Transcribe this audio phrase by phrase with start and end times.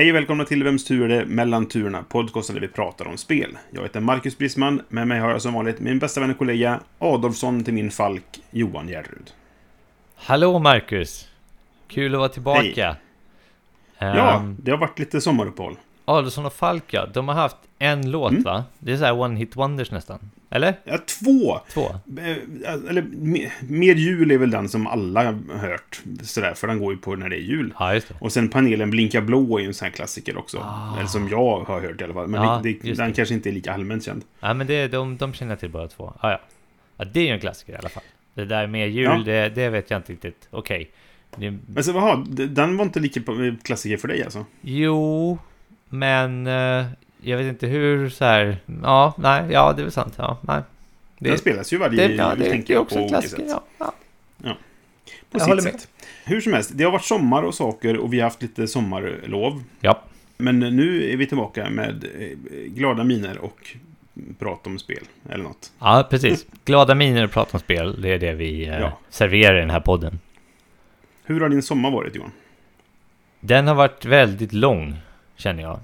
[0.00, 2.04] Hej och välkomna till Vems tur är det mellan turerna?
[2.08, 3.58] Podcasten där vi pratar om spel.
[3.70, 4.82] Jag heter Marcus Brisman.
[4.88, 8.24] Med mig har jag som vanligt min bästa vän och kollega Adolfsson till min falk
[8.50, 9.30] Johan Järrud.
[10.16, 11.28] Hallå Marcus!
[11.88, 12.96] Kul att vara tillbaka.
[13.98, 15.76] Ja, Um, det har varit lite sommaruppehåll.
[16.04, 18.42] Adolfsson och Falk ja, de har haft en låt Mm.
[18.42, 18.64] va?
[18.78, 20.18] Det är så här one hit wonders nästan.
[20.52, 20.74] Eller?
[20.84, 21.60] Ja, två!
[21.72, 21.80] Två?
[22.20, 26.00] Eh, Eller me- Mer jul är väl den som alla har hört.
[26.22, 27.74] Sådär, för den går ju på när det är jul.
[27.78, 28.14] Ja, just det.
[28.20, 30.58] Och sen panelen Blinka blå är ju en sån här klassiker också.
[30.58, 30.96] Ah.
[30.98, 32.26] Eller som jag har hört i alla fall.
[32.28, 33.14] Men Ja, det, det, den det.
[33.14, 34.24] kanske inte är lika allmänt känd.
[34.40, 36.12] Ja, men det, de, de känner till båda två.
[36.20, 36.40] Ah, ja.
[36.96, 38.02] ja, det är ju en klassiker i alla fall.
[38.34, 39.22] Det där med jul, Ja.
[39.24, 40.48] det, det vet jag inte riktigt.
[40.50, 40.90] Okej.
[41.36, 43.20] Det- Men så, jaha, d- den var inte lika
[43.62, 44.44] klassiker för dig alltså?
[44.60, 45.38] Jo,
[45.90, 46.86] men eh,
[47.22, 48.56] jag vet inte hur så här...
[48.82, 50.14] Ja, nej, ja, det är väl sant.
[50.18, 50.62] Ja, nej.
[51.18, 53.40] Den spelas ju varje det, ja, det, tänker det är också på olika sätt.
[53.48, 54.56] Ja, ja.
[55.30, 55.62] På Jag sitt med.
[55.62, 55.88] sätt.
[56.24, 59.62] Hur som helst, det har varit sommar och saker och vi har haft lite sommarlov.
[59.80, 60.02] ja,
[60.36, 62.28] Men nu är vi tillbaka med eh,
[62.66, 63.76] glada miner och
[64.38, 65.72] prat om spel, eller något.
[65.78, 66.46] ja, precis.
[66.64, 68.98] Glada miner och prata om spel, det är det vi eh, Ja.
[69.10, 70.18] serverar i den här podden.
[71.24, 72.32] Hur har din sommar varit, Johan?
[73.40, 74.96] Den har varit väldigt lång,
[75.40, 75.80] känner jag.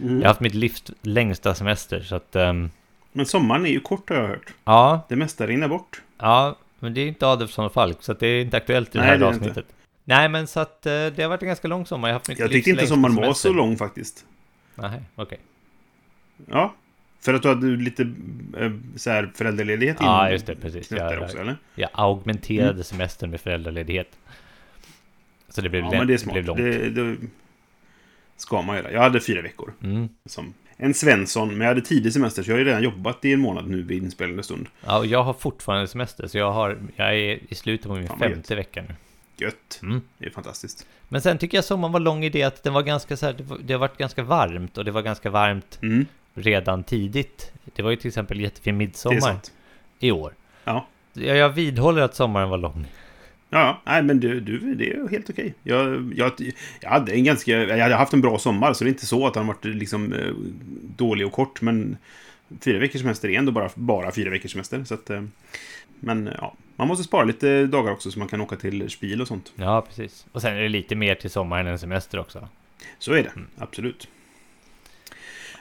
[0.00, 0.14] Mm.
[0.14, 2.36] Jag har haft mitt livs längsta semester, så att...
[2.36, 2.70] ehm,
[3.12, 4.54] Men sommaren är ju kort, har jag hört.
[4.64, 6.02] ja, Det mesta rinner bort.
[6.18, 8.98] ja, men det är inte Adolfsson och Falk, så att det är inte aktuellt i
[8.98, 9.66] Nej, det här det avsnittet.
[10.04, 12.08] Nej, men så att eh, det har varit en ganska lång sommar.
[12.08, 14.24] Jag har haft mitt Jag tyckte inte sommaren var så lång faktiskt.
[14.74, 15.38] Nej, okej.
[16.46, 16.74] Ja.
[17.20, 18.02] För att du hade lite
[18.58, 20.90] eh, så här föräldraledighet Ja, just det, precis.
[20.90, 21.56] Jag, också, eller?
[21.74, 24.08] jag augmenterade semestern med föräldraledighet.
[25.48, 26.58] Så det blev, Ja, lä- men det är det blev långt.
[26.58, 27.16] Det, det
[28.36, 28.92] ska man göra.
[28.92, 29.72] Jag hade fyra veckor.
[29.82, 30.08] Mm.
[30.26, 33.32] Som en Svensson, men jag hade tidig semester så jag har ju redan jobbat i
[33.32, 34.66] en månad nu vid inspelande stund.
[34.86, 38.06] Ja, och jag har fortfarande semester, så jag, har, jag är i slutet på min
[38.06, 38.94] vad femte vecka nu.
[39.36, 39.80] Gött.
[39.82, 40.02] Mm.
[40.18, 40.86] Det är fantastiskt.
[41.08, 43.36] Men sen tycker jag sommaren var lång i det att den var ganska så här,
[43.62, 47.52] det, har varit ganska varmt och det var ganska varmt Mm, redan tidigt.
[47.74, 49.36] Det var ju till exempel jättefin midsommar
[49.98, 50.34] i år.
[50.64, 50.86] Ja.
[51.12, 52.86] Jag, jag vidhåller att sommaren var lång.
[53.60, 55.54] Ja, nej men du, du det är helt okej.
[55.62, 56.32] Jag, jag,
[56.80, 59.26] jag hade en ganska, jag hade haft en bra sommar så det är inte så
[59.26, 60.32] att den varit liksom eh,
[60.96, 61.96] dålig och kort men
[62.60, 64.84] fyra veckors semester är ändå bara, bara fyra veckors semester.
[64.84, 65.22] Så att, eh,
[66.00, 69.28] men ja, man måste spara lite dagar också så man kan åka till Spiel och
[69.28, 69.52] sånt.
[69.56, 70.26] Ja, precis.
[70.32, 72.48] Och sen är det lite mer till sommaren än semester också.
[72.98, 74.08] Så är det, absolut.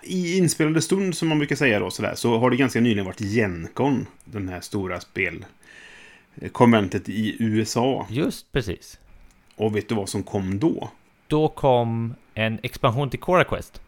[0.03, 3.22] I inspelande stund, som man brukar säga då, sådär, så har det ganska nyligen varit
[3.22, 5.00] Gencon, den här stora
[6.38, 8.07] spelkonventet i USA.
[8.09, 9.00] Just precis.
[9.56, 10.90] Och vet du vad som kom då?
[11.28, 13.81] Då kom en expansion till Cora Quest.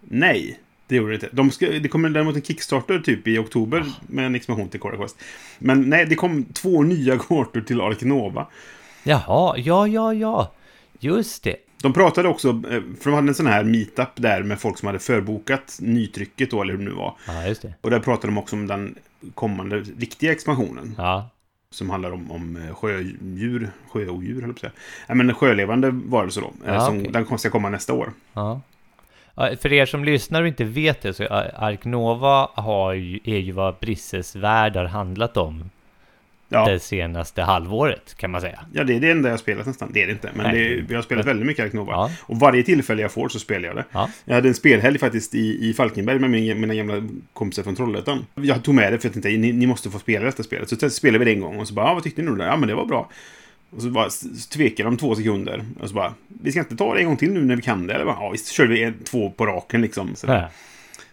[0.00, 1.28] Nej, det gjorde det inte.
[1.32, 4.96] De ska, det kommer däremot en Kickstarter typ i oktober med en expansion till Cora
[4.96, 5.18] Quest.
[5.58, 8.46] Men nej, det kom två nya kartor till Ark Nova.
[9.02, 10.52] Jaha, ja, ja, ja.
[10.98, 11.56] Just det.
[11.82, 14.86] De pratade också, eh, för de hade en sån här meetup där med folk som
[14.86, 17.16] hade förbokat nytrycket då, eller hur det nu var.
[17.26, 17.74] Ja, just det.
[17.80, 18.98] Och där pratade de också om den
[19.34, 20.94] kommande riktiga expansionen.
[20.98, 21.30] Ja,
[21.74, 24.70] Som handlar om, om eh, sjödjur, sjöodjur höll jag.
[25.06, 26.46] Ja, men sjölevande varelser då.
[26.66, 27.12] eh, Ja, som, okej.
[27.12, 28.12] Den ska komma nästa år.
[28.32, 28.60] ja.
[29.60, 31.24] För er som lyssnar och inte vet det så
[31.56, 35.70] Ark Nova har ju, är ju vad Brisses värld har handlat om
[36.52, 38.60] Ja, det senaste halvåret kan man säga.
[38.72, 39.90] ja det är det enda jag har spelat nästan.
[39.92, 40.30] Det är det inte.
[40.34, 41.92] Men det, vi har spelat väldigt mycket Ark Nova.
[41.92, 43.84] Ja, Och varje tillfälle jag får så spelar jag det.
[43.92, 47.76] ja, Jag hade en spelhelg faktiskt i, i Falkenberg med min, mina gamla kompisar från
[47.76, 48.26] Trollhättan.
[48.34, 50.68] Jag tog med det för att jag tänkte ni, ni måste få spela detta spelet.
[50.80, 52.44] Så spelade vi det en gång och så bara, ah, vad tyckte ni nu?
[52.44, 53.10] Ja, men det var bra.
[53.70, 54.08] Och så bara
[54.52, 55.64] tvekade de två sekunder.
[55.80, 57.86] Och så bara, vi ska inte ta det en gång till nu när vi kan
[57.86, 57.94] det?
[57.94, 60.14] Eller bara, ja, visst körde vi två på raken liksom.
[60.16, 60.48] Så, ja.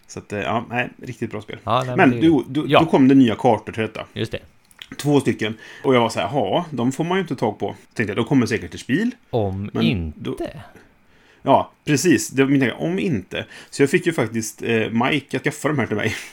[0.06, 1.58] så att, eh, ja, nej, riktigt bra spel.
[1.64, 2.80] ja nej, Men det är- du, du, Ja.
[2.80, 4.04] då kom det nya kartor till detta.
[4.12, 4.38] Just det.
[4.96, 5.54] Två stycken.
[5.84, 7.74] Och jag var så här, ja, de får man ju inte tag på.
[7.94, 9.10] Tänkte jag, de kommer säkert till spel.
[9.30, 10.20] Om Men inte.
[10.20, 10.36] då-
[11.42, 12.28] Ja, precis.
[12.30, 12.74] Det var min tanke.
[12.74, 13.44] Om inte.
[13.70, 16.14] Så jag fick ju faktiskt eh, Mike att skaffa de här till mig.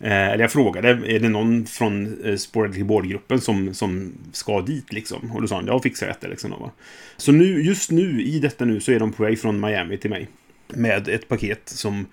[0.00, 4.92] Eh, eller jag frågade, är det någon från eh, Sporadic Board-gruppen som, som ska dit
[4.92, 5.30] liksom?
[5.32, 6.50] Och då sa han, jag fixar detta liksom.
[6.50, 6.70] Då, va?
[7.16, 10.10] Så nu, just nu, i detta nu, så är de på väg från Miami till
[10.10, 10.28] mig.
[10.68, 12.06] Med ett paket som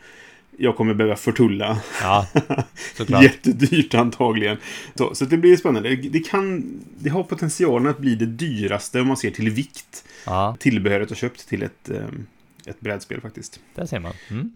[0.57, 1.81] jag kommer behöva förtulla.
[2.01, 2.27] Ja,
[2.97, 3.23] såklart.
[3.23, 4.57] Jättedyrt antagligen.
[4.95, 5.95] Så, så det blir spännande.
[5.95, 6.63] Det, kan,
[6.97, 10.03] det har potentialen att bli det dyraste om man ser till vikt.
[10.25, 12.05] Ja, Tillbehöret och köpt till ett, eh,
[12.65, 13.59] ett brädspel faktiskt.
[13.75, 14.13] där ser man.
[14.29, 14.51] Mm.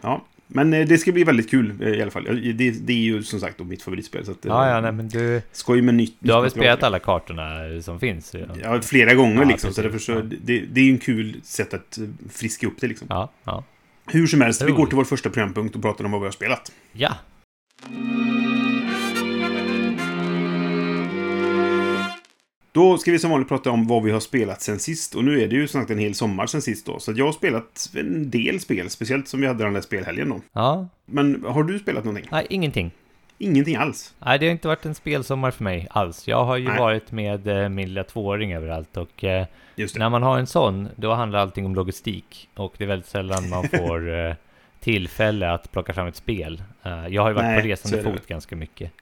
[0.00, 2.24] Ja, Men eh, det ska bli väldigt kul eh, i alla fall.
[2.54, 4.24] Det, det är ju som sagt mitt favoritspel.
[4.24, 6.16] Så att, Ja, ja, nej, men du, Skoj med nytt.
[6.18, 8.34] du har väl spelat alla kartorna som finns?
[8.34, 9.72] Ja, Ja, flera gånger Ja, liksom.
[9.72, 11.98] Så därför så, det, det är ju en kul sätt att
[12.30, 13.06] friska upp det liksom.
[13.10, 13.32] ja.
[13.44, 13.64] ja.
[14.12, 14.76] Hur som helst, vi Roligt.
[14.76, 16.72] går till vår första programpunkt och pratar om vad vi har spelat.
[16.92, 17.14] ja.
[22.72, 25.14] Då ska vi som vanligt prata om vad vi har spelat sen sist.
[25.14, 26.98] Och nu är det ju snart en hel sommar sen sist då.
[26.98, 30.40] Så jag har spelat en del spel, speciellt som vi hade den där spelhelgen då.
[30.52, 30.88] ja.
[31.06, 32.28] Men har du spelat någonting?
[32.32, 32.90] Nej, ingenting.
[33.38, 34.14] Ingenting alls?
[34.18, 36.28] Nej, det har inte varit en spelsommar för mig alls.
[36.28, 36.78] Jag har ju Nej.
[36.78, 39.46] varit med eh, min lilla tvååring överallt och eh,
[39.96, 43.48] när man har en sån, då handlar allting om logistik och det är väldigt sällan
[43.48, 44.34] man får eh,
[44.80, 46.62] tillfälle att plocka fram ett spel.
[47.08, 48.92] Jag har ju varit Nej, på resande fot ganska mycket.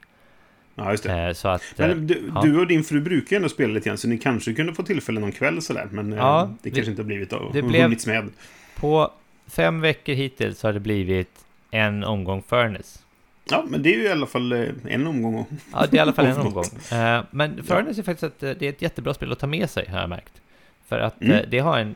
[0.75, 1.35] Ja, just det.
[1.35, 1.61] Så att...
[1.77, 2.41] Men du, ja.
[2.41, 4.83] du och din fru brukar ju ändå spela lite grann, så ni kanske kunde få
[4.83, 5.87] tillfälle någon kväll sådär.
[5.91, 8.29] Men Ja, det kanske inte har blivit av, det blev- med.
[8.75, 9.11] På
[9.47, 12.99] fem veckor hittills har det blivit en omgång Furnace.
[13.51, 15.45] Ja, men det är ju i alla fall eh, en omgång.
[15.73, 16.63] Ja, det är i alla fall en Om omgång.
[16.91, 19.87] Eh, men Furnace är faktiskt ett, det är ett jättebra spel att ta med sig,
[19.89, 20.33] har jag märkt.
[20.87, 21.37] För att Mm.
[21.37, 21.95] eh, det har en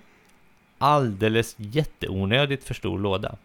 [0.77, 3.35] alldeles jätteonödigt för stor låda.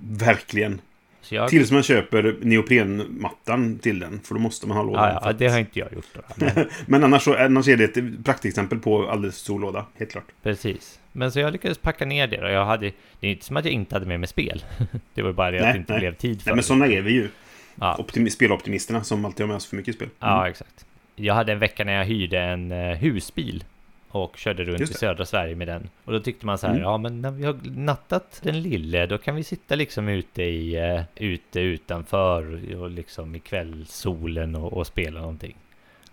[0.00, 0.80] Verkligen.
[1.28, 5.08] Jag, Tills man köper neoprenmattan till den, för då måste man ha lådan.
[5.14, 6.20] ja, ja, det har inte jag gjort då.
[6.54, 10.24] Men, Men annars, så, annars är det ett praktexempel på alldeles stor låda, helt klart.
[10.42, 11.00] precis.
[11.12, 13.64] Men så jag lyckades packa ner det och jag hade, det är inte som att
[13.64, 14.64] jag inte hade med mig spel.
[15.14, 16.00] det var bara det att det inte nej.
[16.00, 16.62] blev tid för Nej, men det.
[16.62, 17.28] sådana är vi ju.
[17.74, 20.08] Ja, Optimi- speloptimisterna som alltid har med oss för mycket spel.
[20.20, 20.34] Mm.
[20.34, 20.86] ja, exakt.
[21.16, 23.64] Jag hade en vecka när jag hyrde en eh, husbil
[24.10, 24.94] och körde runt i det.
[24.94, 25.88] södra Sverige med den.
[26.04, 26.84] Och då tyckte man så här, Mm.
[26.84, 30.76] ja men när vi har nattat den lille, då kan vi sitta liksom ute i,
[30.76, 35.54] eh, ute utanför och, liksom i kvällssolen och, och spela någonting.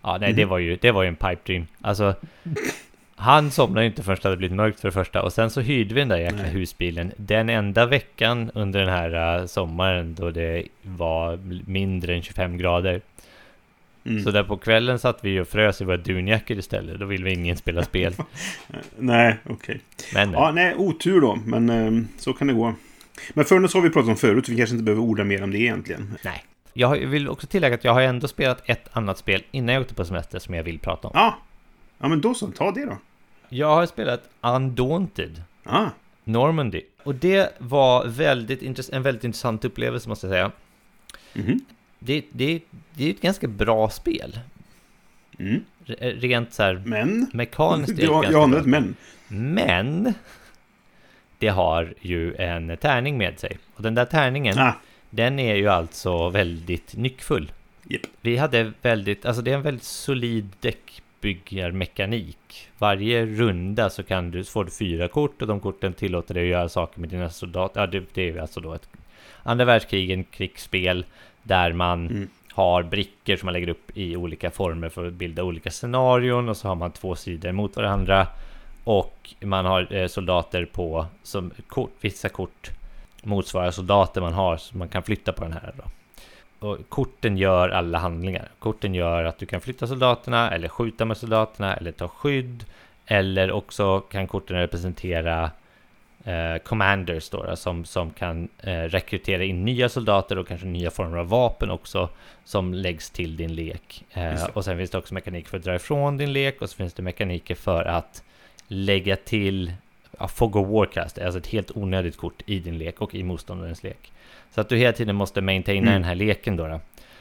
[0.02, 0.50] Ja, nej, det Mhm.
[0.50, 1.68] var ju, det var ju en pipe dream.
[1.82, 2.16] Alltså,
[3.16, 5.22] han somnade ju inte förrän det hade blivit mörkt för det första.
[5.24, 6.52] Och sen så hyrde vi den där jäkla Nej.
[6.52, 7.12] husbilen.
[7.18, 11.38] Den enda veckan under den här eh, sommaren då det var
[11.70, 13.02] mindre än 25 grader.
[14.08, 14.24] Mm.
[14.24, 17.00] Så där på kvällen satt vi och frös i våra dunjackor istället.
[17.00, 18.14] Då ville vi ingen spela spel.
[18.98, 19.82] Nej, okej.
[20.14, 21.36] Men Ja, nej, otur då.
[21.46, 22.74] Men eh, så kan det gå.
[23.34, 25.52] Men Furnace har vi pratat om förut, så vi kanske inte behöver orda mer om
[25.52, 26.18] det egentligen.
[26.24, 26.44] nej.
[26.74, 29.94] Jag vill också tillägga att jag har ändå spelat ett annat spel innan jag åkte
[29.94, 31.12] på semester som jag vill prata om.
[31.16, 31.38] Ja,
[32.00, 32.48] ja men då så.
[32.48, 32.98] Ta det då.
[33.50, 35.42] Jag har spelat Undaunted.
[35.64, 35.86] Ah,
[36.24, 36.82] Normandy.
[37.04, 40.52] Och det var väldigt en väldigt intressant upplevelse måste jag säga.
[41.34, 41.60] mhm.
[42.00, 42.62] Det, det,
[42.94, 44.40] det är ett ganska bra spel.
[45.40, 45.64] Mm.
[46.00, 47.30] Rent så här Men...
[47.34, 48.00] mekaniskt.
[48.00, 48.96] Jag, jag anar ett men.
[49.28, 50.14] Men
[51.38, 53.58] det har ju en tärning med sig.
[53.76, 54.74] Och den där tärningen, Ah,
[55.10, 57.52] den är ju alltså väldigt nyckfull.
[57.84, 58.02] Japp.
[58.22, 62.70] Vi hade väldigt, alltså det är en väldigt solid däckbyggarmekanik.
[62.78, 66.44] Varje runda så kan du, så får du fyra kort och de korten tillåter dig
[66.44, 67.82] att göra saker med dina soldater.
[67.82, 68.90] Ja, det, det är ju alltså då ett
[69.44, 71.06] andra världskrigen krigsspel
[71.48, 72.30] där man Mm.
[72.54, 76.58] har brickor som man lägger upp i olika former för att bilda olika scenarion och
[76.58, 78.28] så har man två sidor mot varandra.
[78.84, 82.70] Och man har eh, soldater på, som kort, vissa kort
[83.24, 85.84] motsvarar soldater man har, så man kan flytta på den här då.
[86.68, 88.48] Och korten gör alla handlingar.
[88.60, 92.66] Korten gör att du kan flytta soldaterna, eller skjuta med soldaterna, eller ta skydd.
[93.06, 95.52] Eller också kan korten representera
[96.28, 101.18] eh, commanders då, som, som kan eh, rekrytera in nya soldater och kanske nya former
[101.18, 102.10] av vapen också
[102.44, 104.04] som läggs till din lek.
[104.14, 106.76] Eh, och sen finns det också mekanik för att dra ifrån din lek och så
[106.76, 108.24] finns det mekaniker för att
[108.68, 109.72] lägga till
[110.20, 113.84] ja, Fog of Warcast, alltså ett helt onödigt kort i din lek och i motståndarens
[113.84, 114.12] lek.
[114.52, 115.94] Så att du hela tiden måste maintaina Mm.
[115.94, 116.80] den här leken då, då.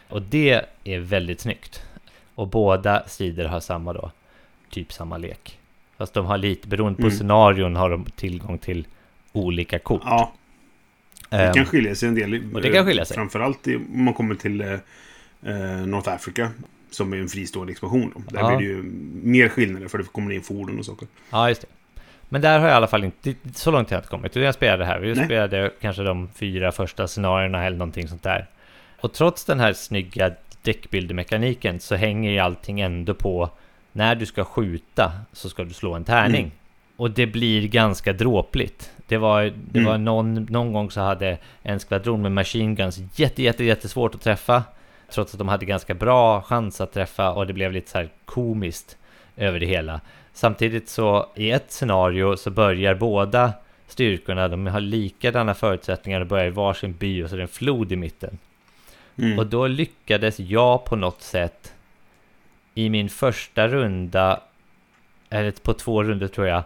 [0.09, 1.83] Och det är väldigt snyggt.
[2.35, 4.11] Och båda sidor har samma då,
[4.71, 5.59] typ samma lek.
[5.97, 7.17] Fast de har lite, beroende på Mm.
[7.17, 8.87] scenarion har de tillgång till
[9.41, 10.03] olika kort.
[10.05, 10.33] ja,
[11.31, 12.55] det Ehm, kan skilja sig en del.
[12.55, 13.15] och det kan skilja sig.
[13.15, 14.73] Framförallt om man kommer till eh,
[15.47, 16.51] eh, North Africa.
[16.91, 18.13] Som är en fristående expansion.
[18.15, 18.23] Då.
[18.29, 18.57] Där Ja.
[18.57, 18.83] blir det ju
[19.23, 21.09] mer skillnader för det kommer in fordon och saker.
[21.31, 21.67] Ja, just det.
[22.29, 24.37] Men där har jag i alla fall inte, så långt har jag inte kommit.
[24.37, 24.99] Jag spelade här.
[25.01, 25.25] Vi Nej.
[25.25, 28.47] spelade kanske de fyra första scenarierna eller någonting sånt där.
[29.01, 30.31] Och trots den här snygga
[30.63, 33.51] däckbildermekaniken så hänger ju allting ändå på
[33.93, 36.41] när du ska skjuta så ska du slå en tärning.
[36.43, 36.51] Mm.
[36.97, 38.91] Och det blir ganska dråpligt.
[39.09, 39.91] Det var, det Mm.
[39.91, 44.21] var någon, någon gång så hade en skvadron med machine guns jätte, jätte, jättesvårt att
[44.23, 44.63] träffa.
[45.11, 48.09] Trots att de hade ganska bra chans att träffa och det blev lite så här
[48.25, 48.97] komiskt
[49.37, 50.01] över det hela.
[50.33, 53.53] Samtidigt så i ett scenario så börjar båda
[53.87, 57.49] styrkorna, de har likadana förutsättningar och börjar i varsin by och så är det en
[57.49, 58.39] flod i mitten.
[59.19, 59.39] Mm.
[59.39, 61.73] Och då lyckades jag på något sätt
[62.75, 64.41] i min första runda,
[65.31, 66.63] eller på två runder tror jag,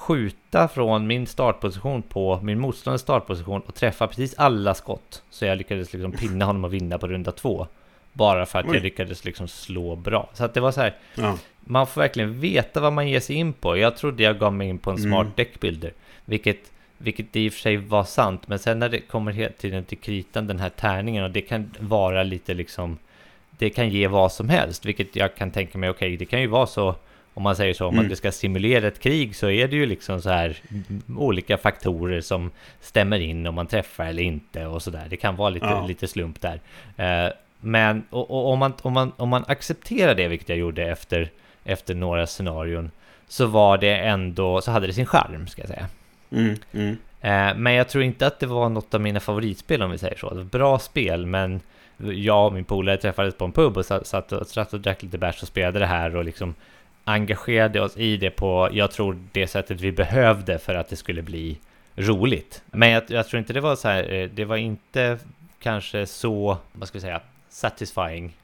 [0.00, 5.22] skjuta från min startposition på min motståndares startposition och träffa precis alla skott.
[5.30, 7.66] Så jag lyckades liksom pinna honom och vinna på runda två.
[8.12, 8.74] Bara för att Oj.
[8.74, 10.28] jag lyckades liksom slå bra.
[10.34, 11.38] Så att det var så här, Ja.
[11.60, 13.76] man får verkligen veta vad man ger sig in på.
[13.76, 15.32] Jag trodde jag gav mig in på en smart Mm.
[15.36, 15.92] deckbuilder,
[16.24, 16.58] vilket,
[16.98, 18.48] vilket i och för sig var sant.
[18.48, 21.70] Men sen när det kommer hela tiden till kritan, den här tärningen, och det kan
[21.80, 22.98] vara lite liksom,
[23.50, 26.46] det kan ge vad som helst, vilket jag kan tänka mig, okej, det kan ju
[26.46, 26.94] vara så,
[27.34, 28.04] om man säger så, om Mm.
[28.04, 30.56] att det ska simulera ett krig så är det ju liksom så här
[31.18, 35.06] olika faktorer som stämmer in om man träffar eller inte och så där.
[35.10, 35.86] Det kan vara lite, Ja.
[35.86, 36.60] lite slump där.
[36.96, 40.84] Eh, men och, och om, man, om, man, om man accepterar det, vilket jag gjorde
[40.90, 41.30] efter,
[41.64, 42.90] efter några scenarion,
[43.28, 45.86] så var det ändå, så hade det sin charm, ska jag säga.
[46.32, 46.96] Mm, mm.
[47.20, 50.16] Eh, men jag tror inte att det var något av mina favoritspel om vi säger
[50.16, 50.30] så.
[50.30, 51.60] Det var bra spel, men
[51.96, 55.02] jag och min polare träffades på en pub och satt, satt, och, satt och drack
[55.02, 56.54] lite bärs och spelade det här och liksom
[57.04, 61.22] engagerade oss i det på, jag tror, det sättet vi behövde för att det skulle
[61.22, 61.58] bli
[61.96, 62.62] roligt.
[62.70, 65.18] Men jag, jag tror inte det var så här, eh, det var inte
[65.58, 68.36] kanske så, vad ska vi säga, satisfying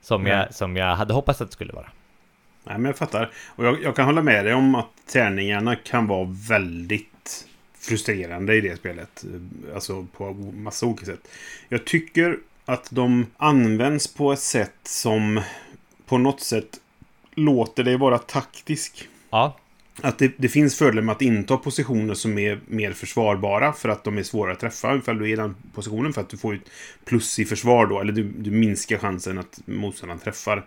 [0.00, 1.90] som, jag, som jag hade hoppats att det skulle vara.
[2.64, 3.30] Nej, men jag fattar.
[3.46, 7.46] Och jag, jag kan hålla med dig om att tärningarna kan vara väldigt
[7.78, 9.24] frustrerande i det spelet.
[9.74, 11.28] Alltså på massa olika sätt.
[11.68, 15.40] Jag tycker att de används på ett sätt som
[16.06, 16.80] på något sätt
[17.34, 19.08] låter dig vara taktisk.
[19.30, 19.56] Ja,
[20.02, 24.04] Att det, det finns fördelar med att inta positioner som är mer försvarbara för att
[24.04, 24.96] de är svårare att träffa.
[24.96, 26.70] Ifall du är i den positionen för att du får ett
[27.04, 30.64] plus i försvar då, eller du, du minskar chansen att motståndaren träffar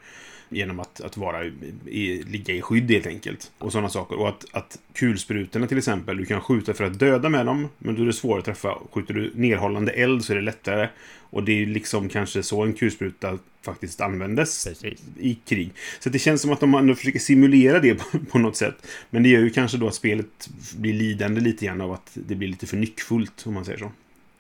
[0.50, 1.46] genom att, att vara
[1.86, 3.52] i, ligga i skydd helt enkelt.
[3.58, 4.20] Och sådana saker.
[4.20, 7.96] Och att, att kulsprutorna till exempel, du kan skjuta för att döda med dem, men
[7.96, 8.78] då är det svårare att träffa.
[8.92, 10.90] Skjuter du nerhållande eld så är det lättare.
[11.30, 15.04] Och det är liksom kanske så en kulspruta faktiskt användes precis.
[15.20, 15.72] i krig.
[16.00, 18.88] Så det känns som att de ändå försöker simulera det på, på något sätt.
[19.10, 22.36] Men det gör ju kanske då att spelet blir lidande lite grann av att det
[22.36, 23.92] blir lite för nyckfullt, om man säger så.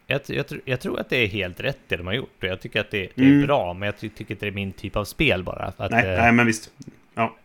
[0.07, 2.59] Jag, jag, jag tror att det är helt rätt det de har gjort och jag
[2.61, 3.47] tycker att det, det är Mm.
[3.47, 5.73] bra, men jag ty- tycker inte det är min typ av spel bara.
[5.77, 6.71] Att, Nej, eh, nej, men visst.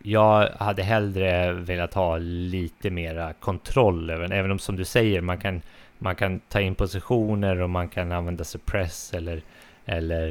[0.02, 5.38] Jag hade hellre velat ha lite mera kontroll över även om som du säger, man
[5.38, 5.62] kan,
[5.98, 9.42] man kan ta in positioner och man kan använda suppress eller
[9.84, 10.28] eller,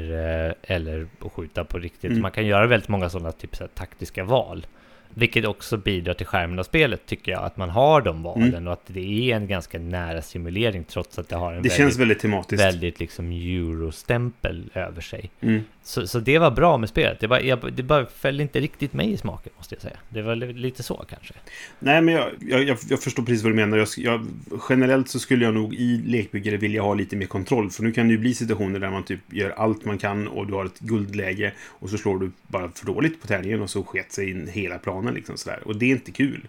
[0.48, 2.10] eh, eller skjuta på riktigt.
[2.10, 2.22] Mm.
[2.22, 4.66] Man kan göra väldigt många sådana typ så taktiska val.
[5.14, 8.66] Vilket också bidrar till skärmen av spelet tycker jag, att man har de valen Mm.
[8.66, 11.72] och att det är en ganska nära simulering trots att det har en Det väldigt,
[11.72, 12.62] känns väldigt tematiskt.
[12.62, 15.30] väldigt liksom eurostämpel över sig.
[15.40, 15.60] Mm.
[15.84, 17.20] Så, så det var bra med spelet.
[17.20, 19.96] Det, var, jag, det bara föll inte riktigt mig i smaken måste jag säga.
[20.08, 21.34] Det var li- lite så kanske.
[21.78, 23.78] Nej, men jag, jag, jag- förstår precis vad du menar.
[23.78, 24.26] Jag, jag,
[24.68, 27.70] generellt så skulle jag nog i lekbyggare vilja ha lite mer kontroll.
[27.70, 30.46] För nu kan det ju bli situationer där man typ gör allt man kan och
[30.46, 33.82] du har ett guldläge och så slår du bara för dåligt på tärningen och så
[33.84, 35.58] sket sig in hela planen liksom sådär.
[35.64, 36.46] Och det är inte kul.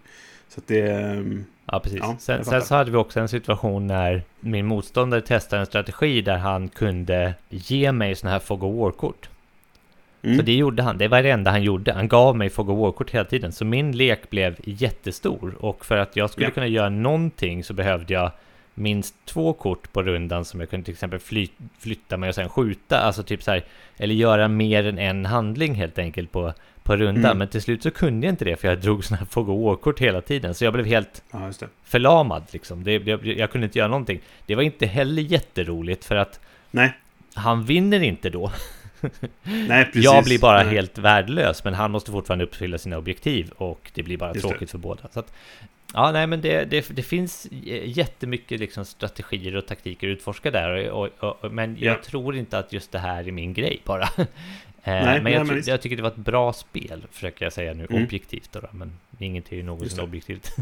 [0.50, 0.92] Så att det...
[0.92, 2.00] ehm, Ja, precis.
[2.02, 6.22] Ja, sen, sen så hade vi också en situation när min motståndare testade en strategi
[6.22, 9.30] där han kunde ge mig sådana här Fog of War-kort.
[10.22, 10.38] Mm.
[10.38, 10.98] Så det gjorde han.
[10.98, 11.94] Det var det enda han gjorde.
[11.94, 13.52] Han gav mig Fog of War-kort hela tiden.
[13.52, 15.56] Så min lek blev jättestor.
[15.60, 16.52] Och för att jag skulle Ja.
[16.52, 18.32] kunna göra någonting så behövde jag
[18.74, 21.48] minst två kort på rundan som jag kunde till exempel fly,
[21.80, 23.00] flytta mig och sen skjuta.
[23.00, 23.66] Alltså typ så här,
[23.98, 27.26] eller göra mer än en handling helt enkelt på, på rundan.
[27.26, 27.38] Mm.
[27.38, 29.66] Men till slut så kunde jag inte det för jag drog sådana här Fog of
[29.66, 30.54] War-kort hela tiden.
[30.56, 31.68] Så jag blev helt Ja, det.
[31.84, 32.84] förlamad liksom.
[32.84, 34.20] Det, jag, jag kunde inte göra någonting.
[34.46, 36.40] Det var inte heller jätteroligt för att
[36.72, 36.94] Nej,
[37.34, 38.52] han vinner inte då.
[39.44, 40.04] nej precis.
[40.04, 40.74] Jag blir bara Nej.
[40.74, 44.50] helt värdelös, men han måste fortfarande uppfylla sina objektiv och det blir bara Just det.
[44.50, 45.02] tråkigt för båda.
[45.14, 45.34] Så att,
[45.94, 47.48] ja, nej, men det, det, det finns
[47.86, 52.02] jättemycket liksom strategier och taktiker att utforska där, och, och, och, men jag Ja.
[52.06, 54.10] tror inte att just det här är min grej bara.
[54.86, 57.54] Eh, Nej, men nej, jag, men jag tycker det var ett bra spel, försöker jag
[57.54, 58.04] säga nu, Mm.
[58.04, 60.56] objektivt då, men inget är ju någonsin objektivt.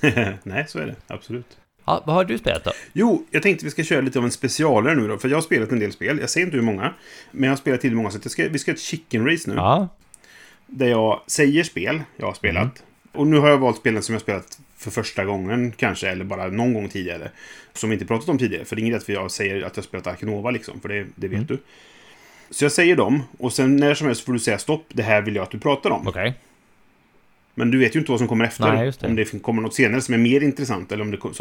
[0.42, 0.94] nej, så är det.
[1.06, 1.46] Absolut.
[1.84, 2.70] Ja, vad har du spelat då?
[2.92, 5.18] Jo, jag tänkte vi ska köra lite av en specialare nu då.
[5.18, 6.18] För jag har spelat en del spel.
[6.20, 6.94] Jag säger inte hur många.
[7.30, 8.10] Men jag har spelat till många.
[8.10, 9.56] Så ska, vi ska ha ett chicken race nu.
[9.56, 9.88] Ja,
[10.66, 12.62] Där jag säger spel jag har spelat.
[12.62, 12.72] Mm.
[13.12, 16.08] Och nu har jag valt spelen som jag har spelat för första gången kanske.
[16.08, 17.30] Eller bara någon gång tidigare.
[17.72, 18.64] Som vi inte pratat om tidigare.
[18.64, 20.80] För det är inget att jag säger att jag har spelat Arkinova liksom.
[20.80, 21.46] För det, det vet Mm.
[21.46, 21.58] du.
[22.50, 23.22] Så jag säger dem.
[23.38, 24.84] Och sen när som helst får du säga stopp.
[24.88, 26.08] Det här vill jag att du pratar om.
[26.08, 26.34] okej.
[27.54, 28.72] Men du vet ju inte vad som kommer efter.
[28.72, 29.06] Nej, just det.
[29.06, 30.92] Om det kommer något senare som är mer intressant.
[30.92, 31.32] Eller om det så.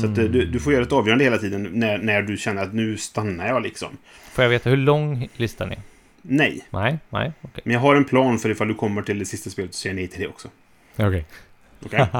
[0.00, 1.68] Så att eh, du, du får göra ett avgörande hela tiden.
[1.72, 3.88] När, när du känner att nu stannar jag liksom.
[4.32, 5.78] Får jag veta hur lång listan är?
[6.22, 6.64] Nej.
[6.70, 7.62] Nej, nej, okej.
[7.64, 9.94] Men jag har en plan för ifall du kommer till det sista spelet så säger
[9.94, 10.48] jag nej till det också.
[10.96, 11.24] Okej.
[11.84, 12.06] Okej?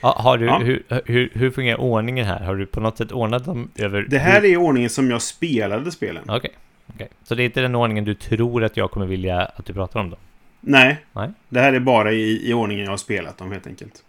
[0.00, 0.58] Ja, har du, Ja.
[0.58, 2.40] Hur, hur, hur fungerar ordningen här?
[2.40, 4.06] Har du på något sätt ordnat dem över...
[4.08, 4.52] Det här hur...
[4.52, 6.24] är ordningen som jag spelade spelen.
[6.28, 6.50] Okej,
[6.94, 7.08] okej.
[7.22, 10.00] Så det är inte den ordningen du tror att jag kommer vilja att du pratar
[10.00, 10.16] om då?
[10.60, 11.04] Nej.
[11.12, 11.30] Nej.
[11.48, 14.04] Det här är bara i, i ordningen jag har spelat dem helt enkelt.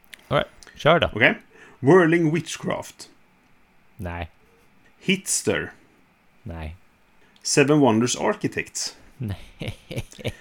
[0.79, 1.11] Kör då.
[1.13, 1.37] Okej?
[1.79, 3.09] Whirling Witchcraft.
[3.97, 4.29] Nej.
[4.99, 5.71] Hitster.
[6.43, 6.75] Nej.
[7.41, 8.97] Seven Wonders Architects.
[9.17, 9.75] Nej.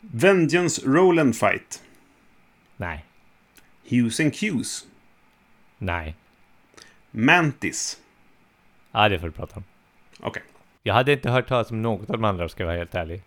[0.00, 1.82] Vengeance Roll and Fight.
[2.76, 3.04] Nej.
[3.88, 4.84] Hughes and Q's.
[5.78, 6.14] Nej.
[7.10, 8.00] Mantis.
[8.92, 9.64] Ja, det får du prata om.
[10.20, 10.42] Okej.
[10.86, 13.22] Jag hade inte hört talas om något av de andra, ska jag vara helt ärlig.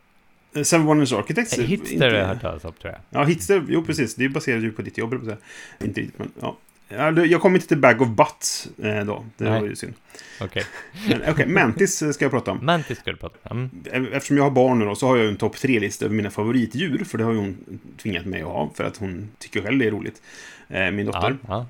[0.55, 1.57] Eh, Seven Wonders Architects.
[1.57, 3.21] är Hitster inte- har jag hört talas om, tror jag.
[3.21, 3.63] Ja, Hitster.
[3.69, 4.15] Jo, precis.
[4.15, 5.37] Det är baserat ju på ditt jobb, på.
[5.85, 6.57] Inte riktigt, men ja.
[7.25, 9.25] Jag kom inte till Bag of Butts eh, då.
[9.37, 9.61] Det Nej.
[9.61, 9.93] var ju synd.
[10.41, 10.63] Okej.
[11.09, 12.59] Men, Okej, Mantis eh, ska jag prata om.
[12.65, 13.69] Mantis ska du prata om.
[13.91, 14.13] Mm.
[14.13, 17.03] Eftersom jag har barn nu då, så har jag en topp tre-lista över mina favoritdjur.
[17.03, 19.87] För det har ju hon tvingat mig att ha, för att hon tycker själv det
[19.87, 20.21] är roligt.
[20.67, 21.37] Eh, min dotter.
[21.47, 21.65] Ja, ja.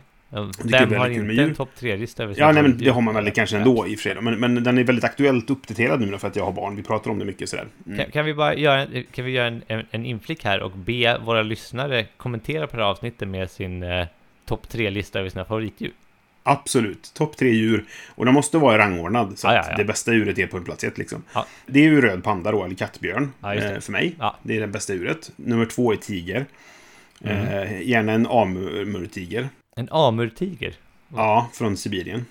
[0.63, 3.57] Vem har inte en topp tre-lista över Ja, nej, men det har man väl kanske
[3.57, 4.21] ändå i och för sig.
[4.21, 6.75] Men, men den är väldigt aktuellt uppdaterad nu för att jag har barn.
[6.75, 7.67] Vi pratar om det mycket sådär.
[7.85, 7.97] Mm.
[7.97, 11.17] Kan, kan vi bara göra, kan vi göra en, en, en inflick här och be
[11.17, 14.07] våra lyssnare kommentera på det här avsnittet med sin eh,
[14.45, 15.91] topp tre-lista över sina favoritdjur?
[16.43, 17.11] Absolut.
[17.13, 17.85] Topp tre djur.
[18.15, 19.39] Och de måste vara rangordnad.
[19.39, 19.77] Så Ja, ja, att ja.
[19.77, 21.23] det bästa djuret är på en plats ett liksom.
[21.33, 21.45] Ja.
[21.65, 23.31] Det är ju röd panda då, eller kattbjörn.
[23.43, 24.15] Eh, för mig.
[24.43, 25.31] Det är det bästa djuret.
[25.35, 26.45] Nummer två är tiger.
[27.23, 27.47] Mm.
[27.47, 29.49] Eh, gärna en amurtiger.
[29.79, 30.73] En amurtiger?
[31.15, 32.25] Ja, från Sibirien.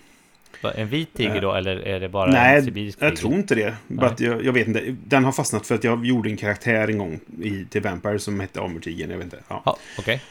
[0.74, 3.20] En vit tiger Eh, då, eller är det bara en Nej, sibirisk jag tiger?
[3.20, 3.74] tror inte det.
[4.18, 4.96] Jag, jag vet inte.
[5.04, 8.40] Den har fastnat för att jag gjorde en karaktär en gång i, till Vampire som
[8.40, 9.10] hette Amurtigern.
[9.10, 9.38] Jag vet inte.
[9.48, 9.62] Ja.
[9.64, 10.22] Ja, okej.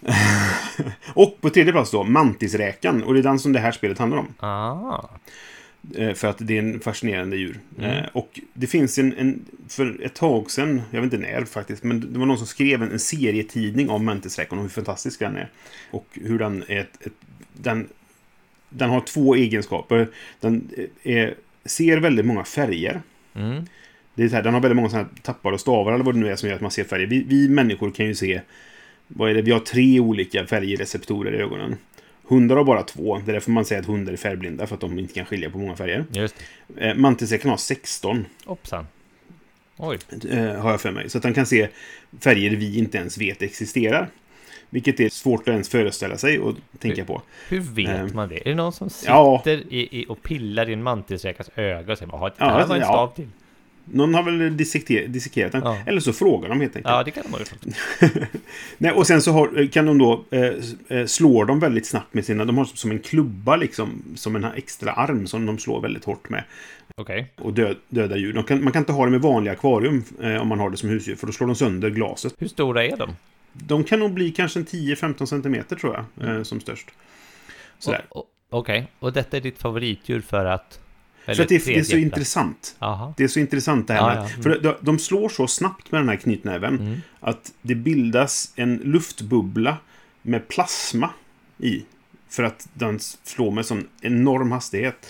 [1.14, 3.02] Och på tredje plats då, Mantisräkan.
[3.02, 4.34] Och det är den som det här spelet handlar om.
[4.38, 5.08] Ah.
[5.94, 7.60] Eh, För att det är en fascinerande djur.
[7.78, 7.90] Mm.
[7.90, 11.82] Eh, Och det finns en, en, för ett tag sedan, jag vet inte när faktiskt,
[11.82, 15.36] men det var någon som skrev en, en serietidning om mantisräkan och hur fantastisk den
[15.36, 15.48] är.
[15.90, 17.12] Och hur den är ett, ett
[17.52, 17.88] den,
[18.68, 20.08] den har två egenskaper.
[20.40, 20.70] Den
[21.02, 21.34] är,
[21.64, 23.02] ser väldigt många färger.
[23.34, 23.64] Mm.
[24.14, 26.18] Det är så här, den har väldigt många här tappar och stavar eller vad det
[26.20, 27.06] nu är som gör att man ser färger.
[27.06, 28.40] Vi, vi människor kan ju se,
[29.06, 31.76] vad är det, vi har tre olika färgreceptorer i ögonen.
[32.30, 34.80] Hundar har bara två, det är därför man säger att hundar är färgblinda, för att
[34.80, 36.04] de inte kan skilja på många färger.
[36.12, 36.34] Just
[36.68, 36.88] det.
[36.88, 38.86] Eh, Mantisräkan har 16, Hoppsan.
[39.76, 39.98] Oj.
[40.30, 41.10] eh, har jag för mig.
[41.10, 41.68] Så att den kan se
[42.20, 44.08] färger vi inte ens vet existerar.
[44.70, 47.22] Vilket är svårt att ens föreställa sig och tänka på.
[47.48, 48.10] Hur vet Ehm.
[48.14, 48.36] man det?
[48.40, 49.42] Är det någon som sitter Ja.
[49.46, 52.74] i, i, och pillar i en mantisräkas öga och säger "Jaha, det Ja, här var
[52.74, 52.86] en ja.
[52.86, 53.28] stav till?
[53.92, 55.62] Någon har väl dissekerat den.
[55.64, 55.78] Ja.
[55.86, 56.92] Eller så frågar de helt enkelt.
[56.92, 58.28] Ja, det kan de ha gjort.
[58.78, 60.52] Nej, och sen så har, kan de då eh,
[60.88, 64.44] eh, slår de väldigt snabbt med sina, de har som en klubba liksom, som en
[64.44, 66.44] extra arm som de slår väldigt hårt med.
[66.96, 67.32] Okej.
[67.36, 68.42] Och död, döda djur.
[68.42, 70.88] Kan, man kan inte ha det med vanliga akvarium eh, om man har det som
[70.88, 72.34] husdjur, för då slår de sönder glaset.
[72.38, 73.10] Hur stora är de?
[73.52, 76.90] De kan nog bli kanske en 10-15 centimeter tror jag, eh, som störst.
[77.78, 78.04] Sådär.
[78.50, 80.80] Okej, och detta är ditt favoritdjur för att...
[81.36, 82.76] För att det, är- det är så intressant.
[82.78, 83.14] Jaha.
[83.16, 84.16] Det är så intressant det här Ja, med...
[84.16, 84.20] ja.
[84.30, 84.42] Mm.
[84.42, 87.00] För de, slår så snabbt med den här knytnäven Mm.
[87.20, 89.76] att det bildas en luftbubbla
[90.22, 91.10] med plasma
[91.58, 91.82] i.
[92.28, 95.06] För att den slår med sån enorm hastighet.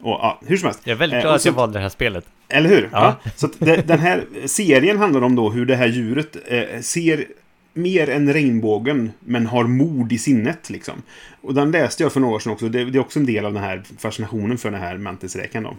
[0.00, 0.80] Och ja, hur som helst.
[0.84, 2.24] Jag är väldigt Eh, glad och att jag valde det här spelet.
[2.48, 2.88] Eller hur?
[2.92, 3.16] Ja.
[3.24, 3.30] Ja.
[3.36, 7.26] Så det, den här serien handlar om då hur det här djuret eh, ser
[7.72, 10.70] mer än regnbågen, men har mod i sinnet.
[10.70, 11.02] Liksom.
[11.40, 12.68] Och den läste jag för några år sedan också.
[12.68, 15.62] Det, det är också en del av den här fascinationen för den här mantisräkan.
[15.62, 15.76] Då.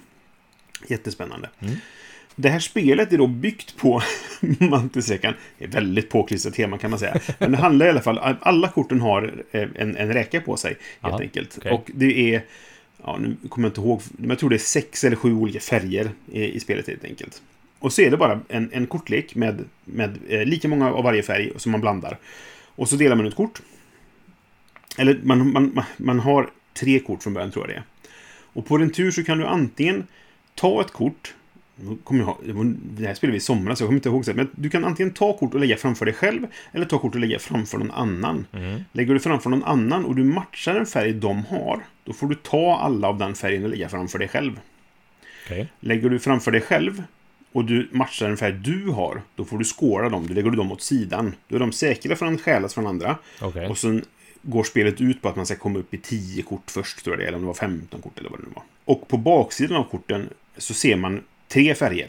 [0.88, 1.50] Jättespännande.
[1.60, 1.76] Mm.
[2.36, 4.02] Det här spelet är då byggt på
[4.60, 5.34] mantisräkan.
[5.58, 7.20] Det är väldigt påklistrat tema kan man säga.
[7.40, 10.70] Men det handlar i alla fall alla korten har eh, en, en räka på sig.
[11.02, 11.58] Helt Ja, enkelt.
[11.58, 11.72] okej.
[11.72, 12.44] Och det är
[13.04, 15.60] ja, nu kommer jag inte ihåg, men jag tror det är sex eller sju olika
[15.60, 17.42] färger i, i spelet helt enkelt.
[17.82, 21.24] Och så är det bara en, en kortlek med, med eh, lika många av varje
[21.24, 22.18] färg som man blandar.
[22.76, 23.62] Och så delar man ut kort.
[24.98, 27.84] Eller man, man, man, man har tre kort från början tror jag det är.
[28.54, 30.08] Och på din tur så kan du antingen
[30.56, 31.34] ta ett kort.
[32.04, 32.38] Kommer jag,
[32.98, 34.36] det här spelade vi i somras, jag kommer inte ihåg.
[34.36, 36.48] Men du kan antingen ta kort och lägga framför dig själv.
[36.72, 38.46] Eller ta kort och lägga framför någon annan.
[38.54, 38.82] Mm.
[38.92, 42.36] Lägger du framför någon annan och du matchar en färg de har, då får du
[42.36, 44.60] ta alla av den färgen och lägga framför dig själv.
[45.46, 45.68] Okej.
[45.80, 47.04] Lägger du framför dig själv
[47.52, 50.28] och du matchar en färg du har, då får du skåra dem.
[50.28, 51.36] Då lägger du dem åt sidan.
[51.48, 53.18] Då är de säkra från att stjälas från andra.
[53.42, 53.68] Okej.
[53.68, 54.06] Och sen
[54.42, 57.20] går spelet ut på att man ska komma upp i 10 kort först, tror jag
[57.20, 58.64] det eller om det var 15 kort eller vad det nu var.
[58.86, 62.08] Och på baksidan av korten så ser man tre färger.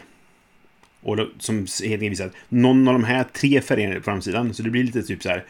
[1.00, 4.05] Och då, som helt enkelt visar att någon av de här tre färgerna är på
[4.05, 4.55] framsidan.
[4.55, 5.44] Så det blir lite typ så här.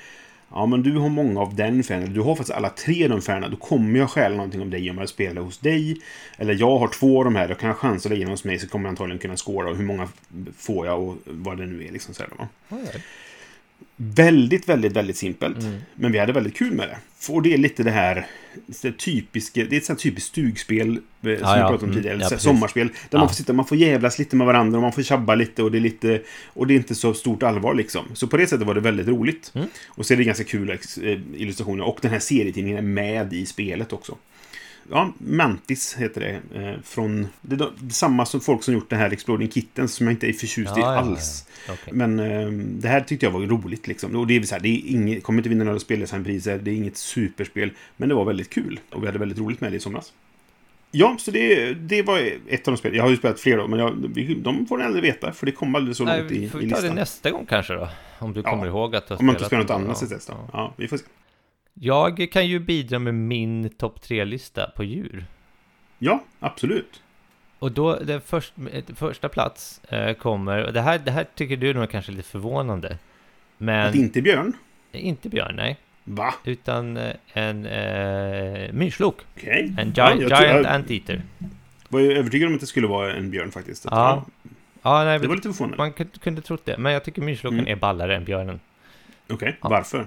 [0.54, 2.14] Ja, men du har många av den färgen.
[2.14, 3.48] Du har faktiskt alla tre av de färgerna.
[3.48, 6.00] Då kommer jag stjäla någonting av dig om jag spelar hos dig.
[6.36, 7.48] Eller jag har två av de här.
[7.48, 9.70] Då kan jag chansa dig genom hos mig så kommer jag antagligen kunna skåra.
[9.70, 10.08] Och hur många
[10.56, 11.92] får jag och vad det nu är.
[11.92, 12.48] Liksom så här, va?
[12.68, 13.02] Alright.
[13.96, 15.58] Väldigt, väldigt, väldigt simpelt.
[15.58, 15.74] Mm.
[15.94, 16.96] Men vi hade väldigt kul med det.
[17.32, 18.26] Och det är lite det här
[18.82, 21.38] det typiska, det är ett sånt typiskt stugspel eh, som vi ja.
[21.54, 22.18] pratade om Mm, tidigare.
[22.30, 22.86] ja, sommarspel.
[22.88, 23.18] Där Ja.
[23.18, 25.72] man får sitta, man får jävlas lite med varandra och man får tjabba lite och
[25.72, 26.22] det är lite...
[26.46, 28.04] Och det är inte så stort allvar liksom.
[28.14, 29.52] Så på det sättet var det väldigt roligt.
[29.54, 29.68] Mm.
[29.86, 31.84] Och så är det ganska kul eh, illustrationer.
[31.84, 34.16] Och den här serietidningen är med i spelet också.
[34.90, 36.58] Ja, Mantis heter det.
[36.62, 37.26] Eh, från...
[37.40, 40.32] Det är samma som folk som gjort det här Exploding Kittens som jag inte är
[40.32, 41.46] förtjust i Ja, alls.
[41.66, 41.72] ja.
[41.82, 41.92] Okej.
[41.94, 42.48] Men eh,
[42.80, 44.16] det här tyckte jag var roligt liksom.
[44.16, 46.74] Och det är så här, det är inget, kommer inte vinna några speldesignpriser, det är
[46.74, 47.70] inget superspel.
[47.96, 48.80] Men det var väldigt kul.
[48.90, 50.12] Och vi hade väldigt roligt med det i somras.
[50.94, 52.18] Ja, så det, det var
[52.48, 52.94] ett av de spel.
[52.96, 54.10] Jag har ju spelat fler då, men jag,
[54.42, 55.32] de får ni aldrig veta.
[55.32, 56.96] För det kom aldrig så Nej, långt i, får i vi ta det listan.
[56.96, 57.88] nästa gång kanske då?
[58.18, 58.50] Om du Ja.
[58.50, 60.32] kommer ihåg att du har Om man inte spelar spelat något annat till dess då.
[60.32, 60.48] ja.
[60.52, 61.04] Ja, vi får se.
[61.74, 65.24] Jag kan ju bidra med min topp tre-lista på djur.
[65.98, 67.02] Ja, absolut.
[67.58, 68.52] Och då, den först,
[68.94, 72.28] första plats eh, kommer, och det här, det här tycker du nog är kanske lite
[72.28, 72.98] förvånande.
[73.58, 74.52] Men Att inte Björn?
[74.92, 75.76] inte björn, nej.
[76.04, 76.34] Va?
[76.44, 79.20] Utan eh, en eh, myrslok.
[79.36, 79.74] Okej.
[79.78, 81.22] En gi- Ja, giant jag anteater.
[81.88, 83.86] var ju övertygad om att det skulle vara en björn faktiskt.
[83.86, 84.24] Att, Ja.
[84.82, 85.76] Ja, nej, Det var lite förvånande.
[85.76, 86.78] man kunde, trott det.
[86.78, 87.72] Men jag tycker myrsloken Mm.
[87.72, 88.60] är ballare än björnen.
[89.30, 89.68] Okej, Ja.
[89.68, 90.06] varför?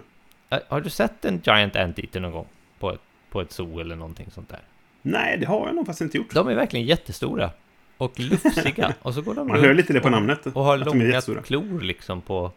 [0.68, 2.48] Har du sett en giant anteater någon gång?
[2.80, 4.60] På ett, på ett zoo eller någonting sånt där?
[5.02, 6.34] Nej, det har jag nog faktiskt inte gjort.
[6.34, 7.50] De är verkligen jättestora.
[7.98, 8.94] Och lufsiga.
[9.02, 10.46] och så går de Man hör lite det på namnet.
[10.46, 12.54] Och har långa klor liksom på, på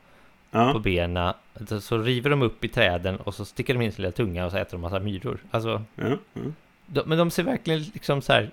[0.51, 1.33] Ja, benen.
[1.81, 4.51] Så- river de upp i träden och så sticker de in sin lilla tunga och
[4.51, 5.38] så äter de massa myror.
[5.51, 6.40] Alltså, ja, ja.
[6.87, 8.51] de, men de ser verkligen liksom så här...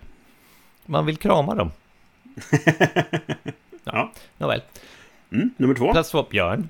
[0.86, 1.72] Man vill krama dem.
[3.84, 4.12] Ja.
[4.38, 4.62] Nåväl.
[5.32, 5.92] Mm, nummer två.
[5.92, 6.70] Plats två, björn.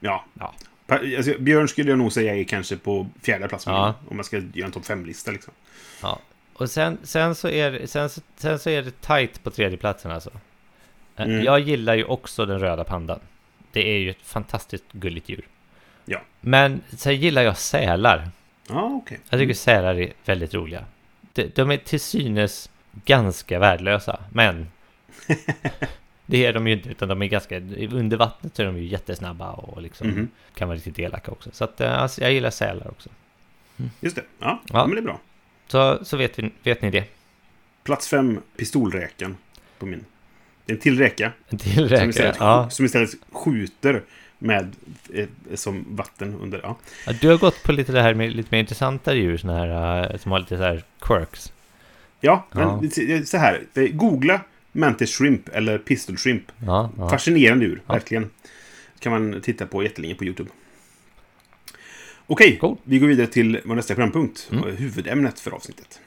[0.00, 0.24] Ja.
[0.40, 0.53] Ja.
[0.86, 3.66] Alltså, Björn skulle jag nog säga är kanske på fjärde plats.
[3.66, 3.94] Ja.
[4.08, 5.52] Om man ska göra en topp fem-lista liksom.
[6.02, 6.18] Ja.
[6.54, 10.30] Och sen, sen, så är, sen, sen så är det tight på tredje platsen alltså.
[10.30, 11.44] Eh, Mm.
[11.44, 13.20] Jag gillar ju också den röda pandan.
[13.72, 15.46] Det är ju ett fantastiskt gulligt djur.
[16.04, 16.20] Ja.
[16.40, 18.30] Men sen gillar jag sälar.
[18.68, 19.20] Ja, okej.
[19.30, 20.84] Jag tycker sälar är väldigt roliga.
[21.32, 22.70] De, de är till synes
[23.04, 24.70] ganska värdelösa, men
[26.26, 27.56] det är de ju inte, utan de är ganska,
[27.92, 30.28] under vattnet så är de ju jättesnabba och liksom Mhm.
[30.54, 31.50] kan vara riktigt elaka också.
[31.52, 33.08] Så att, eh, alltså, jag gillar sälar också.
[34.00, 34.22] Just det.
[34.38, 34.78] Ja, Ja.
[34.78, 35.20] ja, men det är bra.
[35.66, 37.04] Så, så vet, vi, vet ni det.
[37.84, 39.36] Plats fem, pistolräken
[39.78, 40.04] på min.
[40.66, 41.32] Det är en till räka.
[41.48, 42.04] En till Som räka.
[42.06, 42.70] istället, Ja.
[42.70, 44.02] som istället skjuter
[44.38, 44.72] med
[45.14, 46.60] eh, som vatten under.
[46.62, 46.76] Ja.
[47.06, 50.10] Ja, Du har gått på lite det här med lite mer intressanta djur, såna här
[50.12, 51.52] eh, som har lite så här quirks.
[52.20, 52.80] Ja, Ja.
[52.80, 53.62] men så här.
[53.92, 54.40] Googla
[54.76, 56.42] Mantis Shrimp eller Pistol Shrimp.
[56.66, 57.08] Ja, ja.
[57.08, 57.92] Fascinerande djur, Ja.
[57.92, 58.30] verkligen.
[58.98, 60.50] kan man titta på jättelänge på YouTube.
[62.26, 62.76] Okej, Cool.
[62.84, 64.48] vi går vidare till vår nästa programpunkt.
[64.52, 64.76] Mm.
[64.76, 66.00] Huvudämnet för avsnittet.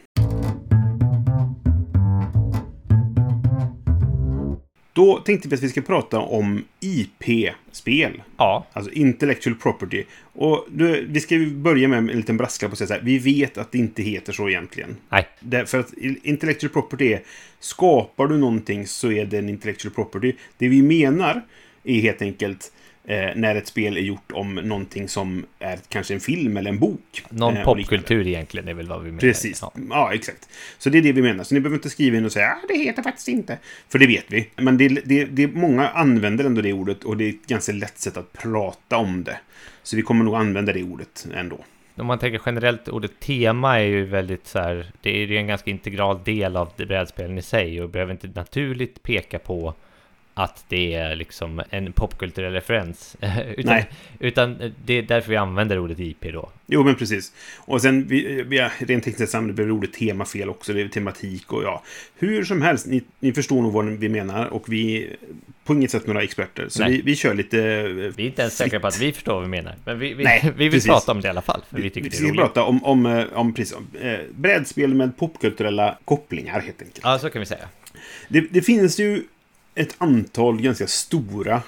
[4.97, 8.21] Då tänkte vi att vi ska prata om IP-spel.
[8.37, 8.67] ja.
[8.73, 10.03] Alltså intellectual property.
[10.33, 13.01] Och du, vi ska börja med en liten brasklapp och säga så här.
[13.01, 14.97] Vi vet att det inte heter så egentligen.
[15.09, 15.27] Nej.
[15.39, 17.21] Därför att intellectual property är...
[17.59, 20.33] Skapar du någonting så är det en intellectual property.
[20.57, 21.41] Det vi menar
[21.83, 22.71] är helt enkelt
[23.07, 26.79] eh, när ett spel är gjort om någonting som är kanske en film eller en
[26.79, 27.23] bok.
[27.29, 29.19] Någon eh, popkultur egentligen är väl vad vi menar.
[29.19, 29.59] Precis.
[29.61, 29.73] Ja.
[29.89, 30.13] Ja.
[30.13, 30.49] exakt.
[30.77, 31.43] Så det är det vi menar.
[31.43, 33.57] Så ni behöver inte skriva in och säga att det heter faktiskt inte.
[33.89, 34.49] För det vet vi.
[34.55, 37.97] Men det, det, det, många använder ändå det ordet och det är ett ganska lätt
[37.97, 39.37] sätt att prata om det.
[39.83, 41.59] Så vi kommer nog använda det ordet ändå.
[41.95, 45.47] Om man tänker generellt, ordet tema är ju väldigt så här, det är ju en
[45.47, 49.73] ganska integral del av det brädspelen i sig och behöver inte naturligt peka på
[50.37, 53.15] att det är liksom en popkulturell referens.
[53.57, 53.89] utan, Nej.
[54.19, 56.49] utan det är därför vi använder ordet IP då.
[56.67, 57.31] Jo, men precis.
[57.57, 60.73] Och sen, vi, vi rent tekniskt använder vi ordet tema fel också.
[60.73, 61.83] Det är tematik och ja.
[62.15, 65.09] Hur som helst, ni, ni förstår nog vad vi menar och vi
[65.63, 66.65] på inget sätt några experter.
[66.69, 67.57] Så vi, vi kör lite...
[68.17, 69.75] Vi är inte ens säkra på att vi förstår vad vi menar.
[69.85, 70.87] Men vi, vi, Nej, vi vill precis.
[70.87, 72.39] prata om det i alla fall, för vi tycker vi det är ska roligt.
[72.39, 76.99] prata om, om, eh, om, precis, om eh, brädspel med popkulturella kopplingar, helt enkelt.
[77.03, 77.67] Ja, så kan vi säga.
[78.27, 79.23] Det, det finns ju
[79.77, 81.61] ett antal ganska stora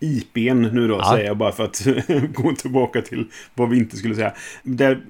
[0.00, 1.10] IPn nu då, Ja.
[1.12, 1.86] säger jag bara för att
[2.34, 4.32] gå tillbaka till vad vi inte skulle säga.
[4.62, 5.00] Där,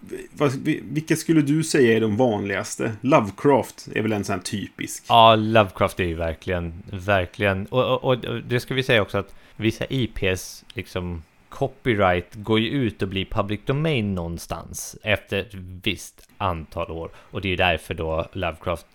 [0.83, 2.93] vilka skulle du säga är de vanligaste?
[3.01, 5.05] Lovecraft är väl en sån här typisk.
[5.09, 9.35] Ja, Lovecraft är ju verkligen, verkligen, och, och, och det ska vi säga också att
[9.57, 16.29] vissa IPs liksom copyright går ju ut och blir public domain någonstans efter ett visst
[16.39, 17.11] antal år.
[17.17, 18.87] Och det är därför då Lovecraft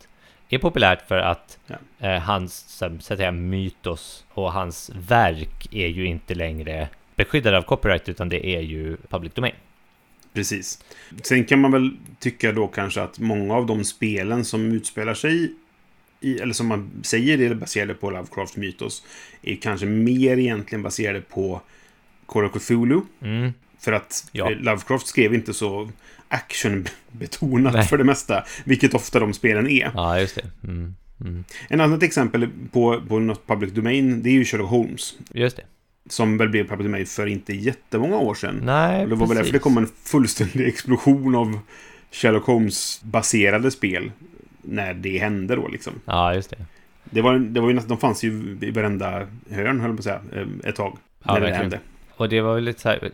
[0.55, 1.75] är populärt för att Ja.
[2.07, 7.61] eh, hans så att säga, mytos och hans verk är ju inte längre beskyddade av
[7.61, 9.53] copyright utan det är ju public domain.
[10.33, 10.83] Precis.
[11.23, 15.51] Sen kan man väl tycka då kanske att många av de spelen som utspelar sig
[16.19, 19.03] i, eller som man säger är baserade på Lovecraft mytos,
[19.41, 21.61] är kanske mer egentligen baserade på
[22.25, 23.01] Call of Cthulhu.
[23.21, 23.53] Mm.
[23.79, 24.51] För att Ja.
[24.51, 25.89] eh, Lovecraft skrev inte så
[26.31, 27.83] actionbetonat Nej.
[27.87, 28.43] för det mesta.
[28.63, 29.91] Vilket ofta de spelen är.
[29.95, 30.67] Ja, just det.
[30.67, 30.95] Mm.
[31.21, 31.43] Mm.
[31.67, 35.13] En annat exempel på, på något public domain, det är ju Sherlock Holmes.
[35.33, 35.63] Just det.
[36.09, 38.61] Som väl blev public domain för inte jättemånga år sedan.
[38.63, 41.59] Nej, Och det var väl därför det kom en fullständig explosion av
[42.11, 44.11] Sherlock Holmes-baserade spel.
[44.61, 45.93] När det hände då liksom.
[46.05, 46.65] Ja, just det.
[47.03, 49.99] Det var, det var ju nästan, de fanns ju i varenda hörn, höll jag på
[49.99, 50.97] att säga, eh, ett tag.
[51.23, 51.61] Ja, när det verkligen.
[51.61, 51.79] hände.
[52.15, 53.11] Och det var väl lite så här...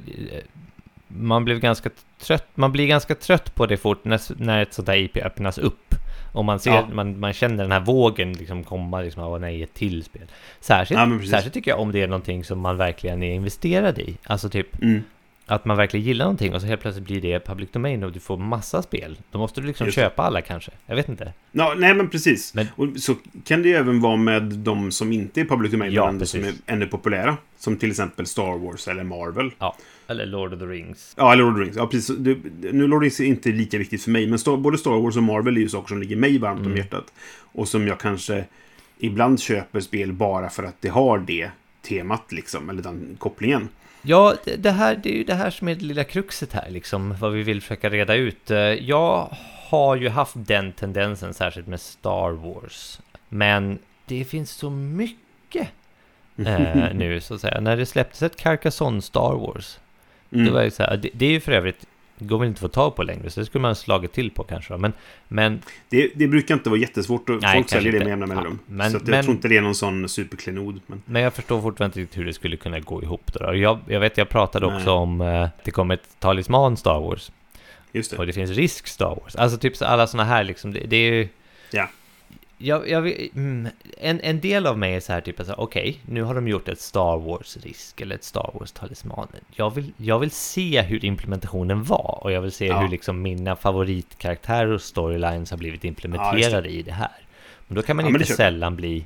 [1.07, 1.89] Man blev ganska
[2.19, 5.57] trött, man blir ganska trött på det fort när, när ett sånt här IP öppnas
[5.57, 5.95] upp.
[6.33, 6.87] Och man ser, Ja.
[6.93, 10.21] man, man känner den här vågen liksom komma, liksom, av nej, ett till spel.
[10.59, 14.17] Särskilt, Ja, särskilt tycker jag om det är någonting som man verkligen är investerad i.
[14.23, 15.01] Alltså typ Mm.
[15.45, 18.19] att man verkligen gillar någonting och så helt plötsligt blir det public domain och du
[18.19, 19.17] får massa spel.
[19.31, 20.71] Då måste du liksom Just köpa alla kanske.
[20.85, 21.33] Jag vet inte.
[21.51, 22.53] Ja, nej men precis.
[22.53, 23.15] Men- Och så
[23.45, 26.43] kan det ju även vara med de som inte är public domain, Ja, men som
[26.43, 27.37] är ännu populära.
[27.57, 29.51] Som till exempel Star Wars eller Marvel.
[29.59, 29.75] Ja,
[30.07, 31.13] eller Lord of the Rings.
[31.17, 31.75] Ja, eller Lord of the Rings.
[31.77, 32.17] Ja, precis.
[32.17, 32.37] Det,
[32.73, 34.91] nu Lord of the Rings är inte lika viktigt för mig, men Star, både Star
[35.01, 36.77] Wars och Marvel är ju saker som ligger mig varmt om Mm.
[36.77, 37.13] hjärtat.
[37.39, 38.45] Och som jag kanske
[38.97, 41.49] ibland köper spel bara för att det har det
[41.81, 42.69] temat, liksom.
[42.69, 43.69] Eller den kopplingen.
[44.01, 46.69] Ja, det- det här, det är ju det här som är det lilla kruxet här,
[46.69, 48.51] liksom, vad vi vill försöka reda ut.
[48.51, 49.37] Eh, Jag
[49.69, 52.99] har ju haft den tendensen, särskilt med Star Wars.
[53.29, 55.67] Men det finns så mycket
[56.45, 57.59] eh, nu, så att säga.
[57.61, 59.79] När det släpptes ett Carcassonne Star Wars,
[60.31, 60.45] Mm.
[60.45, 61.85] det var ju så här, det, det är ju för övrigt,
[62.17, 64.31] det går väl inte att få tag på längre, så det skulle man slagit till
[64.31, 64.77] på kanske.
[64.77, 64.93] Men,
[65.27, 67.29] men det, det brukar inte vara jättesvårt.
[67.29, 68.59] Och Nej, folk säljer det med jämna mellanrum.
[68.67, 70.79] Ja, men- så jag men- tror inte det är någon sån superklenod.
[70.87, 71.01] Men...
[71.05, 73.55] Men jag förstår fortfarande inte hur det skulle kunna gå ihop då.
[73.55, 74.87] Jag, jag vet, jag pratade också Nej.
[74.87, 77.31] om eh, det kom ett talisman Star Wars.
[77.91, 78.17] Just det.
[78.17, 79.35] Och det finns risk Star Wars.
[79.35, 81.27] Alltså typ så alla sådana här liksom, det, det är ju...
[81.71, 81.89] Ja.
[82.59, 83.67] Jag, jag, mm,
[83.97, 86.67] en, en del av mig är så här typ, alltså, okej, nu har de gjort
[86.67, 89.27] ett Star Wars-risk eller ett Star Wars-talisman.
[89.55, 92.79] Jag vill, jag vill se hur implementationen var och jag vill se Ja.
[92.79, 97.11] hur liksom mina favoritkaraktärer och storylines har blivit implementerade i det här.
[97.67, 99.05] Men då kan man Ja, inte det sällan bli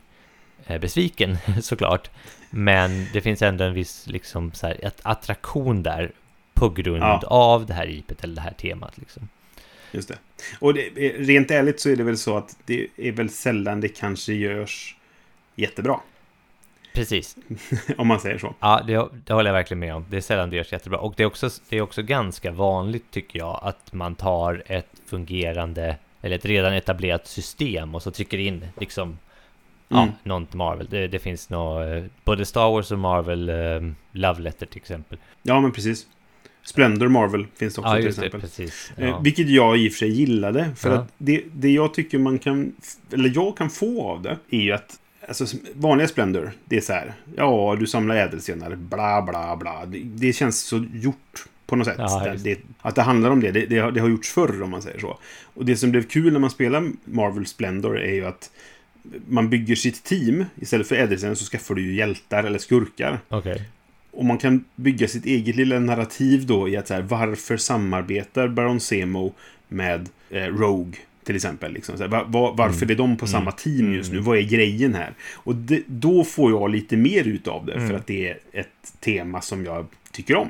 [0.67, 2.09] eh, besviken såklart.
[2.49, 6.11] Men det finns ändå en viss liksom så här, att- attraktion där
[6.53, 7.21] på grund Ja.
[7.27, 9.27] av det här IPet eller det här temat liksom.
[9.91, 10.17] Just det.
[10.59, 13.81] Och det, eh, rent ärligt så är det väl så att det är väl sällan
[13.81, 14.95] det kanske görs
[15.55, 15.99] jättebra.
[16.93, 17.35] Precis.
[17.97, 18.55] om man säger så.
[18.59, 20.05] Ja, det, det håller jag verkligen med om.
[20.09, 20.99] Det är sällan det görs jättebra.
[20.99, 25.01] Och det är, också, det är också ganska vanligt, tycker jag, att man tar ett
[25.05, 29.19] fungerande, eller ett redan etablerat system och så trycker in liksom,
[29.87, 30.13] ja, Mm.
[30.23, 30.87] något Marvel.
[30.89, 35.17] Det, det finns nå, eh, både Star Wars och Marvel, eh, Love Letter till exempel.
[35.41, 36.07] Ja, men precis.
[36.63, 38.49] Splendor Marvel finns också Ja, till just det, exempel.
[38.49, 38.91] precis.
[38.97, 39.19] Eh, Ja.
[39.19, 40.69] Vilket jag i och för sig gillade.
[40.75, 40.95] För Ja.
[40.95, 42.71] att det, det jag tycker man kan...
[43.13, 44.97] Eller jag kan få av det är ju att...
[45.27, 47.13] Alltså vanliga Splendor, det är så här.
[47.35, 49.85] Ja, du samlar ädelstenar, bla bla bla.
[49.85, 51.95] Det, det känns så gjort på något sätt.
[51.97, 54.69] Ja, det, att det handlar om det, det, det, har, det har gjorts förr om
[54.69, 55.17] man säger så.
[55.53, 58.51] Och det som blev kul när man spelar Marvel Splendor är ju att
[59.27, 60.45] man bygger sitt team.
[60.55, 63.19] Istället för ädelstenar så skaffar du ju hjältar eller skurkar.
[63.29, 63.61] Okej.
[64.11, 68.47] Och man kan bygga sitt eget lilla narrativ då i att så här, varför samarbetar
[68.47, 69.33] Baron Zemo
[69.67, 70.93] med eh, Rogue
[71.23, 71.71] till exempel?
[71.73, 71.97] Liksom.
[71.97, 74.19] Så här, va, va, varför är de på samma team just nu?
[74.19, 75.13] Vad är grejen här?
[75.33, 78.93] Och det, då får jag lite mer ut av det för att det är ett
[78.99, 80.49] tema som jag tycker om.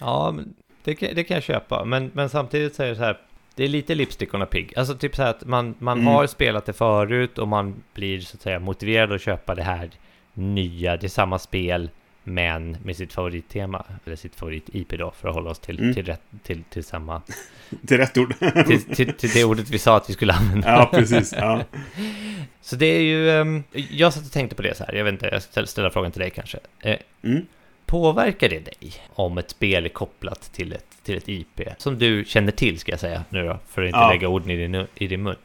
[0.00, 1.84] Ja, men det, kan- det kan jag köpa.
[1.84, 3.18] Men, men samtidigt så är det så här,
[3.54, 4.72] det är lite lipstick on a pig.
[4.76, 6.06] Alltså typ så här att man, man Mm.
[6.12, 9.90] har spelat det förut och man blir så att säga motiverad att köpa det här
[10.34, 11.90] nya, det är samma spel,
[12.34, 15.94] men med sitt favorittema, eller sitt favorit-IP då, för att hålla oss till, Mm.
[15.94, 17.22] till, rätt, till, till samma,
[17.90, 18.34] är rätt ord.
[18.66, 20.68] till, till, till det ordet vi sa att vi skulle använda.
[20.68, 21.34] ja, precis.
[21.36, 21.64] Ja.
[22.60, 25.12] Så det är ju, ehm, jag satt och tänkte på det så här, jag vet
[25.12, 26.58] inte, jag ska ställa frågan till dig kanske.
[26.80, 27.46] Eh, Mm.
[27.86, 31.60] Påverkar det dig om ett spel är kopplat till ett, till ett IP?
[31.78, 34.10] Som du känner till ska jag säga nu då, för att inte Ja.
[34.10, 35.36] lägga orden i din, i din mun.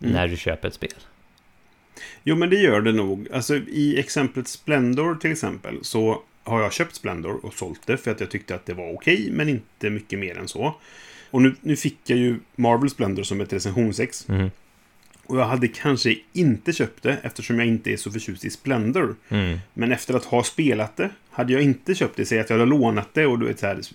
[0.00, 0.12] Mm.
[0.12, 0.90] När du köper ett spel.
[2.24, 3.28] Jo, men det gör det nog.
[3.32, 8.10] Alltså i exemplet Splendor till exempel så har jag köpt Splendor och sålt det för
[8.10, 10.74] att jag tyckte att det var okej, men inte mycket mer än så.
[11.30, 14.28] Och nu, nu fick jag ju Marvel Splendor som ett recensionsex.
[14.28, 14.50] Mm.
[15.26, 19.16] Och jag hade kanske inte köpt det eftersom jag inte är så förtjust i Splendor.
[19.28, 19.58] Mm.
[19.74, 22.70] Men efter att ha spelat det, hade jag inte köpt det, säg att jag hade
[22.70, 23.34] lånat det och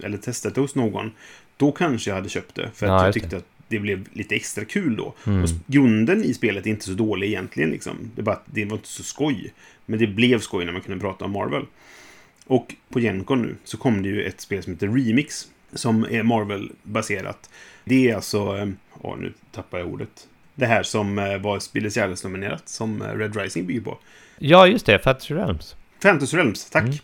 [0.04, 1.12] eller testat det hos någon,
[1.58, 2.70] då kanske jag hade köpt det.
[2.74, 3.20] För Ja, att jag just det.
[3.22, 5.14] tyckte att det blev lite extra kul då.
[5.28, 5.44] Mm.
[5.44, 7.72] Och grunden i spelet är inte så dålig egentligen.
[7.72, 8.12] Liksom.
[8.16, 9.54] Det, bara, det var inte så skoj.
[9.86, 11.66] Men det blev skoj när man kunde prata om Marvel.
[12.46, 15.48] Och på Gencon nu så kom det ju ett spel som heter Remix.
[15.74, 17.50] Som är Marvel-baserat.
[17.84, 18.72] Det är alltså...
[19.04, 20.28] Ja, nu tappar jag ordet.
[20.56, 23.98] Det här som eh, var Spieles nominerat som eh, Red Rising bygger på.
[24.38, 25.76] Ja, just det, Fantasy Realms.
[26.02, 26.84] Fantasy Realms, tack.
[26.84, 26.98] Mm.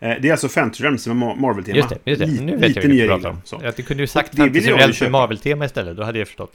[0.00, 1.76] Eh, det är alltså Fantasy med Ma- Marvel-tema.
[1.76, 2.26] Just det, just det.
[2.26, 3.40] Li- nu vet lite jag nya du pratar om.
[3.44, 3.60] Så.
[3.64, 5.10] Ja, du kunde ju sagt det Fantasy jag Realms med.
[5.10, 6.52] Marvel-tema istället, då hade jag förstått.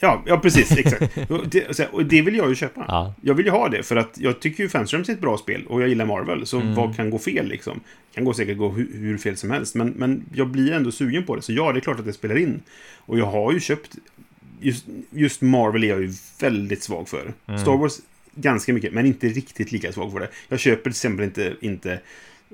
[0.00, 0.72] Ja, ja, precis.
[0.78, 1.30] Exakt.
[1.30, 2.84] och, det, och det vill jag ju köpa.
[2.88, 3.14] Ja.
[3.20, 5.66] Jag vill ju ha det, för att jag tycker ju Fantasy är ett bra spel
[5.68, 6.46] och jag gillar Marvel.
[6.46, 6.74] Så Mm.
[6.74, 7.80] vad kan gå fel liksom?
[8.14, 9.74] kan gå säkert gå hur, hur fel som helst.
[9.74, 11.42] Men, men jag blir ändå sugen på det.
[11.42, 12.60] Så ja, det är klart att det spelar in.
[12.98, 13.90] Och jag har ju köpt...
[14.60, 17.32] Just, just Marvel är jag ju väldigt svag för.
[17.46, 17.60] Mm.
[17.60, 17.92] Star Wars
[18.34, 20.28] ganska mycket, men inte riktigt lika svag för det.
[20.48, 22.00] Jag köper till exempel inte, inte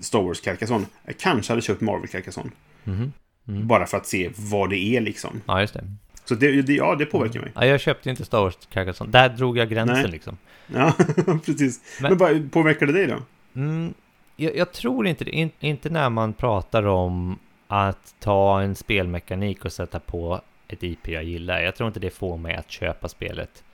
[0.01, 0.87] Star Wars Carcassonne.
[1.05, 2.51] Jag kanske hade köpt Marvel Carcassonne.
[2.85, 3.13] Mhm.
[3.49, 3.67] Mm.
[3.67, 5.41] Bara för att se vad det är liksom.
[5.47, 5.85] Ja, just det.
[6.25, 7.53] Så det, det, ja, det påverkar mig.
[7.55, 9.11] Ja, jag köpte inte Star Wars Carcassonne.
[9.11, 10.11] Där drog jag gränsen Nej.
[10.11, 10.37] liksom.
[10.67, 10.93] Ja,
[11.47, 11.99] precis.
[12.01, 13.17] Men, Men- påverkar det dig då?
[13.61, 13.95] Mm,
[14.37, 15.31] jag, jag tror inte det.
[15.31, 21.09] In, inte när man pratar om att ta en spelmekanik och sätta på ett IP
[21.09, 21.61] jag gillar.
[21.61, 23.65] Jag tror inte det får mig att köpa spelet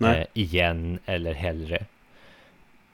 [0.00, 1.84] eh, igen eller hellre.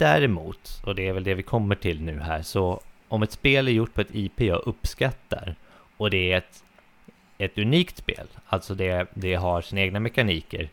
[0.03, 3.69] Däremot, och det är väl det vi kommer till nu här, så om ett spel
[3.69, 5.55] är gjort på ett IP jag uppskattar
[5.97, 6.65] och det är ett,
[7.39, 10.69] ett unikt spel, alltså det, det har sina egna mekaniker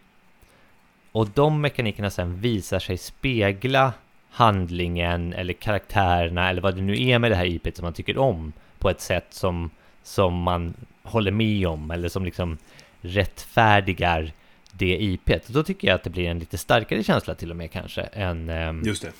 [1.11, 3.93] och de mekanikerna sen visar sig spegla
[4.29, 8.17] handlingen eller karaktärerna eller vad det nu är med det här IPet som man tycker
[8.17, 9.69] om på ett sätt som,
[10.03, 12.57] som man håller med om eller som liksom
[13.01, 14.31] rättfärdigar
[14.79, 15.47] det IPet.
[15.47, 18.49] Då tycker jag att det blir en lite starkare känsla till och med kanske än...
[18.49, 19.11] ehm, Just det.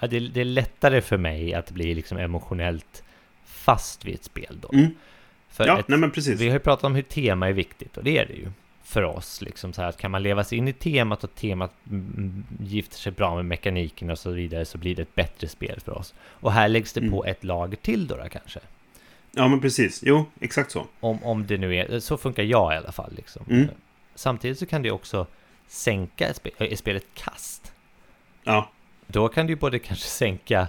[0.00, 3.02] ja, det, det är lättare för mig att bli liksom emotionellt
[3.44, 4.70] fast vid ett spel då.
[4.72, 4.94] Mm.
[5.48, 6.40] För Ja, ett, nej men precis.
[6.40, 8.50] vi har ju pratat om hur tema är viktigt och det är det ju
[8.84, 9.42] för oss.
[9.42, 12.96] Liksom så här, att kan man leva sig in i temat och temat mm, gifter
[12.96, 16.14] sig bra med mekaniken och så vidare så blir det ett bättre spel för oss.
[16.20, 18.60] Och här läggs det på ett lager till då, då kanske.
[19.32, 20.02] Ja, men precis.
[20.06, 20.86] Jo, exakt så.
[21.00, 23.12] Om, om det nu är, så funkar jag i alla fall.
[23.16, 23.44] Liksom.
[23.50, 23.68] Mm.
[24.16, 25.26] Samtidigt så kan det också
[25.66, 27.72] sänka ett spel, är spelet kast.
[28.44, 28.70] Ja,
[29.06, 30.68] Då kan du ju både kanske sänka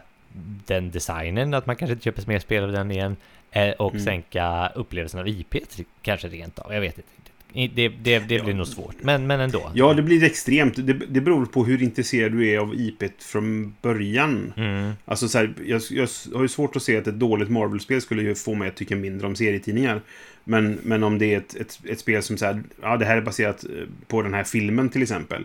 [0.65, 3.15] den designen, att man kanske inte köper mer spel av den igen,
[3.51, 4.05] eh, och Mm.
[4.05, 5.55] sänka upplevelsen av IP
[6.01, 6.73] kanske rent av.
[6.73, 7.26] Jag vet inte.
[7.57, 8.53] Det, det, det blir Ja.
[8.53, 9.71] nog svårt, men, men ändå.
[9.73, 10.75] ja det blir extremt.
[10.87, 14.53] Det, det beror på hur intresserad du är av IP från början.
[14.57, 14.91] Mm.
[15.05, 18.21] Alltså så här, jag, jag har ju svårt att se att ett dåligt Marvel-spel skulle
[18.21, 20.01] ju få mig att tycka mindre om serietidningar.
[20.43, 23.17] Men, men om det är ett, ett, ett spel som så här, ja det här
[23.17, 23.69] är baserat eh,
[24.07, 25.43] på den här filmen till exempel.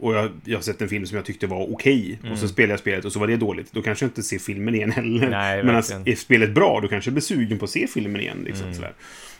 [0.00, 2.18] Och jag, jag har sett en film som jag tyckte var okej.
[2.22, 2.48] Och så Mm.
[2.48, 3.72] spelar jag spelet och så var det dåligt.
[3.72, 5.28] Då kanske jag inte ser filmen igen heller.
[5.30, 8.20] Nej, Men alltså, är spelet bra, då kanske jag blir sugen på att se filmen
[8.20, 8.42] igen.
[8.46, 8.90] Liksom, Mm.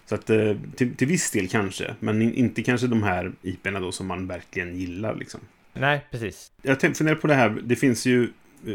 [0.08, 1.94] Så att eh, till, till viss del kanske.
[2.00, 5.14] Men in- inte kanske de här IP'erna då som man verkligen gillar.
[5.16, 5.40] Liksom.
[5.74, 6.52] Nej, precis.
[6.62, 7.50] Jag tänkte fundera på det här.
[7.64, 8.22] Det finns ju...
[8.66, 8.74] Eh,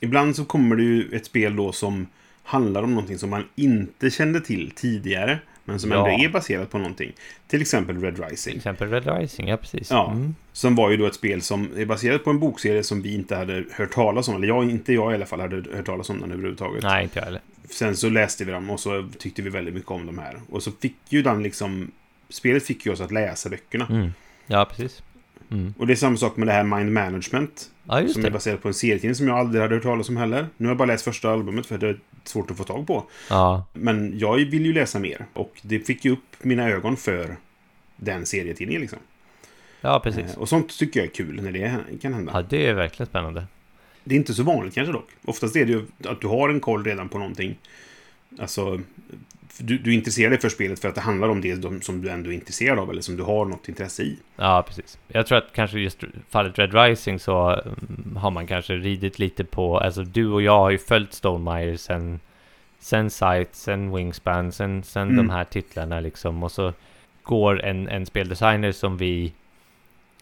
[0.00, 2.06] ibland så kommer det ju ett spel då som
[2.42, 5.38] handlar om någonting som man inte kände till tidigare.
[5.64, 6.08] Men som Ja.
[6.08, 7.12] ändå är baserat på någonting.
[7.48, 8.56] Till exempel Red Till Rising.
[8.56, 9.90] exempel Red Rising, ja precis.
[9.90, 10.10] Ja.
[10.12, 10.34] Mm.
[10.52, 13.36] Som var ju då ett spel som är baserat på en bokserie som vi inte
[13.36, 14.36] hade hört talas om.
[14.36, 16.82] Eller jag, inte jag i alla fall, hade hört talas om den överhuvudtaget.
[16.82, 17.40] Nej, inte jag heller.
[17.70, 20.36] Sen så läste vi dem och så tyckte vi väldigt mycket om de här.
[20.50, 21.90] Och så fick ju den liksom...
[22.28, 23.86] Spelet fick ju oss att läsa böckerna.
[23.90, 24.12] Mm.
[24.46, 25.02] Ja, precis.
[25.50, 25.74] Mm.
[25.78, 27.70] Och det är samma sak med det här Mind Management.
[27.84, 28.30] Ja, som är det.
[28.30, 30.46] baserat på en serietidning som jag aldrig hade hört talas om heller.
[30.56, 33.04] Nu har jag bara läst första albumet för det är svårt att få tag på.
[33.30, 35.26] Ja, Men jag vill ju läsa mer.
[35.32, 37.36] Och det fick ju upp mina ögon för
[37.96, 38.98] den serietidningen liksom.
[39.80, 40.32] ja precis.
[40.34, 42.32] Eh, Och sånt tycker jag är kul när det kan hända.
[42.34, 43.44] Ja, det är verkligen spännande.
[44.04, 45.08] Det är inte så vanligt kanske dock.
[45.24, 47.58] Oftast är det ju att du har en koll redan på någonting.
[48.38, 48.80] Alltså,
[49.58, 52.08] du, du intresserar dig för spelet för att det handlar om det de- som du
[52.10, 54.16] ändå är intresserad av eller som du har något intresse i.
[54.36, 54.98] Ja, precis.
[55.08, 59.44] Jag tror att kanske just fallet Red Rising så mm, har man kanske ridit lite
[59.44, 62.20] på, alltså du och jag har ju följt Stonemaier sen,
[62.78, 65.16] sen Sight, sen Wingspan, sen, sen Mm.
[65.16, 66.42] de här titlarna liksom.
[66.42, 66.72] Och så
[67.22, 69.32] går en, en speldesigner som vi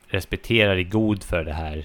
[0.08, 1.84] respekterar i god för det här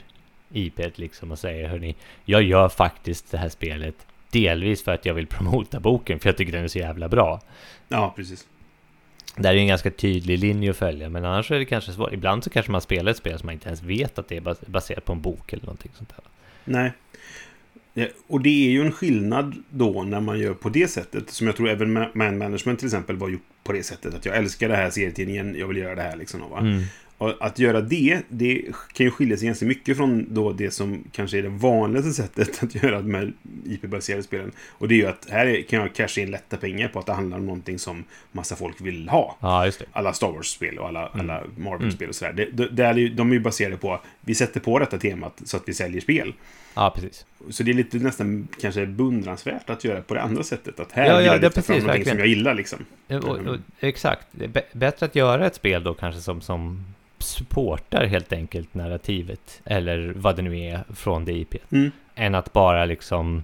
[0.53, 3.95] IPet liksom och säger hörni, jag gör faktiskt det här spelet
[4.31, 7.41] delvis för att jag vill promota boken för jag tycker den är så jävla bra.
[7.88, 8.47] Ja, precis.
[9.35, 12.13] Där är ju en ganska tydlig linje att följa, men annars är det kanske svårt.
[12.13, 14.41] Ibland så kanske man spelar ett spel som man inte ens vet att det är
[14.41, 16.25] bas- baserat på en bok eller någonting sånt där.
[16.65, 16.91] Nej.
[18.27, 21.29] Och det är ju en skillnad då när man gör på det sättet.
[21.29, 24.13] Som jag tror även Ma- Man Management till exempel var gjort på det sättet.
[24.15, 26.49] Att jag älskar det här serietidningen, jag vill göra det här liksom.
[26.49, 26.59] Va?
[26.59, 26.83] Mm.
[27.17, 28.62] Och att göra det, det
[28.93, 32.63] kan ju skilja sig ganska mycket från då det som kanske är det vanligaste sättet
[32.63, 33.34] att göra de här
[33.65, 34.51] IP-baserade spelen.
[34.69, 37.13] Och det är ju att här kan jag casha in lätta pengar på att det
[37.13, 39.37] handlar om någonting som massa folk vill ha.
[39.39, 39.85] Ja, just det.
[39.92, 42.10] Alla Star Wars-spel och alla, alla Marvel-spel Mm.
[42.10, 42.33] och sådär.
[42.33, 45.42] Det, det, det är ju, de är ju baserade på vi sätter på detta temat
[45.46, 46.33] så att vi säljer spel.
[46.73, 47.25] Ja, precis.
[47.50, 50.79] Så det är lite nästan kanske beundransvärt att göra på det andra sättet.
[50.79, 52.10] Att här Ja, vill jag lyfta fram någonting verkligen.
[52.10, 52.79] som jag gillar liksom.
[53.08, 54.27] Och, och, exakt.
[54.73, 56.85] Bättre att göra ett spel då kanske som, som
[57.26, 61.56] supportar helt enkelt narrativet eller vad det nu är från det IP.
[61.71, 61.92] Mm.
[62.15, 63.44] Än att bara liksom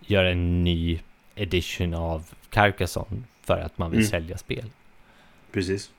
[0.00, 1.00] göra en ny
[1.34, 4.10] edition av Carcassonne för att man vill Mm.
[4.10, 4.64] sälja spel.
[5.52, 5.90] Precis.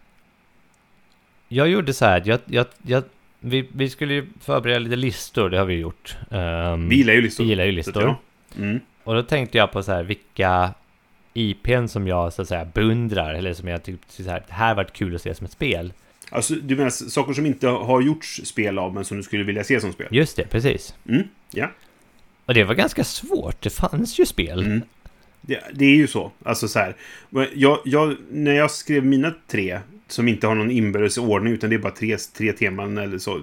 [1.47, 3.03] Jag gjorde så här, jag, jag, jag,
[3.39, 6.17] vi, vi skulle ju förbereda lite listor, det har vi gjort.
[6.31, 7.43] Ehm, Vi gillar ju listor.
[7.43, 8.15] vi gillar ju listor.
[8.57, 8.79] Mm.
[9.03, 10.73] Och då tänkte jag på så här, vilka
[11.33, 14.75] IPn som jag så att säga beundrar, eller som jag tyckte så här, det här
[14.75, 15.93] varit kul att se som ett spel.
[16.29, 19.63] Alltså, du menar saker som inte har gjorts spel av, men som du skulle vilja
[19.63, 20.07] se som spel?
[20.11, 20.95] Just det, precis.
[21.09, 21.23] Mm.
[21.51, 21.71] Ja.
[22.45, 24.65] Och det var ganska svårt, det fanns ju spel.
[24.65, 24.81] Mm.
[25.41, 26.31] Det, det är ju så.
[26.43, 26.95] Alltså så här.
[27.53, 31.75] Jag, jag, när jag skrev mina tre, som inte har någon inbördes ordning, utan det
[31.75, 33.41] är bara tre, tre teman eller så,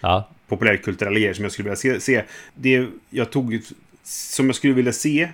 [0.00, 2.00] Ja, populärkulturella grejer som jag skulle vilja se.
[2.00, 2.24] se.
[2.54, 3.60] Det jag tog
[4.04, 5.28] som jag skulle vilja se,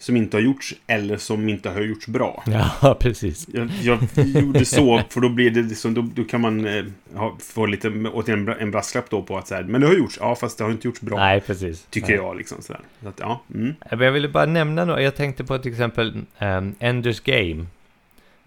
[0.00, 2.44] som inte har gjorts, eller som inte har gjorts bra.
[2.82, 3.46] ja precis.
[3.52, 6.84] Jag, jag gjorde så, för då blir det liksom, då, då kan man eh,
[7.14, 9.86] ha, få lite, återigen en, bra- en brasklapp då på att så här, men det
[9.86, 11.16] har gjorts, ja fast det har inte gjorts bra.
[11.18, 11.86] Nej, precis.
[11.90, 12.16] Tycker Nej.
[12.16, 12.80] jag liksom sådär.
[13.02, 13.42] Så att, ja.
[13.54, 13.74] Mm.
[13.90, 17.66] Men Jag ville bara nämna något, jag tänkte på till exempel um, Enders Game.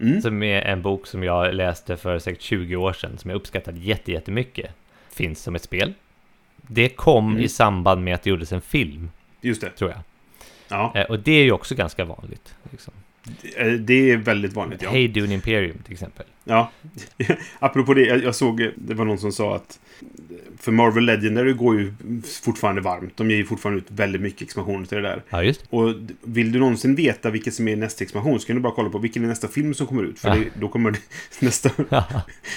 [0.00, 0.22] Mm.
[0.22, 3.78] Som är en bok som jag läste för säkert 20 år sedan, som jag uppskattade
[3.78, 4.70] jätte- jättemycket.
[5.14, 5.94] Finns som ett spel.
[6.56, 7.42] Det kom Mm.
[7.44, 9.70] i samband med att det gjordes en film, Just det.
[9.70, 9.98] tror jag.
[10.72, 12.54] Ja, eh, och det är ju också ganska vanligt.
[12.70, 12.94] Liksom.
[13.56, 14.82] Eh, det är väldigt vanligt.
[14.82, 14.90] Ja.
[14.90, 16.26] Hey Dune Imperium till exempel.
[16.44, 16.70] Ja.
[17.58, 19.78] Apropå det, jag, såg, det var någon som sa att
[20.58, 21.94] för Marvel Legendary går ju
[22.44, 23.16] fortfarande varmt.
[23.16, 25.22] De ger ju fortfarande ut väldigt mycket expansioner till det där.
[25.30, 25.64] Ja, just.
[25.70, 28.90] Och vill du någonsin veta vilket som är nästa expansion så kan du bara kolla
[28.90, 30.18] på vilken är nästa film som kommer ut.
[30.18, 30.34] För Ja.
[30.34, 30.96] det, då kommer
[31.40, 31.70] nästa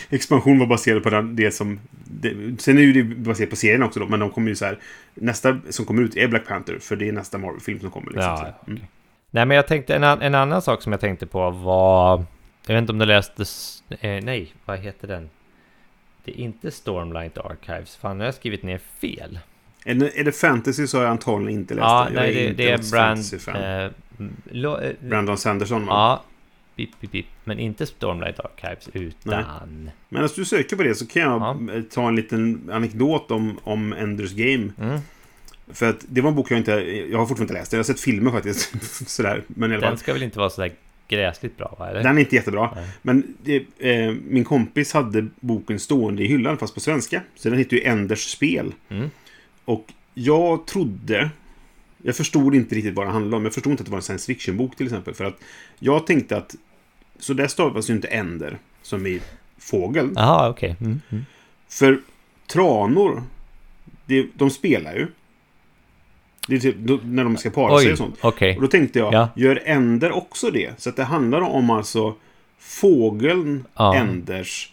[0.10, 1.80] expansion vara baserad på den, det som...
[2.04, 4.66] Det, sen är ju det baserat på serien också då, men de kommer ju så
[4.66, 4.80] här...
[5.14, 8.08] Nästa som kommer ut är Black Panther, för det är nästa Marvel-film som kommer.
[8.12, 8.82] Liksom, Ja, ja, mm.
[9.32, 12.24] Nej, men jag tänkte en, en annan sak som jag tänkte på var...
[12.68, 13.44] Jag vet inte om du läste...
[13.90, 15.30] Eh, nej, vad heter den?
[16.26, 17.96] Det är inte Stormlight Archives.
[17.96, 19.40] Fan, nu har jag skrivit ner fel.
[19.86, 22.14] Är, det, är det fantasy så har jag antagligen inte läst Ja, det.
[22.16, 23.86] Jag nej, det, inte det är Brand...
[23.86, 23.92] Eh,
[24.52, 25.94] lo, eh, Brandon Sanderson, va?
[25.94, 26.24] Ja,
[26.76, 27.26] bip, bip, bip.
[27.44, 29.90] Men inte Stormlight Archives, utan...
[30.10, 31.82] Men alltså du söker på det så kan jag Ja.
[31.94, 34.72] ta en liten anekdot om, om Enders Game.
[34.80, 35.00] Mm,
[35.68, 36.72] För att det var en bok jag inte...
[36.72, 37.78] Jag har fortfarande inte läst den.
[37.78, 38.74] Jag har sett filmer faktiskt.
[39.10, 39.44] Sådär.
[39.48, 39.92] Men i alla fall.
[39.92, 40.72] den ska väl inte vara sådär
[41.08, 41.90] gräsligt bra, va?
[41.90, 42.04] Eller?
[42.04, 42.72] Den är inte jättebra.
[42.76, 42.88] Nej.
[43.02, 47.22] Men det, eh, min kompis hade boken stående i hyllan, fast på svenska.
[47.36, 48.74] Så den heter ju Enders spel.
[48.90, 49.10] Mm.
[49.66, 51.30] Och jag trodde...
[52.04, 53.44] Jag förstod inte riktigt vad det handlade om.
[53.44, 55.14] Jag förstod inte att det var en science fiction-bok till exempel.
[55.14, 55.40] För att
[55.80, 56.56] jag tänkte att...
[57.20, 59.22] Så där stavas ju inte Ender, som i
[59.58, 60.10] fågel.
[60.16, 60.76] Jaha, okej.
[60.80, 61.26] Mm, mm.
[61.68, 62.00] För
[62.48, 63.24] tranor,
[64.06, 65.08] det, de spelar ju.
[66.48, 68.18] Det är typ då, när de ska para sig Oj, och sånt.
[68.22, 68.56] okej.
[68.56, 69.30] Och då tänkte jag, Ja.
[69.36, 70.80] gör änder också det?
[70.80, 72.16] Så att det handlar om alltså
[72.60, 73.96] fågeln Ja.
[73.96, 74.72] änders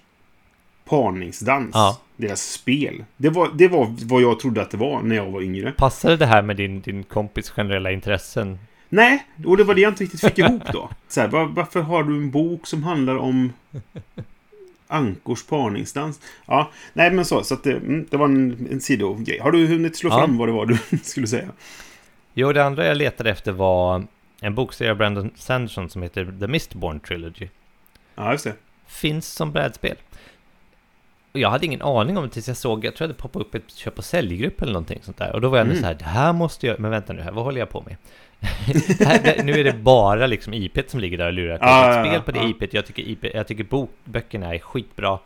[0.85, 1.71] parningsdans.
[1.73, 1.99] Ja.
[2.17, 3.05] Deras spel.
[3.17, 5.73] Det var, det var vad jag trodde att det var när jag var yngre.
[5.73, 8.59] Passade det här med din, din kompis generella intressen?
[8.89, 10.91] Nej, och det var det jag inte riktigt fick ihop då.
[11.09, 13.53] Så här, var, varför har du en bok som handlar om
[14.93, 16.21] ankors parningsdans?
[16.47, 17.43] Ja, nej men så.
[17.45, 19.39] Så att det, mm, det var en, en sidogrej.
[19.39, 20.19] Har du hunnit slå Ja.
[20.19, 21.49] fram vad det var du skulle säga?
[22.35, 24.07] Jo, det andra jag letade efter var
[24.41, 27.49] en bokserie av Brandon Sanderson som heter The Mistborn Trilogy.
[28.15, 28.55] Ja, just det.
[28.87, 29.97] Finns som brädspel.
[31.33, 33.71] Jag hade ingen aning om det tills jag såg, jag tror det poppade upp ett
[33.75, 35.33] köp och säljgrupp eller någonting sånt där.
[35.33, 35.79] Och då var jag Mm.
[35.81, 37.97] så här, det här måste jag, men vänta nu här, vad håller jag på med?
[39.45, 41.59] nu är det bara liksom IP som ligger där och lurar.
[41.61, 42.49] Ah, ett spel på det ja.
[42.63, 45.19] IP, jag tycker, IP, jag tycker bokböckerna är skitbra.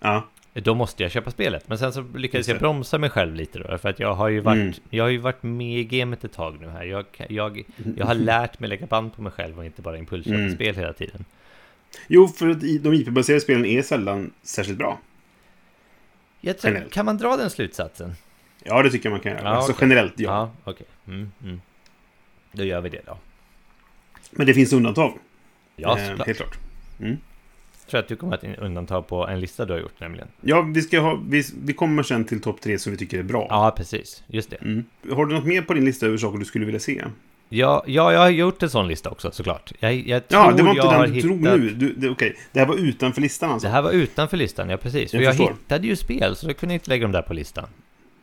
[0.00, 1.68] Ja, Då måste jag köpa spelet.
[1.68, 3.78] Men sen så lyckades jag bromsa mig själv lite då.
[3.78, 4.74] För att jag har ju varit, Mm.
[4.90, 6.84] jag har ju varit med i gamet ett tag nu här.
[6.84, 7.62] Jag, jag,
[7.96, 10.54] jag har lärt mig lägga band på mig själv och inte bara impulsköpa Mm.
[10.54, 11.24] spel hela tiden.
[12.08, 14.98] Jo, för att de IP-baserade spelen är sällan särskilt bra.
[16.60, 18.14] Tror, kan man dra den slutsatsen?
[18.64, 19.42] Ja, det tycker jag man kan göra.
[19.44, 19.88] Ja, alltså okej.
[19.88, 20.30] generellt, ja.
[20.64, 20.86] Ja, okej.
[21.08, 21.60] Mm, mm.
[22.52, 23.18] Då gör vi det då.
[24.30, 25.18] Men det finns undantag.
[25.76, 26.26] Ja, Eh, såklart.
[26.26, 26.58] Helt klart.
[26.98, 30.28] Jag tror att du kommer att undantag på en lista du har gjort nämligen.
[30.40, 33.22] Ja, vi, ska ha, vi, vi kommer sen till topp tre som vi tycker är
[33.22, 33.46] bra.
[33.50, 34.22] Ja, precis.
[34.26, 34.56] Just det.
[34.56, 34.84] Mm.
[35.12, 37.04] Har du något mer på din lista över saker du skulle vilja se?
[37.48, 39.72] Ja, ja, jag har gjort en sån lista också såklart.
[39.78, 41.60] Jag, jag tror Ja, det var inte jag den du hittat...
[41.60, 41.70] nu.
[41.70, 42.36] Du, det, okej.
[42.52, 43.68] det här var utanför listan alltså?
[43.68, 45.14] Det här var utanför listan, ja precis.
[45.14, 47.66] Jag jag, hittade ju spel, så då kunde jag inte lägga dem där på listan.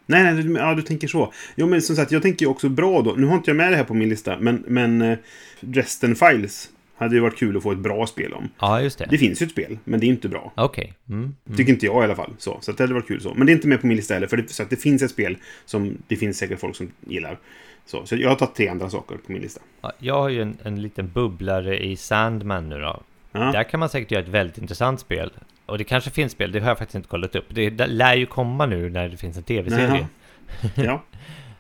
[0.09, 1.33] Nej, nej, du, ja, du tänker så.
[1.55, 3.13] Jo, men som sagt, jag tänker också bra då.
[3.17, 5.17] Nu har inte jag med det här på min lista, men, men eh,
[5.59, 8.49] Resten Files hade ju varit kul att få ett bra spel om.
[8.59, 9.07] Ja, just det.
[9.09, 10.51] Det finns ju ett spel, men det är inte bra.
[10.55, 10.93] Okej.
[11.09, 11.57] Mm, mm.
[11.57, 12.33] Tycker inte jag i alla fall.
[12.37, 13.33] Så, så det hade varit kul så.
[13.33, 15.01] Men det är inte med på min lista heller, för det, så att det finns
[15.01, 17.37] ett spel som det finns säkert folk som gillar.
[17.85, 19.61] Så, så jag har tagit tre andra saker på min lista.
[19.81, 23.01] Ja, Jag har ju en, en liten bubblare i Sandman nu då.
[23.31, 25.31] Ja, Där kan man säkert göra ett väldigt intressant spel.
[25.67, 27.45] Och det kanske finns spel, det har jag faktiskt inte kollat upp.
[27.49, 30.07] Det, det lär ju komma nu när det finns en tv-serie.
[30.75, 31.01] Ja,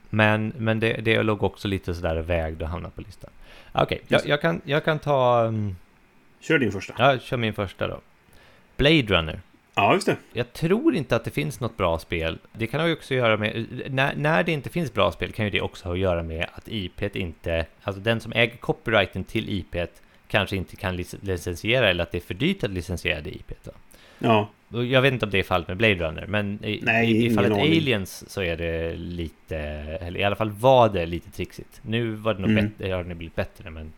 [0.09, 3.29] Men, men det, det låg också lite sådär och vägde och hamnade på listan.
[3.71, 4.27] Okej, jag, Just.
[4.27, 5.41] jag, kan, jag kan ta...
[5.45, 5.75] mm,
[6.39, 6.93] kör din första.
[6.97, 8.01] Jag kör min första då.
[8.77, 9.41] Blade Runner.
[9.75, 10.15] Ja, just det.
[10.33, 12.39] Jag tror inte att det finns något bra spel.
[12.53, 13.65] Det kan ju också göra med...
[13.89, 16.45] När, när det inte finns bra spel kan ju det också ha att göra med
[16.53, 17.65] att IP inte...
[17.83, 19.75] Alltså den som äger copyrighten till IP
[20.27, 23.51] kanske inte kan lic- licensiera eller att det är för dyrt att licensiera det IP.
[23.63, 23.71] Då.
[24.19, 27.33] Ja, Jag vet inte om det är fallet med Blade Runner, men i, Nej, i,
[27.35, 27.65] fallet aning.
[27.77, 29.57] Aliens så är det lite,
[30.01, 31.79] eller i alla fall var det lite trixigt.
[31.81, 32.65] Nu var det nog Mm.
[32.77, 33.93] bättre, har det blivit bättre, men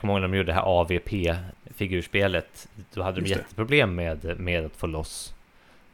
[0.00, 0.62] kommer ihåg när de gjorde det här
[1.64, 3.40] AVP-figurspelet, då hade de Just det.
[3.40, 5.34] jätteproblem med, med att få loss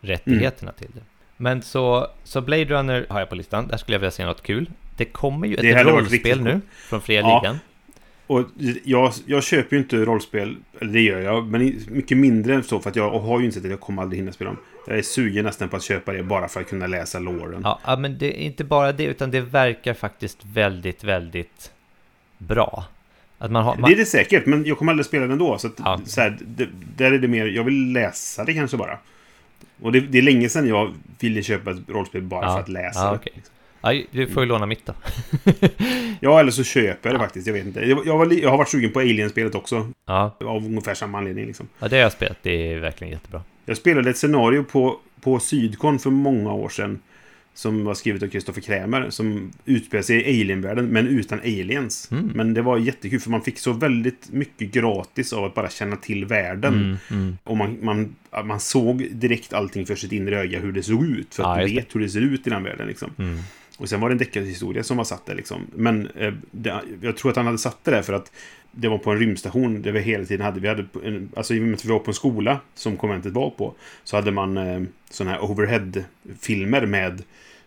[0.01, 1.01] rättigheterna till det.
[1.37, 4.43] Men så, så Blade Runner har jag på listan, där skulle jag vilja se något
[4.43, 4.70] kul.
[4.97, 7.41] Det kommer ju ett rollspel nu från Fria Ja.
[7.43, 7.59] Ligan.
[8.31, 8.45] Och
[8.85, 12.81] jag, jag köper ju inte rollspel, eller det gör jag, men mycket mindre än så
[12.81, 14.59] för att jag har ju insett att jag kommer aldrig hinna spela dem.
[14.87, 17.61] Jag är sugen nästan på att köpa det bara för att kunna läsa låren.
[17.64, 21.70] Ja, men det är inte bara det, utan det verkar faktiskt väldigt, väldigt
[22.39, 22.85] bra.
[23.39, 23.76] Att man har...
[23.76, 25.59] Man, Det är det säkert, men jag kommer aldrig spela den ändå.
[25.59, 26.01] Så, att, Ja.
[26.05, 28.99] så här, det, där är det mer, jag vill läsa det kanske bara.
[29.83, 32.53] Och det, det är länge sedan jag ville köpa ett rollspel bara Ja.
[32.53, 33.16] för att läsa Ja, det.
[33.16, 33.33] okej.
[33.81, 34.95] Ja, du får ju låna mitt då.
[36.22, 37.47] Ja, eller så köper jag det faktiskt.
[37.47, 37.81] Jag vet inte.
[37.81, 39.89] Jag, var, jag har varit sugen på Alien-spelet också.
[40.07, 41.68] Ja, Av ungefär samma anledning liksom.
[41.78, 42.39] ja, det har jag spelat.
[42.43, 43.43] Det är verkligen jättebra.
[43.66, 46.99] Jag spelade ett scenario på, på Sydkon för många år sedan.
[47.55, 49.11] Som var skrivet av Christopher Krämer.
[49.11, 52.09] Som utspelar sig i Alien-världen, men utan aliens.
[52.11, 52.31] Mm.
[52.35, 55.97] Men det var jättekul, för man fick så väldigt mycket gratis av att bara känna
[55.97, 56.74] till världen.
[56.74, 57.39] Mm, mm.
[57.45, 58.14] Och man, man,
[58.45, 61.35] man såg direkt allting för sitt inre öga, hur det såg ut.
[61.35, 62.89] För att Ja, du vet hur det ser ut i den världen.
[62.89, 63.11] Liksom.
[63.81, 65.35] Och sen var det en deckarhistoria som var satt där.
[65.35, 65.66] Liksom.
[65.74, 68.33] Men eh, det, jag tror att han hade satt det där för att
[68.72, 71.59] det var på en rymdstation där vi hela tiden hade, vi hade en, alltså i
[71.59, 73.74] och med att vi var på en skola som konventet var på,
[74.05, 77.22] så hade man eh, sådana här overhead-filmer med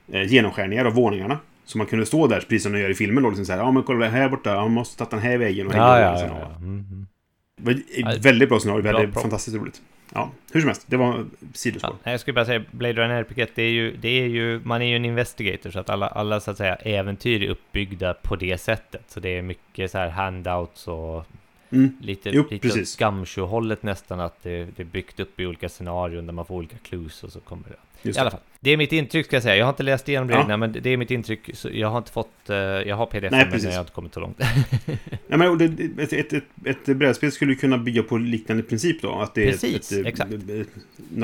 [0.08, 1.40] eh, genomskärningar av våningarna.
[1.66, 3.60] Så man kunde stå där, precis som de gör i filmen, då, liksom så här,
[3.60, 6.20] ja men kolla här borta, man måste ta den här vägen och hänga Ja, ja,
[6.20, 6.38] ja.
[6.42, 6.56] ja.
[6.56, 7.84] Mm, mm.
[7.96, 9.22] Ja, väldigt bra scenario, vi bra hade prop.
[9.22, 9.82] fantastiskt roligt.
[10.14, 11.96] Ja, hur som helst, det var sidospår.
[12.04, 14.82] Ja, jag skulle bara säga, Blade Runner RPG, det är ju, det är ju, man
[14.82, 18.36] är ju en investigator, så att alla, alla så att säga äventyr är uppbyggda på
[18.36, 19.04] det sättet.
[19.08, 21.26] Så det är mycket så här handouts och
[21.74, 21.98] Mm.
[22.02, 22.84] lite, Jo, lite.
[22.98, 26.78] Gumshoe-hållet nästan, att det, det är byggt upp i olika scenarion där man får olika
[26.78, 27.76] clues och så kommer det.
[28.08, 29.56] Just I alla fall, det är mitt intryck ska jag säga.
[29.56, 30.36] Jag har inte läst igenom Ja.
[30.38, 31.50] reglerna, men det är mitt intryck.
[31.72, 34.20] Jag har inte fått, eh, jag har pdf Nej, men jag har inte kommit så
[34.20, 34.40] långt.
[35.28, 36.44] Ja, men det, ett, ett, ett,
[36.90, 39.20] ett brädspel skulle kunna bygga på liknande princip då.
[39.20, 40.32] Att det är Precis, ett, exakt.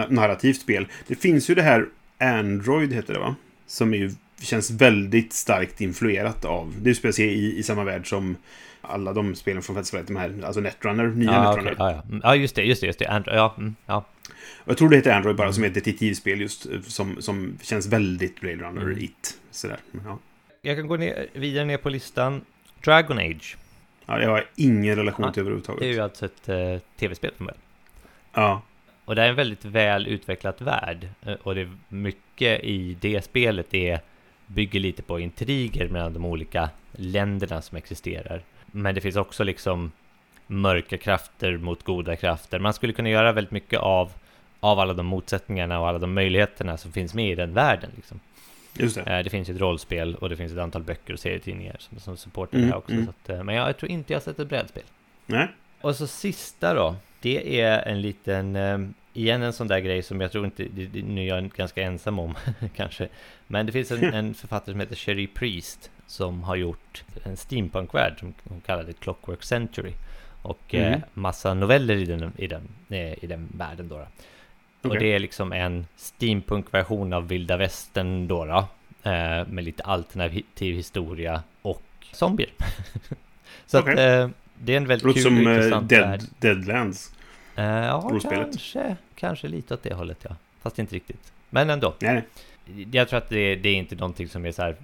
[0.09, 0.87] narrativt spel.
[1.07, 1.85] Det finns ju det här
[2.17, 3.35] Android, heter det va?
[3.67, 6.73] Som är ju, känns väldigt starkt influerat av.
[6.81, 8.35] Det utspelar sig i, i samma värld som
[8.81, 11.71] alla de spelen från Festivalet, de här, alltså Netrunner, nya ja, Netrunner.
[11.73, 12.19] okej, ja, ja.
[12.23, 13.05] Ja, just det, just det, just det.
[13.07, 14.05] Andro, ja, mm, ja.
[14.65, 17.87] Jag tror det heter Android bara, som är ett detektivspel just, eh, som, som känns
[17.87, 19.07] väldigt Blade Runner, Mm.
[19.51, 19.77] Sådär.
[20.05, 20.19] Ja.
[20.61, 22.41] Jag kan gå ner, vidare ner på listan.
[22.85, 23.57] Dragon Age.
[24.05, 25.95] ja, jag har ingen relation Ja, till Det är överhuvudtaget.
[25.95, 27.61] ju alltså ett eh, tv-spel från början.
[28.33, 28.61] Ja,
[29.05, 31.07] Och det är en väldigt väl utvecklat värld.
[31.25, 33.99] Eh, Och det är mycket i det spelet är
[34.47, 38.41] bygger lite på intriger mellan de olika länderna som existerar.
[38.71, 39.91] Men det finns också liksom
[40.47, 42.59] mörka krafter mot goda krafter.
[42.59, 44.11] Man skulle kunna göra väldigt mycket av,
[44.59, 47.89] av alla de motsättningarna och alla de möjligheterna som finns med i den världen.
[47.95, 48.19] Liksom.
[48.73, 49.01] just det.
[49.17, 52.17] Eh, Det finns ett rollspel och det finns ett antal böcker och serietidningar som, som
[52.17, 52.93] supportar Mm, det här också.
[52.93, 53.09] mm.
[53.09, 54.83] Att, eh, men jag, jag tror inte jag har sett ett brädspel.
[55.25, 55.47] Nej.
[55.81, 56.95] Och så sista då.
[57.21, 58.79] Det är en liten, eh,
[59.13, 60.67] igen en sån där grej som jag tror inte,
[61.03, 62.35] nu är jag ganska ensam om
[62.75, 63.07] kanske.
[63.47, 68.19] Men det finns en, en författare som heter Sherry Priest som har gjort en steampunkvärld
[68.19, 69.93] som hon kallade Clockwork Century.
[70.41, 71.01] Och eh, Mm.
[71.13, 73.95] massa noveller i den, i den, eh, i den världen då.
[73.97, 74.01] då.
[74.01, 74.07] Och
[74.95, 74.99] Okej.
[74.99, 78.57] det är liksom en steampunk-version av vilda västern då, då
[79.09, 81.83] eh, med lite alternativ historia och
[82.13, 82.49] zombier.
[83.65, 83.93] Så Okej.
[83.93, 84.29] att eh,
[84.61, 86.19] det är en väldigt Låter kul och som eh, intressant värld.
[86.19, 87.13] Dead, Deadlands.
[87.55, 90.35] Eh, ja, kanske, kanske lite åt det hållet ja.
[90.61, 91.33] Fast inte riktigt.
[91.49, 91.93] Men ändå.
[91.99, 92.23] Nej.
[92.91, 94.75] Jag tror att det, det är inte någonting som är så här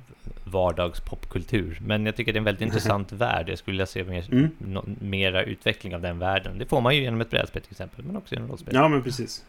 [0.43, 1.77] vardagspopkultur.
[1.81, 3.49] Men jag tycker det är en väldigt intressant värld.
[3.49, 4.49] Jag skulle vilja se mer, Mm.
[4.57, 6.57] nå- mera utveckling av den världen.
[6.57, 8.75] Det får man ju genom ett brädspel till exempel, men också genom rollspel.
[8.75, 9.45] Ja, men precis.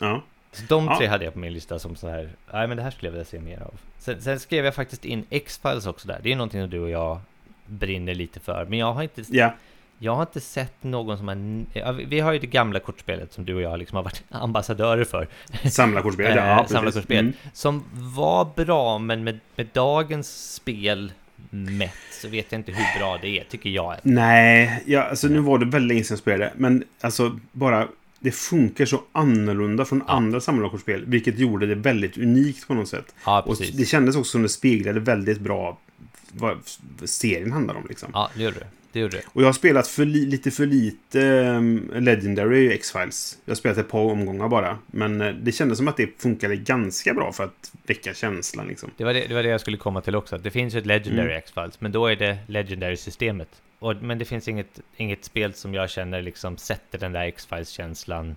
[0.00, 0.22] Ja.
[0.52, 0.98] Så de Ja.
[0.98, 3.12] tre hade jag på min lista som så här, nej men det här skulle jag
[3.12, 3.74] vilja se mer av.
[3.98, 6.20] Sen, sen skrev jag faktiskt in X-Files också där.
[6.22, 7.20] Det är någonting som du och jag
[7.66, 8.66] brinner lite för.
[8.68, 9.54] Men jag har inte, Ja.
[10.02, 11.92] Jag har inte sett någon som har...
[12.04, 15.28] Vi- har ju det gamla kortspelet som du och jag liksom har varit ambassadörer för.
[15.70, 16.26] Samlarkortspel.
[16.38, 16.72] Eh, Ja, precis.
[16.72, 17.18] samlarkortspel.
[17.18, 17.32] Mm.
[17.52, 21.12] Som var bra, men med, med dagens spel
[21.50, 21.90] mätt
[22.22, 23.96] så vet jag inte hur bra det är, tycker jag.
[24.02, 26.52] Nej, ja, alltså nu var det väldigt länge sedan jag spelade.
[26.56, 27.88] Men alltså bara
[28.18, 30.12] det funkar så annorlunda från Ja.
[30.14, 33.14] andra samlarkortspel, vilket gjorde det väldigt unikt på något sätt.
[33.26, 35.78] Ja, Och det kändes också som det speglade väldigt bra
[36.32, 36.58] vad
[37.04, 37.86] serien handlar om.
[37.88, 38.10] Liksom.
[38.12, 38.66] Ja, det gjorde det.
[38.92, 39.22] Det gjorde det.
[39.26, 43.38] Och jag har spelat för li- lite för lite um, Legendary X-Files.
[43.44, 44.78] Jag har spelat ett par omgångar bara.
[44.86, 48.66] Men eh, det kändes som att det funkade ganska bra för att väcka känslan.
[48.68, 48.90] Liksom.
[48.96, 50.38] Det var det, det var det jag skulle komma till också.
[50.38, 51.38] Det finns ju ett Legendary Mm.
[51.38, 53.48] X-Files, men då är det Legendary-systemet.
[54.00, 58.36] Men det finns inget, inget spel som jag känner liksom sätter den där X-Files-känslan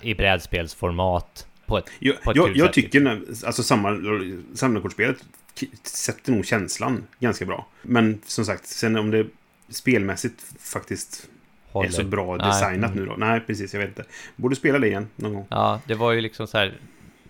[0.00, 3.04] i brädspelsformat på ett, jag, på ett jag, jag tycker liksom.
[3.40, 5.16] när, alltså samlar, samlarkortspelet
[5.60, 7.66] k- sätter nog känslan ganska bra.
[7.82, 9.26] Men som sagt, sen om det
[9.74, 11.28] spelmässigt faktiskt
[11.70, 11.88] Håller.
[11.88, 13.04] är så bra Nej, designat mm.
[13.04, 13.14] nu då.
[13.16, 14.04] Nej, precis, jag vet inte.
[14.36, 15.46] Borde spela det igen någon gång.
[15.50, 16.74] Ja, det var ju liksom så här...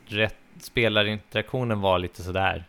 [0.07, 2.65] Rätt, spelarinteraktionen var lite sådär,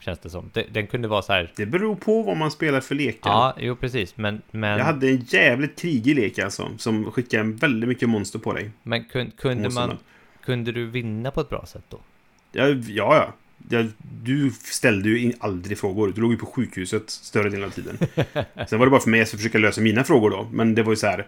[0.00, 0.50] känns det som.
[0.70, 1.52] Den kunde vara så här...
[1.56, 3.30] Det beror på vad man spelar för lekar.
[3.30, 4.42] Ja, jo precis, men...
[4.50, 8.70] men Jag hade en jävligt krigig lek alltså, som skickade väldigt mycket monster på dig.
[8.82, 9.98] Men kun, kunde man.
[10.44, 12.00] Kunde du vinna på ett bra sätt då?
[12.52, 12.76] Ja, ja.
[12.88, 13.32] ja.
[13.68, 13.84] Ja,
[14.22, 16.12] du ställde ju aldrig frågor.
[16.14, 17.98] Du låg ju på sjukhuset större delen av tiden.
[18.68, 20.48] Sen var det bara för mig att försöka lösa mina frågor då.
[20.52, 21.26] Men det var ju så här...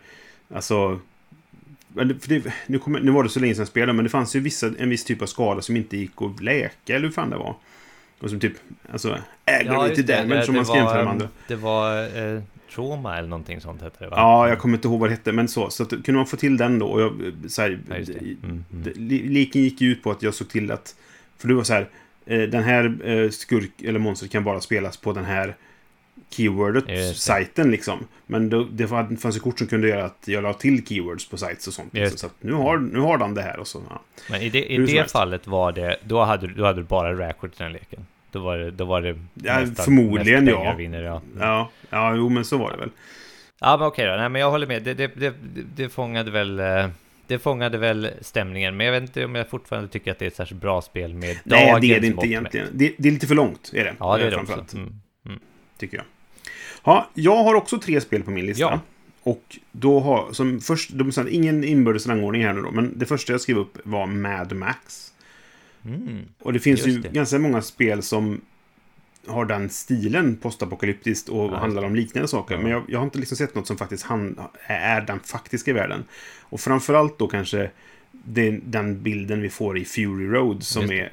[0.55, 1.01] Alltså...
[2.27, 4.41] det- nu, kommer, nu var det så länge sedan jag spelade, men det fanns ju
[4.41, 7.37] vissa, en viss typ av skada som inte gick att läka, eller hur fan det
[7.37, 7.55] var.
[8.21, 8.53] Och som typ,
[8.93, 11.29] alltså, aggravated det, damage det, om man ska det jämföra med andra.
[11.49, 12.03] det var
[12.35, 12.43] eh,
[12.75, 14.17] trauma eller någonting sånt hette det va?
[14.17, 15.71] Ja, jag kommer inte ihåg vad det hette, men så.
[15.71, 17.13] Så att, kunde man få till den då, och jag,
[17.49, 17.97] så här, Ja.
[17.97, 18.93] Mm, mm.
[19.33, 20.95] Leken gick ju ut på att jag såg till att...
[21.39, 21.89] För det var så här...
[22.31, 25.55] eh, Den här eh, skurk eller monstret kan bara spelas på den här
[26.31, 28.07] keywordet, sajten liksom.
[28.27, 31.37] Men då, det fanns ju kort som kunde göra att jag la till keywords på
[31.37, 31.95] sites och sånt.
[31.95, 32.19] Liksom.
[32.19, 33.83] Så att nu har, nu har den det här och så.
[33.91, 34.01] Ja.
[34.31, 37.29] Men i det, i det fallet var det, då hade, du- då hade du bara
[37.29, 38.07] record i den leken.
[38.33, 40.75] Då var det, då var det Ja, att- förmodligen, mest ja.
[40.75, 41.23] Vinner, ja.
[41.39, 42.91] Ja, ja, jo men så var det väl.
[43.61, 44.17] ja, men okej då.
[44.17, 44.83] Nej, men jag håller med.
[44.83, 45.35] Det, det, det,
[45.77, 46.61] det fångade väl...
[46.61, 46.87] eh,
[47.31, 50.27] Det fångade väl stämningen, men jag vet inte om jag fortfarande tycker att det är
[50.27, 52.67] ett särskilt bra spel med Nej, dagens det är det inte egentligen.
[52.73, 53.95] Det, det är lite för långt, är det.
[53.99, 54.77] Ja, det är eh, det också.
[54.77, 55.41] Mm.
[55.79, 56.07] Tycker jag.
[56.85, 58.63] Ja, jag har också tre spel på min lista.
[58.63, 58.81] Ja.
[59.23, 63.07] Och då har, som först, de sa ingen inbördes rangordning här nu då, men det
[63.07, 65.13] första jag skrev upp var Mad Max.
[65.85, 66.23] Mm.
[66.39, 67.09] Och det finns ju det.
[67.09, 68.41] ganska många spel som
[69.27, 72.59] har den stilen postapokalyptiskt och Ja, handlar om liknande saker.
[72.59, 76.05] Men jag, jag har inte liksom sett något som faktiskt hand, är den faktiska världen.
[76.41, 77.71] Och framförallt då kanske
[78.11, 81.13] det, den bilden vi får i Fury Road som Just är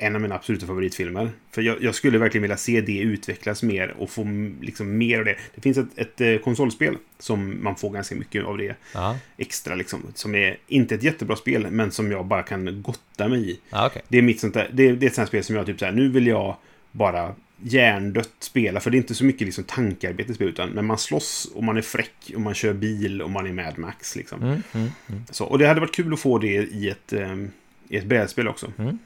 [0.00, 1.30] en av mina absoluta favoritfilmer.
[1.50, 4.26] För jag, jag skulle verkligen vilja se det utvecklas mer och få
[4.60, 5.36] liksom mer av det.
[5.54, 9.74] Det finns ett, ett eh, konsolspel som man får ganska mycket av det Ja, extra
[9.74, 10.02] liksom.
[10.14, 13.58] Som är inte ett jättebra spel, men som jag bara kan gotta mig i.
[13.70, 14.02] ja okej.
[14.08, 15.84] Det är mitt sånt där, det, det är ett sånt spel som jag typ så
[15.84, 16.56] här, nu vill jag
[16.92, 20.86] bara hjärndött spela, för det är inte så mycket liksom tankarbete i spel, utan men
[20.86, 24.16] man slåss och man är fräck och man kör bil och man är Mad Max
[24.16, 24.42] liksom.
[24.42, 25.24] Mm, mm, mm.
[25.30, 27.12] Så, och det hade varit kul att få det i ett,
[27.88, 28.72] i ett brädspel också.
[28.78, 28.98] Mm.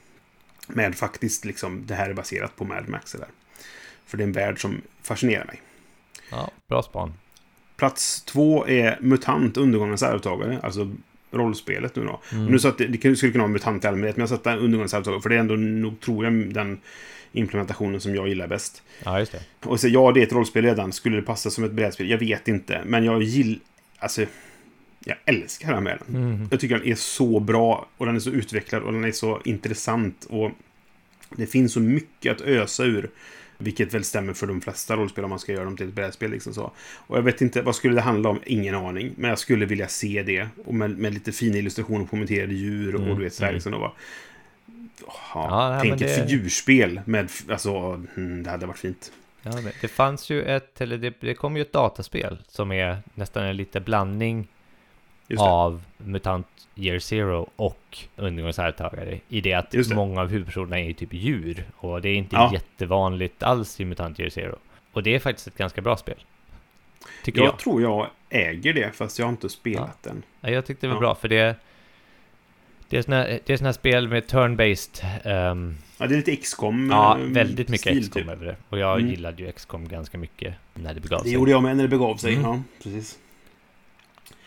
[0.66, 3.12] Med faktiskt liksom, det här är baserat på Mad Max.
[3.12, 3.28] Där.
[4.06, 5.60] För det är en värld som fascinerar mig.
[6.30, 7.14] Ja, bra span.
[7.76, 10.60] Plats två är MUTANT, Undergångens arvtagare.
[10.62, 10.96] Alltså
[11.32, 12.20] rollspelet nu då.
[12.32, 12.46] Mm.
[12.46, 14.94] Nu så att det, det skulle kunna vara MUTANT i allmänhet, men jag satte Undergångens
[14.94, 15.20] arvtagare.
[15.20, 16.80] För det är ändå nog, tror jag, den
[17.32, 18.82] implementationen som jag gillar bäst.
[19.04, 19.42] Ja, just det.
[19.64, 20.92] Och så, ja, det är ett rollspel redan.
[20.92, 22.10] Skulle det passa som ett brädspel?
[22.10, 22.82] Jag vet inte.
[22.86, 23.60] Men jag gillar...
[23.98, 24.26] Alltså...
[25.04, 26.06] Jag älskar den här världen.
[26.08, 26.48] Mm.
[26.50, 29.40] Jag tycker den är så bra och den är så utvecklad och den är så
[29.44, 30.26] intressant.
[30.30, 30.50] Och
[31.36, 33.10] det finns så mycket att ösa ur.
[33.62, 36.30] Vilket väl stämmer för de flesta rollspel om man ska göra dem till ett brädspel.
[36.30, 36.72] Liksom så.
[37.06, 38.40] Och jag vet inte, vad skulle det handla om?
[38.46, 39.12] Ingen aning.
[39.16, 40.48] Men jag skulle vilja se det.
[40.64, 43.48] Och med, med lite fina illustrationer på kommenterade djur och Mm, du vet så här.
[43.50, 43.54] mm.
[43.54, 43.90] Liksom, och
[45.34, 49.12] Ja, tänk ett det- figurspel med, alltså, mm, det hade varit fint.
[49.42, 53.44] Ja, det, fanns ju ett, eller det, det kom ju ett dataspel som är nästan
[53.44, 54.48] en liten blandning.
[55.40, 59.18] Av MUTANT Year Zero och Undergångens arvtagare.
[59.28, 59.94] I det att det.
[59.94, 61.64] många av huvudpersonerna är typ djur.
[61.76, 62.50] Och det är inte Ja.
[62.52, 64.58] jättevanligt alls i MUTANT Year Zero.
[64.92, 66.24] Och det är faktiskt ett ganska bra spel.
[67.24, 67.58] Tycker Jag jag.
[67.58, 70.22] tror jag äger det, fast jag har inte spelat den.
[70.40, 71.00] Ja, jag tyckte det var Ja.
[71.00, 71.56] bra, för det...
[72.88, 75.04] Det är såna, det är såna här spel med turn-based...
[75.24, 76.88] ehm, Ja, det är lite XCOM.
[76.90, 78.30] ja, eh, väldigt mycket stil, XCOM typ.
[78.32, 78.56] över det.
[78.68, 79.10] Och jag Mm.
[79.10, 81.34] gillade ju XCOM ganska mycket när det begav Det sig.
[81.34, 82.32] gjorde jag med när det begav sig.
[82.34, 82.44] Mm.
[82.44, 83.18] Ja, precis.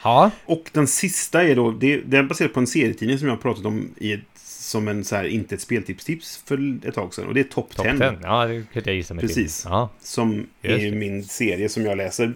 [0.06, 3.42] Ja, Och den sista är då, det, är baserat på en serietidning som jag har
[3.42, 7.28] pratat om i ett, som en så här, inte ett speltips-tips för ett tag sedan.
[7.28, 7.92] Och det är Top 10.
[7.92, 8.18] Top 10.
[8.24, 9.62] Ja, det kunde jag gissa mig Precis.
[9.62, 9.72] till.
[9.72, 10.98] Ja, Som Just är det.
[10.98, 12.34] min serie som jag läser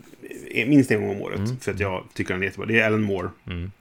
[0.51, 1.39] eh, minst en gång om året.
[1.39, 1.57] Mm.
[1.59, 2.65] För att jag tycker den är jättebra.
[2.67, 3.30] Det är Alan Moore.
[3.47, 3.72] mm.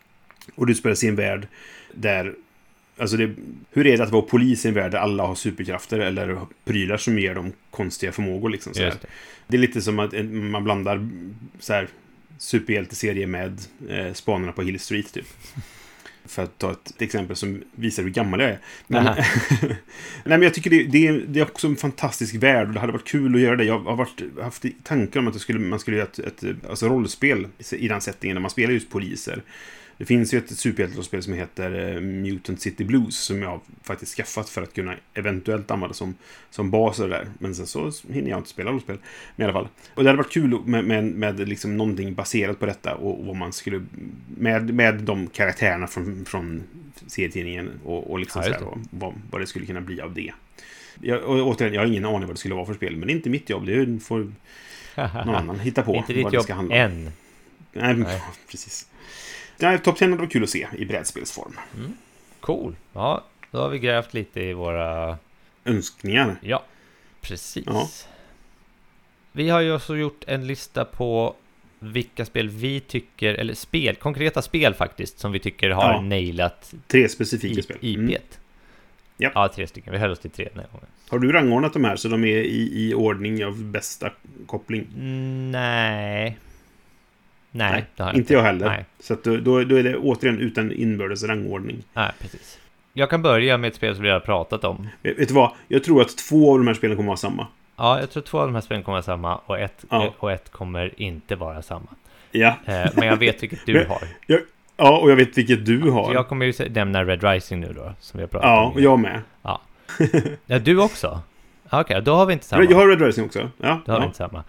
[0.54, 1.48] Och du spelar i en värld
[1.94, 2.34] där...
[3.00, 3.30] Alltså det,
[3.72, 6.96] hur är det att vara polis i en värld där alla har superkrafter eller prylar
[6.96, 8.50] som ger dem konstiga förmågor?
[8.50, 8.96] Liksom, så det.
[9.46, 11.08] Det är lite som att man blandar
[11.58, 11.88] så här,
[12.38, 15.26] superhjälteserie med eh, Spanarna på Hill Street, typ.
[16.24, 18.58] För att ta ett exempel som visar hur gammal jag är.
[18.86, 19.04] Men,
[19.62, 19.78] nej,
[20.24, 22.92] men jag tycker det, det, är, det är också en fantastisk värld och det hade
[22.92, 23.64] varit kul att göra det.
[23.64, 27.48] Jag har varit, haft tankar om att skulle, man skulle göra ett, ett alltså rollspel
[27.70, 29.42] i den settingen där man spelar just poliser.
[29.98, 34.48] Det finns ju ett superhjälterollspel som heter eh, Mutant City Blues som jag faktiskt skaffat
[34.48, 36.14] för att kunna eventuellt använda som,
[36.50, 37.28] som bas och det där.
[37.38, 38.98] Men sen så hinner jag inte spela rollspel.
[39.36, 39.68] Men i alla fall.
[39.94, 43.26] Och det hade varit kul med, med, med liksom någonting baserat på detta och, och
[43.26, 43.84] vad man skulle...
[44.36, 46.62] Med, med de karaktärerna från, från
[47.06, 50.32] serietidningen och, och liksom sådär, och vad, vad det skulle kunna bli av det.
[51.00, 53.12] Jag, och, återigen, jag har ingen aning vad det skulle vara för spel, men det
[53.12, 53.66] är inte mitt jobb.
[53.66, 54.18] Det får
[54.96, 55.94] någon annan hitta på.
[55.94, 56.80] Inte vad ditt det jobb ska handla om.
[56.80, 57.10] än.
[57.72, 58.22] Nej, Nej.
[58.50, 58.86] precis.
[59.58, 61.52] Nej, Top 10 hade varit kul att se i brädspelsform.
[62.40, 62.76] Cool.
[62.92, 65.18] Ja, då har vi grävt lite i våra...
[65.64, 66.36] Önskningar.
[66.42, 66.64] Ja,
[67.20, 67.64] precis.
[67.66, 67.88] Ja.
[69.32, 71.34] Vi har ju också gjort en lista på
[71.78, 76.00] vilka spel vi tycker, eller spel, konkreta spel faktiskt, som vi tycker har Ja.
[76.00, 77.76] nailat Tre specifika i, spel.
[77.80, 77.98] IP.
[77.98, 78.14] Mm.
[79.16, 79.30] Ja.
[79.34, 79.92] ja, tre stycken.
[79.92, 80.86] Vi höll oss till tre den här gången.
[81.08, 84.12] Har du rangordnat de här så de är i, i ordning av bästa
[84.46, 84.86] koppling?
[84.96, 86.38] Mm, Nej.
[87.58, 88.66] Nej, Nej, det har jag inte jag heller.
[88.66, 88.84] Nej.
[89.00, 91.84] Så att då, då, är det återigen utan inbördes rangordning.
[91.94, 92.58] Nej, precis.
[92.92, 94.88] Jag kan börja med ett spel som vi har pratat om.
[95.02, 95.50] Vet du vad?
[95.68, 97.46] Jag tror att två av de här spelen kommer vara samma.
[97.76, 100.14] Ja, jag tror två av de här spelen kommer vara samma och ett, Ja.
[100.18, 101.86] och ett kommer inte vara samma.
[102.30, 102.54] Ja.
[102.64, 104.02] Eh, men jag vet vilket du har.
[104.76, 106.06] Ja, och jag vet vilket du har.
[106.06, 108.72] Så jag kommer ju nämna Red Rising nu då, som vi har pratat Ja, om.
[108.72, 109.20] och jag med.
[109.42, 109.60] Ja,
[110.58, 111.20] du också?
[111.70, 112.64] Ja, Okej, då har vi inte samma.
[112.64, 113.50] Jag har Red Rising också.
[113.58, 113.80] Ja.
[113.86, 114.06] Då har vi ja.
[114.06, 114.44] inte samma.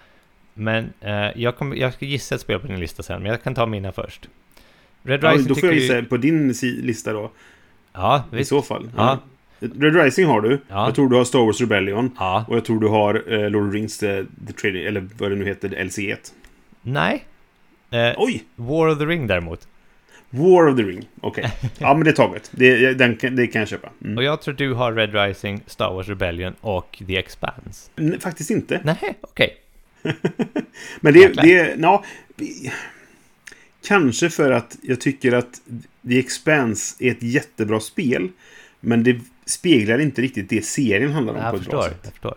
[0.60, 3.43] Men eh, jag, kommer, jag ska gissa ett spel på din lista sen, men jag
[3.43, 4.30] kan ta mina först.
[5.03, 6.05] Red ja Rising då får jag gissa ju...
[6.05, 7.32] på din lista då.
[7.93, 8.49] Ja, I visst.
[8.49, 8.89] så fall.
[8.97, 9.20] Ja.
[9.60, 10.60] Red Rising har du.
[10.68, 10.86] Ja.
[10.86, 12.12] Jag tror du har Star Wars Rebellion.
[12.20, 12.45] Ja.
[12.47, 15.32] Och jag tror du har eh, Lord of the Rings, the, the Trading, eller vad
[15.32, 16.18] det nu heter, LC1.
[16.82, 17.26] Nej.
[17.91, 18.43] Eh, Oj!
[18.55, 19.68] War of the Ring däremot.
[20.30, 21.07] War of the Ring.
[21.22, 21.51] Okej.
[21.78, 22.49] Ja, men det är taget.
[22.53, 23.89] Det, den, kan- det kan jag köpa.
[24.03, 24.18] Mm.
[24.18, 27.91] Och jag tror du har Red Rising, Star Wars Rebellion och The Expanse.
[27.95, 28.82] Nej, Faktiskt inte.
[28.84, 29.57] Nej, okej.
[31.00, 32.04] Men det, det ja,
[33.88, 35.62] Kanske för att jag tycker att
[36.08, 38.30] The Expanse är ett jättebra spel.
[38.80, 42.00] Men det speglar inte riktigt det serien handlar om på Jag ett bra förstår, sätt.
[42.04, 42.36] jag förstår.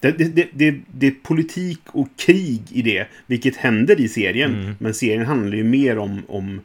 [0.00, 4.54] Det, det, det, det, är politik och krig i det, vilket händer i serien.
[4.54, 4.74] Mm.
[4.78, 6.22] Men serien handlar ju mer om...
[6.28, 6.60] om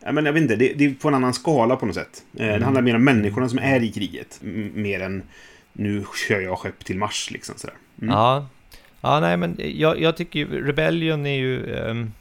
[0.00, 2.22] ja, men jag vet inte, det, är på en annan skala på något sätt.
[2.36, 2.58] Eh, Mm.
[2.58, 4.38] Det handlar mer om människorna som är i kriget.
[4.74, 5.22] Mer än
[5.72, 7.76] nu kör jag skepp till Mars, liksom sådär.
[8.02, 8.14] Mm.
[8.14, 8.48] Ja.
[9.04, 12.12] Ja, nej men jag, jag tycker ju Rebellion är ju, ehm,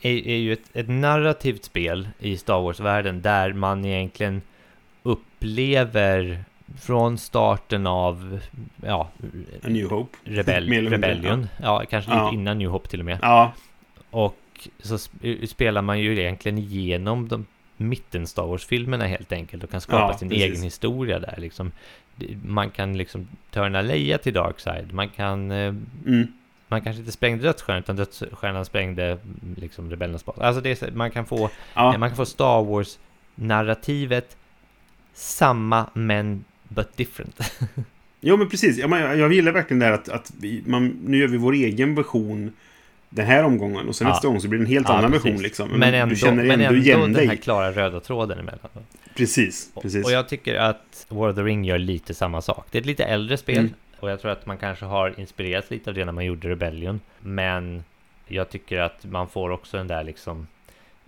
[0.00, 4.42] är, är ju ett, ett narrativt spel i Star Wars-världen där man egentligen
[5.02, 6.44] upplever
[6.80, 8.40] från starten av
[8.84, 9.10] ja,
[9.62, 10.16] A New Hope.
[10.24, 11.84] rebell, Rebellion, ja.
[11.90, 12.32] kanske lite Ja.
[12.32, 13.18] innan New Hope till och med.
[13.22, 13.52] Ja,
[14.10, 14.36] Och
[14.82, 17.46] så sp- spelar man ju egentligen igenom de
[17.76, 20.44] mitten Star Wars-filmerna helt enkelt och kan skapa Ja, sin precis.
[20.44, 21.72] egen historia där liksom.
[22.44, 25.74] Man kan liksom turna Leia till Darkside, man kan eh,
[26.06, 26.26] mm.
[26.68, 29.18] man kanske inte sprängde dödsstjärnan utan dödsstjärnan sprängde
[29.56, 30.38] liksom rebellernas bas.
[30.38, 31.98] Alltså det är, man kan få ja.
[31.98, 32.98] man kan få Star Wars
[33.34, 34.36] narrativet
[35.14, 37.40] samma men but different.
[38.20, 38.78] Jo, men precis.
[38.78, 41.36] Ja, men jag, jag gillar verkligen det här att, att vi, man, nu gör vi
[41.36, 42.52] vår egen version
[43.10, 44.12] den här omgången och sen Ja.
[44.12, 45.24] nästa gång så blir det en helt Ja, annan precis.
[45.26, 45.68] version liksom.
[45.70, 47.26] Men ändå, du känner men ändå igen den dig.
[47.26, 48.68] här klara röda tråden emellan.
[49.16, 50.04] Precis, precis.
[50.06, 52.66] Och jag tycker att War of the Ring gör lite samma sak.
[52.70, 53.72] Det är ett lite äldre spel Mm.
[54.00, 57.00] och jag tror att man kanske har inspirerats lite av det när man gjorde Rebellion.
[57.20, 57.84] Men
[58.26, 60.46] jag tycker att man får också den där liksom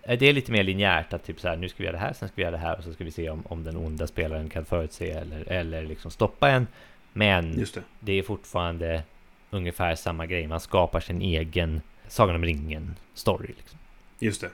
[0.03, 2.03] eh, det är lite mer linjärt att typ så här, nu ska vi göra det
[2.03, 3.76] här, sen ska vi göra det här och så ska vi se om, om den
[3.76, 6.66] onda spelaren kan förutse eller, eller liksom stoppa en.
[7.12, 7.80] Men det.
[8.01, 9.03] det är fortfarande
[9.51, 10.46] ungefär samma grej.
[10.46, 13.46] Man skapar sin egen Sagan om ringen-story.
[13.46, 13.78] Liksom.
[14.18, 14.51] Just det.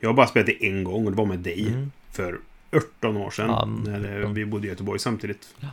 [0.00, 1.90] Jag har bara spelat det en gång och det var med dig Mm.
[2.12, 2.38] för
[2.98, 3.46] 18 år sedan.
[3.48, 4.34] Ja, när eh, 18.
[4.34, 5.54] vi bodde i Göteborg samtidigt.
[5.60, 5.68] Ja.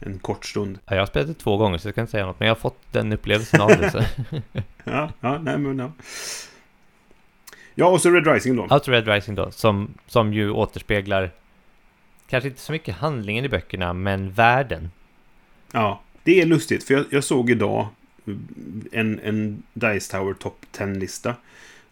[0.00, 0.78] En kort stund.
[0.86, 2.54] Ja, jag har spelat det två gånger så jag kan inte säga något, men jag
[2.54, 4.10] har fått den upplevelsen av det.
[4.84, 5.92] Ja, ja, nej men ja.
[7.74, 8.62] Ja, och så Red Rising då.
[8.62, 11.30] Outer Red Rising då, som, som ju återspeglar
[12.28, 14.90] kanske inte så mycket handlingen i böckerna, men världen.
[15.72, 17.88] Ja, det är lustigt för jag, jag såg idag
[18.92, 21.34] en, en Dice Tower Top 10-lista.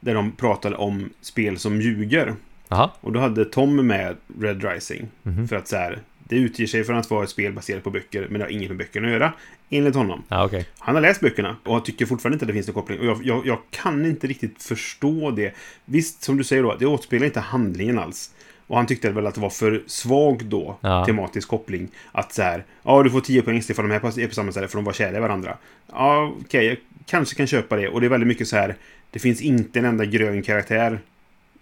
[0.00, 2.34] Där de pratade om spel som ljuger.
[2.68, 2.90] Jaha.
[3.00, 5.08] Och då hade Tom med Red Rising.
[5.22, 5.48] Mhm.
[5.48, 8.26] För att så här, det utger sig för att vara ett spel baserat på böcker,
[8.30, 9.32] men det har inget med böckerna att göra.
[9.70, 10.22] Enligt honom.
[10.28, 10.66] Ja, okej.
[10.78, 13.00] Han har läst böckerna och tycker fortfarande inte att det finns någon koppling.
[13.00, 15.54] Och jag, jag, jag kan inte riktigt förstå det.
[15.84, 18.30] Visst, som du säger då, det återspeglar inte handlingen alls.
[18.68, 21.04] Och han tyckte väl att det var för svag då, Ja.
[21.06, 21.88] tematisk koppling.
[22.12, 24.68] Att så här, ja du får 10 poäng för de här är på samma ställe
[24.68, 25.56] för de var kära i varandra.
[25.92, 27.88] Ja, okej, jag kanske kan köpa det.
[27.88, 28.76] Och det är väldigt mycket så här,
[29.10, 30.98] Det finns inte en enda grön karaktär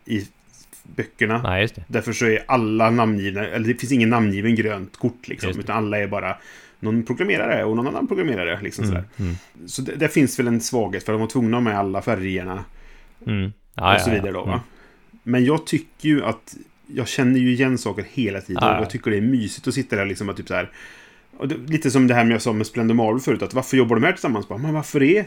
[0.04, 0.26] i
[0.82, 1.42] böckerna.
[1.42, 1.84] Nej, just det.
[1.88, 5.50] Därför så är alla namngivna, eller det finns ingen namngiven grönt kort liksom.
[5.50, 6.36] Utan alla är bara
[6.80, 8.60] någon programmerare och någon annan programmerare.
[8.62, 9.04] Liksom Mm, sådär.
[9.18, 9.36] mm,
[9.66, 12.64] Så det, det finns väl en svaghet för de var tvungna med alla färgerna
[13.26, 13.52] mm.
[13.74, 14.38] Ja, och så ja, vidare ja.
[14.38, 14.52] då va.
[14.52, 14.60] Mm.
[15.22, 16.56] Men jag tycker ju att
[16.86, 18.76] jag känner ju igen saker hela tiden ja.
[18.76, 20.70] och jag tycker det är mysigt att sitta där liksom och typ så här.
[21.38, 23.76] Och det, lite som det här med jag sa med Splendor Marvel förut, att varför
[23.76, 24.48] jobbar de här tillsammans?
[24.48, 25.26] Bara, Men varför är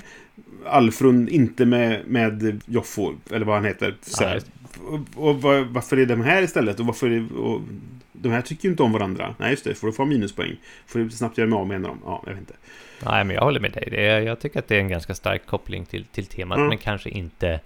[0.66, 3.96] Alfrun inte med, med Joffo, eller vad han heter?
[4.02, 4.40] Så
[4.88, 6.80] och, och var, varför är de här istället?
[6.80, 7.62] Och varför är, och,
[8.22, 9.36] de här tycker ju inte om varandra.
[9.38, 10.56] Nej, just det, får du få minuspoäng.
[10.88, 12.00] Får du snabbt göra mig av med en av dem.
[12.06, 12.54] Ja, jag vet inte.
[13.06, 13.88] Nej, men jag håller med dig.
[13.92, 16.70] Det är, jag tycker att det är en ganska stark koppling till, till temat, Mm.
[16.70, 17.60] men kanske inte...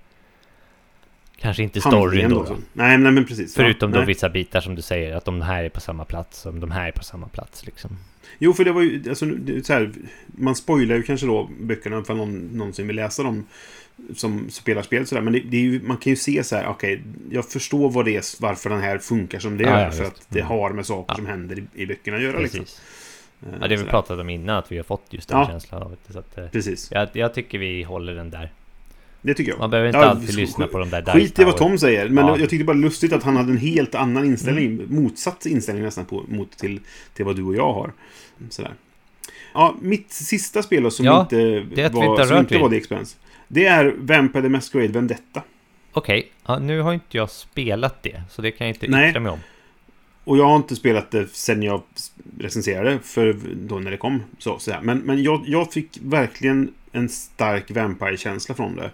[1.40, 2.44] Kanske inte storyn då.
[2.44, 2.56] då.
[2.74, 3.56] Nej, nej, men precis.
[3.56, 4.08] Förutom ja, då nej.
[4.08, 6.88] vissa bitar som du säger, att de här är på samma plats, som de här
[6.88, 7.98] är på samma plats liksom.
[8.40, 9.26] Jo, för det var ju, alltså,
[9.64, 9.92] så här,
[10.26, 13.46] man spoilar ju kanske då böckerna för någon någonsin vill läsa dem
[14.16, 15.22] som spelar spel sådär.
[15.22, 18.16] Men det, det ju, man kan ju se så här, okej, jag förstår vad det
[18.16, 19.86] är, varför den här funkar som det Ja, gör.
[19.86, 20.50] ja, för att det Mm.
[20.52, 22.40] har med saker som händer i, i böckerna att göra.
[22.40, 22.60] Liksom.
[22.60, 22.82] Precis.
[23.42, 23.90] Eh, Ja, det vi sådär.
[23.92, 26.14] pratade om innan, att vi har fått just den känslan av det.
[26.14, 28.52] Så att, eh, Precis, jag, jag tycker vi håller den där.
[29.24, 29.60] Det tycker jag.
[29.60, 31.58] Man behöver inte Ja, alltid lyssna på de där Skit i vad.
[31.58, 32.38] Tom säger, men Ja.
[32.40, 34.86] jag tyckte bara lustigt att han hade en helt annan inställning, Mm.
[35.04, 36.80] motsatt inställning nästan på, mot till,
[37.14, 37.92] till vad du och jag har.
[38.50, 38.74] Sådär.
[39.54, 41.60] Ja, mitt sista spel då, som Ja, inte,
[41.90, 43.18] var, som inte var The Expanse.
[43.48, 45.42] Det är Vampire the Masquerade Vendetta.
[45.92, 49.10] Okej, ja, nu har inte jag spelat det, så det kan jag inte Nej.
[49.10, 49.40] yttra mig om.
[50.24, 51.82] Och jag har inte spelat det sen jag
[52.40, 54.24] recenserade, för då när det kom.
[54.38, 54.82] Så, så här.
[54.82, 58.92] Men, men jag, jag fick verkligen en stark Vampire-känsla från det.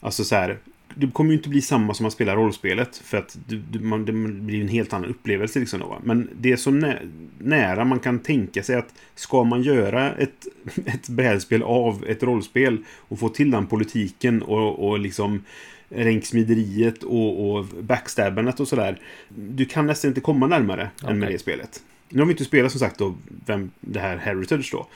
[0.00, 0.58] Alltså så här,
[0.94, 2.96] det kommer ju inte bli samma som att spela rollspelet.
[2.96, 5.60] För att du, du, man, det blir en helt annan upplevelse.
[5.60, 5.98] Liksom då, va?
[6.02, 6.98] Men det är så nä,
[7.38, 10.46] nära man kan tänka sig att ska man göra ett,
[10.86, 15.44] ett brädspel av ett rollspel och få till den politiken och, och liksom
[15.88, 19.00] ränksmideriet och, och backstabbandet och sådär.
[19.28, 21.82] Du kan nästan inte komma närmare än med det spelet.
[22.08, 23.14] Nu har vi inte spelat som sagt då,
[23.46, 24.86] vem, det här Heritage då.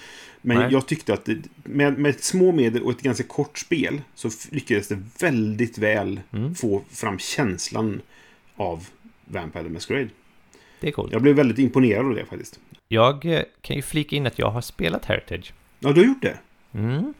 [0.42, 0.68] Men Nej.
[0.72, 4.88] jag tyckte att det, med, med små medel och ett ganska kort spel så lyckades
[4.88, 6.54] det väldigt väl Mm.
[6.54, 8.00] få fram känslan
[8.56, 8.86] av
[9.24, 10.08] Vampire the Masquerade.
[10.80, 11.12] Det är coolt.
[11.12, 12.60] Jag blev väldigt imponerad av det faktiskt.
[12.88, 15.52] Jag eh, kan ju flika in att jag har spelat Heritage.
[15.80, 16.38] Ja, du har gjort det?
[16.74, 17.14] Mm.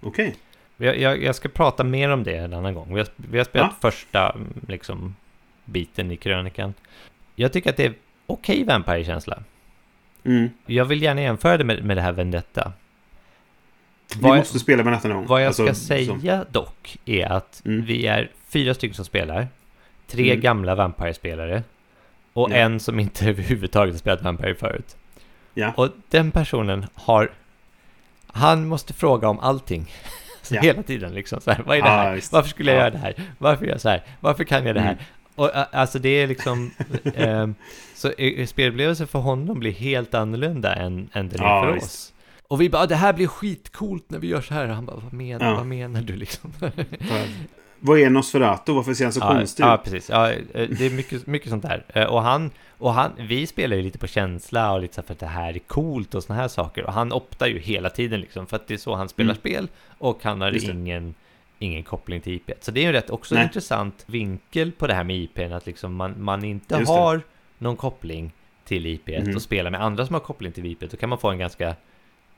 [0.00, 0.36] Okej.
[0.76, 2.94] Jag, jag, jag ska prata mer om det en annan gång.
[2.94, 5.16] Vi har, vi har spelat första mm, liksom,
[5.64, 6.74] biten i krönikan.
[7.34, 7.94] Jag tycker att det är
[8.26, 9.42] okej Vampire-känsla.
[10.24, 10.50] Mm.
[10.66, 12.72] Jag vill gärna jämföra det med, med det här Vendetta.
[14.16, 15.26] Vi Vad- måste spela nästa någon gång.
[15.26, 15.84] Vad jag Alltså, ska som-
[16.20, 17.84] säga dock är att Mm.
[17.84, 19.48] vi är fyra stycken som spelar.
[20.06, 20.40] Tre Mm.
[20.40, 21.62] gamla Vampire-spelare.
[22.32, 22.54] Och Ja.
[22.56, 24.96] en som inte överhuvudtaget har spelat Vampire förut.
[25.54, 25.72] Ja.
[25.76, 27.30] Och den personen har...
[28.26, 29.86] Han måste fråga om allting.
[30.42, 30.60] Så Ja.
[30.60, 32.14] Hela tiden liksom så här, vad är det här?
[32.14, 32.32] visst.
[32.32, 32.82] Varför skulle jag Ja.
[32.82, 33.14] göra det här?
[33.38, 34.02] Varför gör jag så här?
[34.20, 34.96] Varför kan jag det här?
[35.34, 36.70] Och alltså det är liksom...
[37.14, 37.54] ehm,
[37.94, 41.86] så eh, spelupplevelsen för honom blir helt annorlunda än, än den är Ja, för visst.
[41.86, 42.12] oss.
[42.48, 44.66] Och vi bara, det här blir skitcoolt när vi gör så här.
[44.66, 45.54] Han bara, vad, men, Ja.
[45.54, 46.52] vad menar du liksom?
[47.80, 48.72] Vad är Nosferatu?
[48.72, 49.84] Varför ser han så ja, konstig ja, ut?
[49.84, 50.08] precis.
[50.10, 51.84] Ja, eh, det är mycket, mycket sånt där.
[51.88, 55.12] Eh, Och han, och han, vi spelar ju lite på känsla och lite så för
[55.12, 56.84] att det här är coolt och såna här saker.
[56.84, 59.36] Och han optar ju hela tiden liksom för att det är så han spelar Mm.
[59.40, 59.68] spel.
[59.98, 61.14] Och han har ingen,
[61.62, 62.50] ingen koppling till IP.
[62.60, 63.44] Så det är ju rätt också Nej.
[63.44, 65.38] intressant vinkel på det här med IP.
[65.38, 66.98] Att liksom man, man inte Just det.
[66.98, 67.20] har
[67.58, 68.32] någon koppling
[68.64, 69.36] till IP Mhm.
[69.36, 70.80] och spelar med andra som har koppling till IP.
[70.90, 71.74] Då kan man få en ganska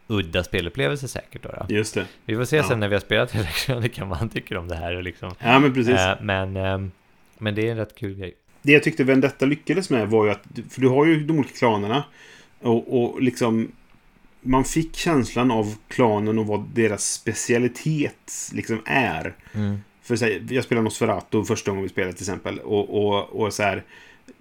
[0.07, 1.49] udda spelupplevelse säkert då.
[1.49, 1.75] då.
[1.75, 2.07] Just det.
[2.25, 2.63] Vi får se Ja.
[2.63, 3.33] sen när vi har spelat
[3.67, 5.35] krönikan vad han tycker om det här och liksom.
[5.39, 5.95] Ja, men precis.
[6.01, 6.91] Eh, men, ehm,
[7.39, 8.35] men det är en rätt kul grej.
[8.63, 11.55] Det jag tyckte Vendetta lyckades med var ju att, för du har ju de olika
[11.59, 12.05] klanerna
[12.61, 13.73] och, och liksom
[14.43, 19.35] man fick känslan av klanen och vad deras specialitet liksom är.
[20.03, 22.59] För så här, jag spelade Nosferatu första gången vi spelade till exempel.
[22.59, 23.85] Och, och, och så här,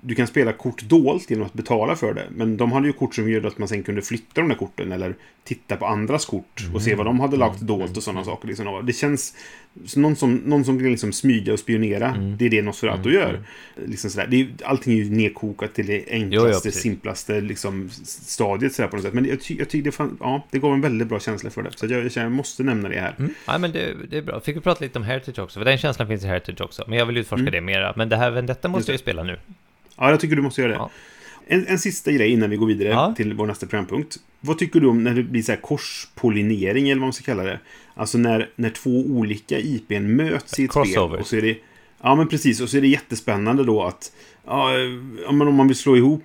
[0.02, 2.24] du kan spela kort dolt genom att betala för det.
[2.32, 4.92] Men de hade ju kort som gjorde att man sen kunde flytta de där korten
[4.92, 8.48] eller titta på andras kort och se vad de hade lagt dolt och sådana saker.
[8.48, 8.84] Liksom.
[8.86, 9.34] Det känns
[9.86, 12.08] som någon som, någon som kan liksom smyga och spionera.
[12.08, 12.38] Mm.
[12.38, 13.30] Det är det Nosferatu Mm, gör.
[13.30, 13.92] mm.
[13.92, 14.28] Liksom sådär.
[14.28, 16.82] Det är, allting är ju nedkokat till det Jo, jo, enklaste, precis.
[16.82, 19.14] simplaste liksom, stadiet sådär på något sätt.
[19.14, 21.70] Men jag, ty, tycker det, fan, ja, det gav en väldigt bra känsla för det.
[21.76, 23.16] Så jag, jag, känner, jag måste nämna det här.
[23.20, 23.34] Mm.
[23.48, 24.40] Ja, men det, det är bra.
[24.40, 26.84] Fick vi prata lite om Heritage också, för den känslan finns i Heritage också.
[26.88, 27.52] Men jag vill utforska Mm.
[27.52, 27.94] det mera.
[27.96, 28.94] Men det här Vendetta måste det.
[28.94, 29.38] jag ju spela nu.
[30.02, 30.78] Ja, jag tycker du måste göra det.
[30.78, 30.90] Ja.
[31.48, 33.14] En, en sista grej innan vi går vidare Ja.
[33.18, 34.18] till vår nästa programpunkt.
[34.40, 37.44] Vad tycker du om när det blir så här korspollinering, eller vad man ska kalla
[37.44, 37.60] det?
[37.94, 40.98] Alltså när, när två olika IPn möts i ett spel.
[41.00, 41.58] Och så är det,
[42.02, 42.62] ja, men precis.
[42.62, 44.12] Och så är det jättespännande då att
[44.46, 44.80] ja, eh,
[45.26, 46.24] ja, men om man vill slå ihop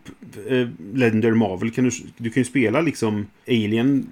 [0.49, 4.07] eh, Legendary Marvel kan du, du kan ju spela liksom Alien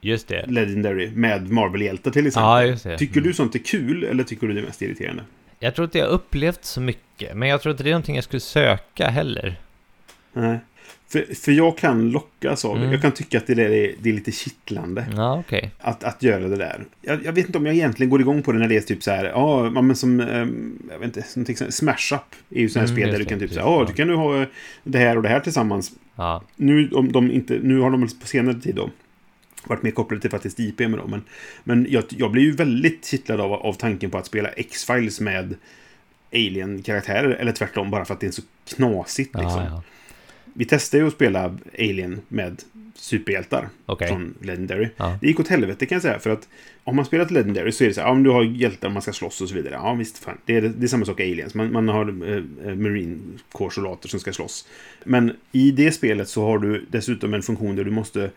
[0.00, 0.46] Just det.
[0.48, 2.78] Legendary med Marvel-hjältar till exempel.
[2.92, 2.98] Det.
[2.98, 5.22] Tycker du sånt är kul eller tycker du det är mest irriterande?
[5.62, 8.24] Jag tror inte jag upplevt så mycket, men jag tror inte det är någonting jag
[8.24, 9.60] skulle söka heller.
[10.32, 10.58] Nej.
[11.08, 12.80] För, för jag kan lockas av det.
[12.80, 12.92] Mm.
[12.92, 15.06] Jag kan tycka att det där är, det är lite kittlande.
[15.16, 15.70] Ja, okej.
[15.80, 16.84] Att, att göra det där.
[17.02, 19.02] Jag, jag vet inte om jag egentligen går igång på det när det är typ
[19.02, 19.24] så här.
[19.24, 20.20] Ja, men som...
[20.20, 21.22] ehm, Jag vet inte.
[21.22, 23.48] Som till exempel Smash Up är ju sådana här Mm, spel där du kan typ
[23.48, 23.66] precis, säga.
[23.66, 24.46] Ja, du kan nu ha
[24.84, 25.92] det här och det här tillsammans.
[26.16, 26.42] Ja.
[26.56, 28.90] Nu, om de inte, nu har de på senare tid då
[29.64, 31.10] varit mer kopplade till faktiskt IP med dem.
[31.10, 31.22] Men,
[31.64, 35.54] men jag, jag blir ju väldigt kittlad av, av tanken på att spela X-Files med
[36.32, 37.30] Alien-karaktärer.
[37.30, 38.42] Eller tvärtom, bara för att det är så
[38.76, 39.34] knasigt.
[39.34, 39.60] Liksom.
[39.60, 39.82] Ja, ja.
[40.54, 42.62] Vi testade ju att spela Alien med
[42.94, 44.08] superhjältar Okej.
[44.08, 44.88] från Legendary.
[44.96, 45.18] Ja.
[45.20, 46.18] Det gick åt helvete kan jag säga.
[46.18, 46.48] För att
[46.84, 49.12] om man spelat Legendary så är det så här, om du har hjältar man ska
[49.12, 49.74] slåss och så vidare.
[49.74, 50.38] Ja visst, fan.
[50.44, 51.54] Det är, det är samma sak i Aliens.
[51.54, 52.36] Man, man har eh,
[52.68, 53.18] eh, Marine
[53.52, 54.68] Corps-soldater som ska slåss.
[55.04, 58.30] Men i det spelet så har du dessutom en funktion där du måste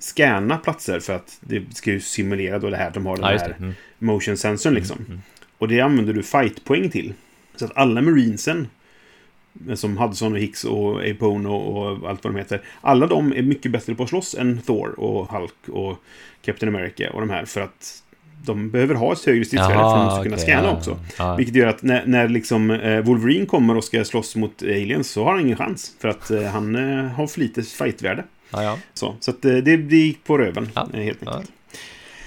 [0.00, 3.38] scanna platser för att det ska ju simulera då det här de har den Ja,
[3.38, 3.56] här.
[3.58, 3.74] Mm.
[3.98, 4.98] motion sensorn liksom.
[4.98, 5.22] Mm, mm.
[5.58, 7.14] Och det använder du fightpoäng till.
[7.56, 8.68] Så att alla marinesen
[9.74, 12.62] som Hudson och Hicks och Apone och, allt vad de heter.
[12.80, 15.98] Alla de är mycket bättre på att slåss än Thor och Hulk och
[16.42, 17.44] Captain America och de här.
[17.44, 18.02] För att
[18.44, 20.98] de behöver ha ett högre stridsvärde för att de ska kunna okej, scanna ja, också.
[21.18, 21.36] Ja.
[21.36, 25.24] Vilket gör att när, när liksom eh, Wolverine kommer och ska slåss mot aliens så
[25.24, 25.96] har han ingen chans.
[26.00, 28.24] För att eh, han eh, har för lite fightvärde.
[28.50, 28.78] Ja, ja.
[28.94, 31.52] Så, så att eh, det, det gick på röven eh, helt enkelt.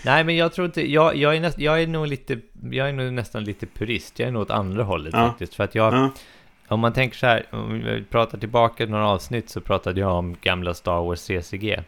[0.06, 0.92] Nej, men jag tror inte...
[0.92, 2.40] Jag, jag, är näst, jag är nog lite...
[2.72, 4.20] Jag är nog nästan lite purist.
[4.20, 5.56] Jag är nog åt andra hållet faktiskt.
[5.56, 5.94] För att jag...
[5.94, 6.12] Ja.
[6.68, 10.36] Om man tänker så här, om vi pratar tillbaka några avsnitt så pratade jag om
[10.42, 11.80] gamla Star Wars CCG.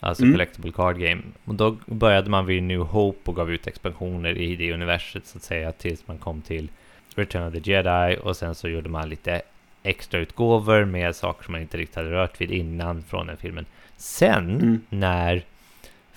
[0.00, 0.34] Alltså Mm.
[0.34, 1.22] Collectible Card Game.
[1.44, 5.38] Och då började man vid New Hope och gav ut expansioner i det universet så
[5.38, 6.68] att säga tills man kom till
[7.14, 9.42] Return of the Jedi och sen så gjorde man lite
[9.84, 13.66] extra utgåvor med saker som man inte riktigt hade rört vid innan från den filmen.
[13.96, 14.80] Sen Mm.
[14.88, 15.44] när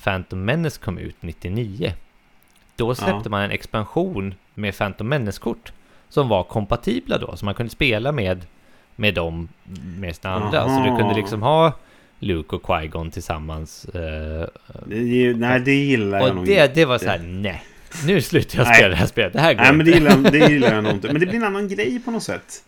[0.04, 1.94] Phantom Menace kom ut 99
[2.76, 3.30] då släppte Ja.
[3.30, 5.72] man en expansion med Phantom Menace-kort
[6.10, 8.46] som var kompatibla då, så man kunde spela med,
[8.96, 9.48] med dem
[9.98, 10.70] med sina andra.
[10.70, 11.16] Så du kunde Aha.
[11.16, 11.74] liksom ha
[12.20, 13.86] Luke och Qui-Gon tillsammans.
[13.86, 14.48] eh,
[14.86, 17.64] Det, nej, det gillar jag och nog det, det var så här, nej.
[18.06, 18.76] Nu slutar jag Nej.
[18.76, 19.34] spela det här spelet.
[19.34, 20.04] Det här går Nej, men det inte.
[20.14, 21.08] gillar, det gillar jag nog inte.
[21.08, 22.64] Men det blir en annan grej på något sätt.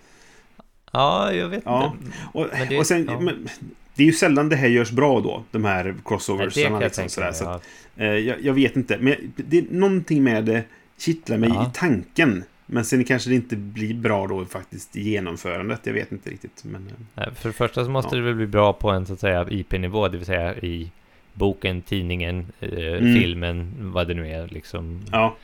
[0.91, 1.93] Ja, jag vet Ja.
[2.01, 2.17] inte.
[2.33, 3.19] Och, det- och sen, ja.
[3.19, 3.47] men,
[3.95, 6.53] det är ju sällan det här görs bra då, de här Nej, crossovers.
[6.53, 7.63] det kan jag liksom, sådär, så att,
[7.97, 10.63] eh, jag, jag vet inte, men det är någonting med det
[10.97, 11.63] kittlar mig Ja.
[11.63, 12.43] i tanken.
[12.71, 15.79] Men sen kanske det inte blir bra då faktiskt i genomförandet.
[15.83, 16.63] Jag vet inte riktigt.
[16.63, 18.19] Men, eh, Nej, För det första så måste Ja.
[18.21, 20.91] det väl bli bra på en så att säga IP-nivå, det vill säga i
[21.33, 23.13] boken, tidningen, eh, Mm.
[23.21, 25.01] filmen, vad det nu är liksom.
[25.11, 25.35] ja,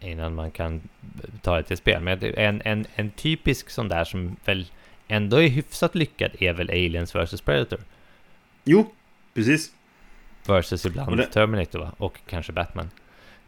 [0.00, 0.80] innan man kan
[1.42, 2.02] ta det till spel.
[2.02, 4.66] Men det- en, en, en typisk sån där som väl
[5.08, 7.78] ändå är hyfsat lyckad är väl Aliens vs Predator.
[8.64, 8.92] jo,
[9.34, 9.70] precis.
[10.46, 11.92] Versus ibland det- Terminator va?
[11.96, 12.90] Och kanske Batman.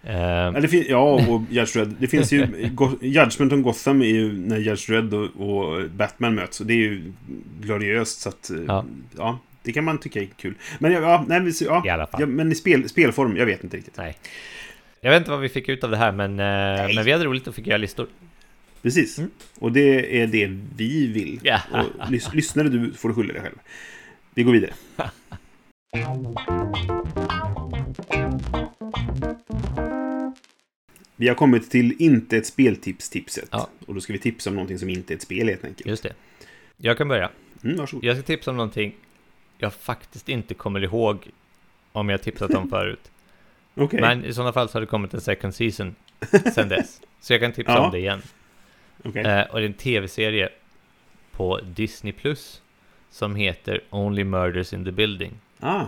[0.02, 0.98] Eh, Ja, det ja
[1.28, 1.94] och Judge Dredd.
[1.98, 2.38] Det finns ju...
[3.00, 6.60] Judgment och Gotham är ju när Judge Dredd och, och Batman möts.
[6.60, 7.12] Och det är ju
[7.60, 8.20] gloriöst.
[8.20, 8.50] Så att...
[8.50, 8.84] eh, Ja.
[9.16, 9.38] Ja.
[9.62, 10.54] det kan man tycka är kul.
[10.78, 12.20] Men ja, nej, men ja, I alla fall.
[12.20, 13.96] ja, men i spel, spelform, jag vet inte riktigt.
[13.96, 14.16] Nej.
[15.00, 17.24] Jag vet inte vad vi fick ut av det här men, eh, men vi hade
[17.24, 18.06] roligt och fick göra listor.
[18.82, 19.18] Precis.
[19.18, 19.30] Mm.
[19.58, 21.40] Och det är det vi vill.
[21.42, 21.60] Ja.
[21.72, 23.58] Och lys- lyssnare du får du skylla dig själv.
[24.34, 24.72] Vi går vidare.
[31.16, 33.48] Vi har kommit till inte ett speltips-tipset.
[33.50, 33.68] Ja.
[33.86, 35.86] Och då ska vi tipsa om någonting som inte är ett spel helt enkelt.
[35.86, 36.12] Just det.
[36.76, 37.30] Jag kan börja.
[37.64, 38.04] Mm, varsågod.
[38.04, 38.94] Jag ska tipsa om någonting
[39.58, 41.28] jag faktiskt inte kommer ihåg
[41.92, 43.10] om jag tipsat om förut.
[43.74, 44.00] Okej.
[44.00, 45.94] Men i sådana fall så har det kommit en second season
[46.54, 47.00] sen dess.
[47.20, 47.84] Så jag kan tipsa Ja.
[47.86, 48.22] om det igen.
[49.04, 49.24] Okej.
[49.26, 50.48] Eh, och det är en tv-serie
[51.32, 52.62] på Disney Plus
[53.10, 55.32] som heter Only Murders in the Building.
[55.60, 55.84] Ah,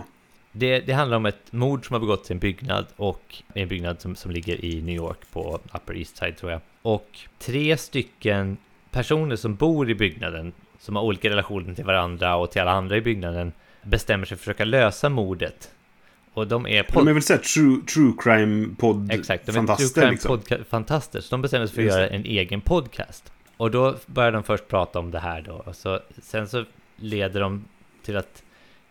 [0.51, 4.01] Det, det handlar om ett mord som har begåtts i en byggnad och en byggnad
[4.01, 6.61] som, som ligger i New York på Upper East Side tror jag.
[6.81, 8.57] Och tre stycken
[8.91, 12.97] personer som bor i byggnaden som har olika relationer till varandra och till alla andra
[12.97, 13.51] i byggnaden
[13.83, 15.71] bestämmer sig för att försöka lösa mordet.
[16.33, 20.11] Och de är de är väl såhär true, true crime-podd Exakt, de är true crime
[20.11, 21.21] liksom.
[21.21, 23.31] Så de bestämmer sig för att göra en egen podcast.
[23.57, 25.53] Och då börjar de först prata om det här då.
[25.53, 26.65] Och så, sen så
[26.95, 27.65] leder de
[28.03, 28.43] till att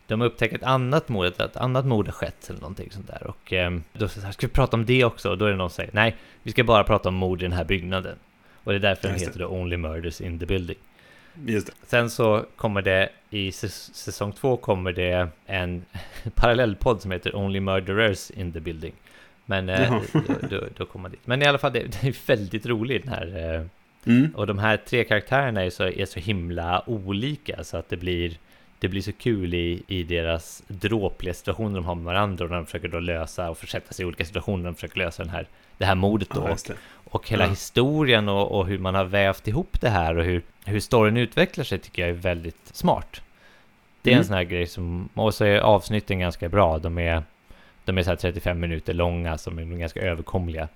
[0.06, 3.26] de upptäcker ett annat mord, att ett annat mord har skett eller någonting sånt där.
[3.26, 5.30] Och ehm, då så här, ska vi prata om det också?
[5.30, 7.44] Och då är det någon som säger, nej, vi ska bara prata om mord i
[7.44, 8.16] den här byggnaden.
[8.64, 10.78] Och det är därför den heter då Only Murders in the Building.
[11.46, 11.72] Just det.
[11.86, 15.84] Sen så kommer det i säs- säsong två kommer det en
[16.34, 18.92] parallellpodd som heter Only Murderers in the Building.
[19.46, 20.00] Men eh, Jaha.
[20.12, 21.20] då, då, då kommer man dit.
[21.26, 23.54] Men i alla fall, det, det är väldigt roligt den här.
[23.54, 23.66] Eh,
[24.06, 24.34] Mm.
[24.36, 28.36] och de här tre karaktärerna är så, är så himla olika så att det blir
[28.80, 32.56] det blir så kul i, i deras dråpliga situationer de har med varandra och när
[32.56, 35.32] de försöker då lösa och försätta sig i olika situationer när de försöker lösa den
[35.32, 35.46] här,
[35.78, 36.48] det här mordet då.
[36.48, 36.74] Ja, det.
[37.10, 37.50] Och hela Ja.
[37.50, 41.64] historien och, och hur man har vävt ihop det här och hur, hur storyn utvecklar
[41.64, 43.22] sig tycker jag är väldigt smart.
[44.02, 44.24] Det är en Mm.
[44.26, 46.78] sån här grej som, och så är avsnitten ganska bra.
[46.78, 47.22] De är,
[47.84, 50.68] de är så här 35 minuter långa som är ganska överkomliga.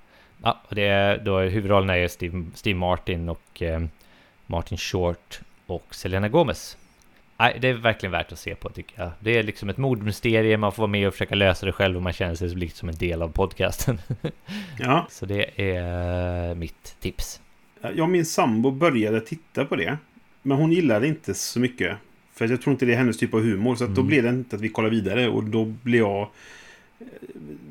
[0.42, 3.84] Ja, och det är, då är huvudrollerna är Steve, Steve Martin och eh,
[4.46, 6.76] Martin Short och Selena Gomez.
[7.38, 9.10] Nej, det är verkligen värt att se på tycker jag.
[9.20, 12.02] Det är liksom ett mordmysterium, man får vara med och försöka lösa det själv och
[12.02, 13.98] man känner sig lite som en del av podcasten.
[14.78, 17.40] Ja, Så det är mitt tips.
[17.82, 19.98] jag och min sambo började titta på det.
[20.42, 21.96] Men hon gillade inte så mycket.
[22.34, 23.76] För jag tror inte det är hennes typ av humor.
[23.76, 24.08] Så att då Mm.
[24.08, 25.28] blev det inte att vi kollar vidare.
[25.28, 26.28] Och då blir jag...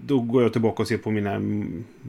[0.06, 1.40] Då går jag tillbaka och ser på mina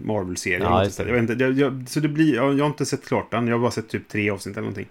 [0.03, 0.61] Marvel-serier.
[0.61, 2.35] Ja, jag vet inte, jag, jag, så det blir...
[2.35, 3.47] Jag, jag har inte sett klart den.
[3.49, 4.87] Jag har bara sett typ tre avsnitt eller någonting.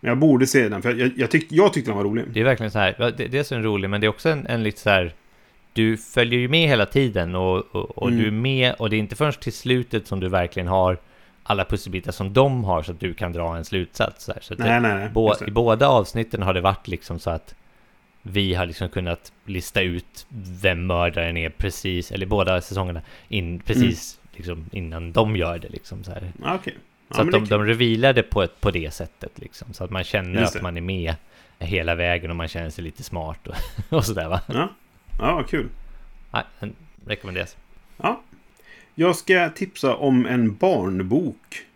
[0.00, 0.82] Men jag borde se den.
[0.82, 2.24] För jag, jag, tyck, jag tyckte den var rolig.
[2.32, 4.28] Det är verkligen så här, det, det är så en rolig, men det är också
[4.28, 5.12] en, en lite så här,
[5.72, 8.20] du följer ju med hela tiden och, och, och Mm.
[8.20, 10.98] du är med och det är inte förrän till slutet som du verkligen har
[11.42, 14.24] alla pusselbitar som de har så att du kan dra en slutsats.
[14.24, 15.36] Så, så Nej, det, nej, nej.
[15.40, 15.48] det.
[15.48, 17.54] I båda avsnitten har det varit liksom så att
[18.22, 20.26] vi har liksom kunnat lista ut
[20.62, 26.04] vem mördaren är precis, eller båda säsongerna, in, precis liksom innan de gör det liksom
[26.04, 26.32] så här.
[26.42, 26.58] Ja,
[27.08, 29.72] Ja, Så men att de, de revealar det på, ett, på det sättet liksom.
[29.72, 31.14] Så att man känner att man är med
[31.58, 33.54] hela vägen och man känner sig lite smart och,
[33.96, 34.40] och sådär va.
[34.46, 34.68] Ja,
[35.18, 35.68] ja kul.
[36.60, 36.74] Den
[37.06, 37.56] rekommenderas.
[37.96, 38.22] Ja.
[38.94, 41.66] Jag ska tipsa om en barnbok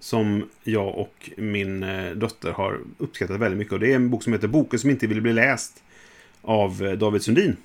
[0.00, 3.72] som jag och min eh, dotter har uppskattat väldigt mycket.
[3.72, 5.82] Och det är en bok som heter Boken som inte vill bli läst
[6.42, 7.56] av eh, David Sundin.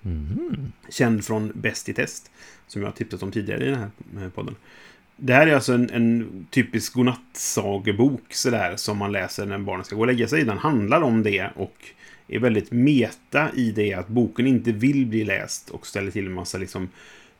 [0.00, 0.72] Mhm.
[0.88, 2.30] Känd från Bäst i test.
[2.66, 3.90] Som jag har tipsat om tidigare i den här
[4.24, 4.56] eh, podden.
[5.16, 9.96] Det här är alltså en, en typisk godnattsagebok sådär som man läser när barnen ska
[9.96, 10.44] gå och lägga sig.
[10.44, 11.76] Den handlar om det och
[12.28, 16.32] är väldigt meta i det att boken inte vill bli läst och ställer till en
[16.32, 16.88] massa liksom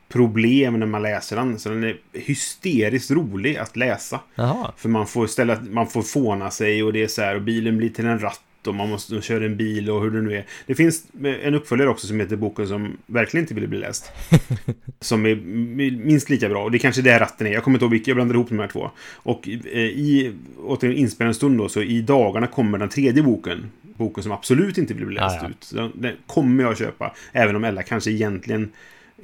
[0.08, 1.58] problem när man läser den.
[1.58, 4.20] Så den är hysteriskt rolig att läsa.
[4.34, 4.72] Jaha.
[4.76, 7.76] För man får ställa, man får fåna sig och det är så här och bilen
[7.76, 10.44] blir till en ratt och man måste köra en bil och hur det nu är.
[10.66, 11.04] Det finns
[11.42, 14.12] en uppföljare också som heter Boken som verkligen inte ville bli läst.
[15.00, 15.36] som är
[15.90, 16.64] minst lika bra.
[16.64, 17.52] Och det är kanske det ratten är.
[17.52, 18.90] Jag kommer inte ihåg vilka, jag blandar ihop de här två.
[19.14, 20.32] Och eh, i,
[20.82, 23.70] inspelande stund då, så i dagarna kommer den tredje boken.
[23.96, 25.48] Boken som absolut inte vill bli läst Ah, ja.
[25.48, 25.70] ut.
[25.72, 27.14] Den, den kommer jag att köpa.
[27.32, 28.70] Även om Ella kanske egentligen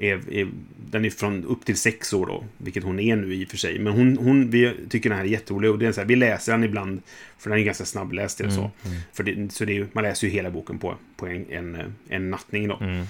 [0.01, 0.48] är, är,
[0.90, 3.57] den är från upp till sex år då, vilket hon är nu i och för
[3.57, 3.78] sig.
[3.78, 6.16] Men hon, hon vi tycker den här är jätterolig och det är så här, vi
[6.16, 7.03] läser den ibland,
[7.38, 8.61] för den är ganska snabbläst eller så.
[8.61, 11.94] Mm, För det, så det är, man läser ju hela boken på, på en, en,
[12.09, 12.78] en nattning då.
[12.80, 13.07] Mm.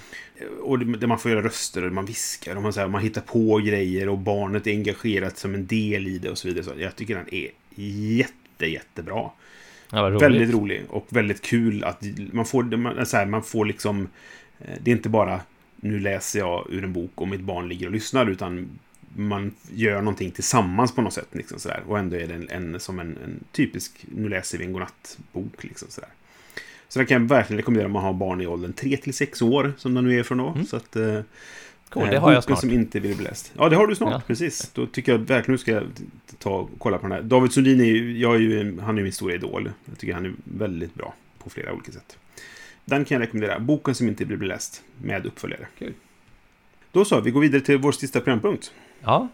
[0.61, 3.21] Och det, man får göra röster och man viskar och man, så här, man hittar
[3.21, 6.65] på grejer och barnet är engagerat som en del i det och så vidare.
[6.65, 9.31] Så jag tycker den är jätte, jättebra.
[9.91, 10.09] Ja.
[10.09, 14.09] Väldigt rolig och väldigt kul att man får, man, så här, man får liksom...
[14.59, 15.41] eh, Det är inte bara
[15.81, 18.69] nu läser jag ur en bok och mitt barn ligger och lyssnar utan
[19.17, 21.29] man gör någonting tillsammans på något sätt.
[21.33, 21.83] Liksom, så där.
[21.87, 25.65] Och ändå är det en, en, som en, en typisk, nu läser vi en godnattbok.
[25.65, 26.11] Liksom, så, där.
[26.89, 29.43] så det kan jag verkligen rekommendera om man har barn i åldern 3 till 6
[29.43, 30.49] år som de nu är från då.
[30.49, 30.67] Mm.
[30.67, 31.21] Så att, eh,
[31.89, 32.61] Cool, det har jag snart.
[32.61, 33.53] som inte vill bli läst.
[33.57, 34.13] Ja, det har du snart.
[34.13, 34.23] Ja.
[34.27, 34.71] Precis.
[34.75, 35.83] Då tycker jag verkligen du ska
[36.39, 37.23] ta och kolla på den här.
[37.23, 39.71] David Sundin är ju, jag är ju, han är min stora idol.
[39.85, 42.19] Jag tycker han är väldigt bra på flera olika sätt.
[42.91, 43.59] Den kan jag rekommendera.
[43.59, 45.67] Boken som inte vill bli läst med uppföljare.
[45.79, 45.95] Kul.
[46.93, 48.73] Då så, vi går vidare till vår sista programpunkt.
[49.01, 49.29] Ja,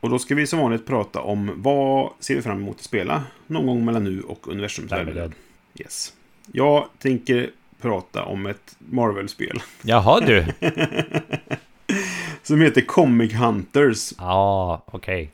[0.00, 3.24] Och då ska vi som vanligt prata om vad ser vi fram emot att spela
[3.46, 5.32] någon gång mellan nu och universums värmedöd.
[5.74, 6.12] Yes.
[6.52, 10.46] Jag tänker prata om ett Marvel-spel Jaha du.
[12.42, 14.12] som heter Comic Hunters.
[14.18, 15.30] Ja, okej.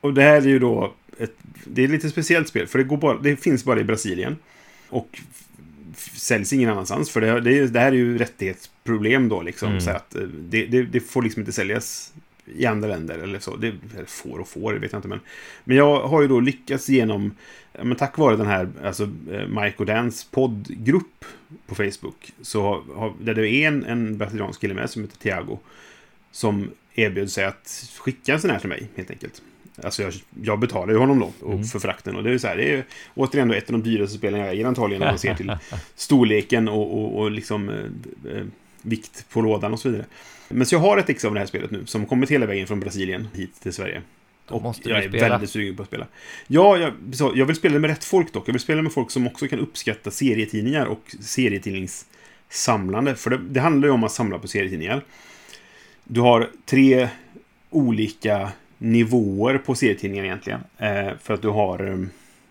[0.00, 2.84] Och det här är ju då ett, det är ett lite speciellt spel, för det,
[2.84, 4.36] går bara, det finns bara i Brasilien.
[4.88, 5.20] Och
[5.96, 9.68] säljs ingen annanstans, för det, det, det här är ju rättighetsproblem då liksom.
[9.68, 9.80] Mm.
[9.80, 12.12] Så att eh, det, det, det får liksom inte säljas
[12.46, 13.56] i andra länder eller så.
[13.56, 15.08] Det eller får och får, det vet jag inte.
[15.08, 15.20] Men,
[15.64, 17.34] men jag har ju då lyckats genom,
[17.82, 21.24] men tack vare den här, alltså eh, Mike och Dans poddgrupp
[21.66, 25.58] på Facebook, så har, där det är en, en brasiliansk kille med som heter Thiago,
[26.30, 29.42] som erbjöd sig att skicka en sån här till mig, helt enkelt.
[29.82, 30.12] Alltså jag,
[30.42, 31.64] jag betalar ju honom då Mm.
[31.64, 32.16] för frakten.
[32.16, 32.84] Och det är så här, det är
[33.14, 35.56] återigen då ett av de dyraste spelen jag äger antagligen om man ser till
[35.94, 37.74] storleken och, och, och liksom eh,
[38.36, 38.44] eh,
[38.82, 40.06] vikt på lådan och så vidare.
[40.48, 42.66] Men så jag har ett ex av det här spelet nu som kommit hela vägen
[42.66, 44.02] från Brasilien hit till Sverige.
[44.48, 45.28] Då Och jag är spela.
[45.28, 46.06] väldigt sugen på att spela.
[46.46, 48.48] Ja, jag, så, jag vill spela med rätt folk dock.
[48.48, 53.14] Jag vill spela med folk som också kan uppskatta serietidningar och serietidningssamlande.
[53.14, 55.04] För det, det handlar ju om att samla på serietidningar.
[56.04, 57.08] Du har tre
[57.70, 60.60] olika nivåer på serietidningar egentligen.
[60.78, 62.06] Eh, för att du har eh,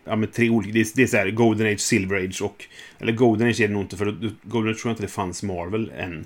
[0.05, 0.73] ja, men tre olika.
[0.73, 2.65] Det är, det är så här Golden Age, Silver Age och...
[2.99, 5.07] Eller Golden Age är det nog inte, för då- Golden Age tror jag inte det
[5.07, 6.25] fanns Marvel än.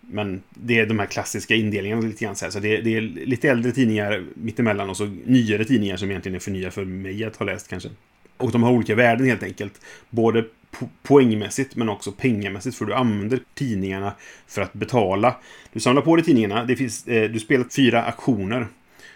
[0.00, 2.52] Men det är de här klassiska indelningarna lite grann så här.
[2.52, 6.40] Så det, det är lite äldre tidningar mittemellan och så nyare tidningar som egentligen är
[6.40, 7.88] för nya för mig att ha läst kanske.
[8.36, 9.80] Och de har olika värden helt enkelt.
[10.10, 12.76] Både po poängmässigt men också pengamässigt.
[12.76, 14.12] För du använder tidningarna
[14.46, 15.36] för att betala.
[15.72, 16.64] Du samlar på dig tidningarna.
[16.64, 18.66] Det finns, eh, du spelar fyra aktioner.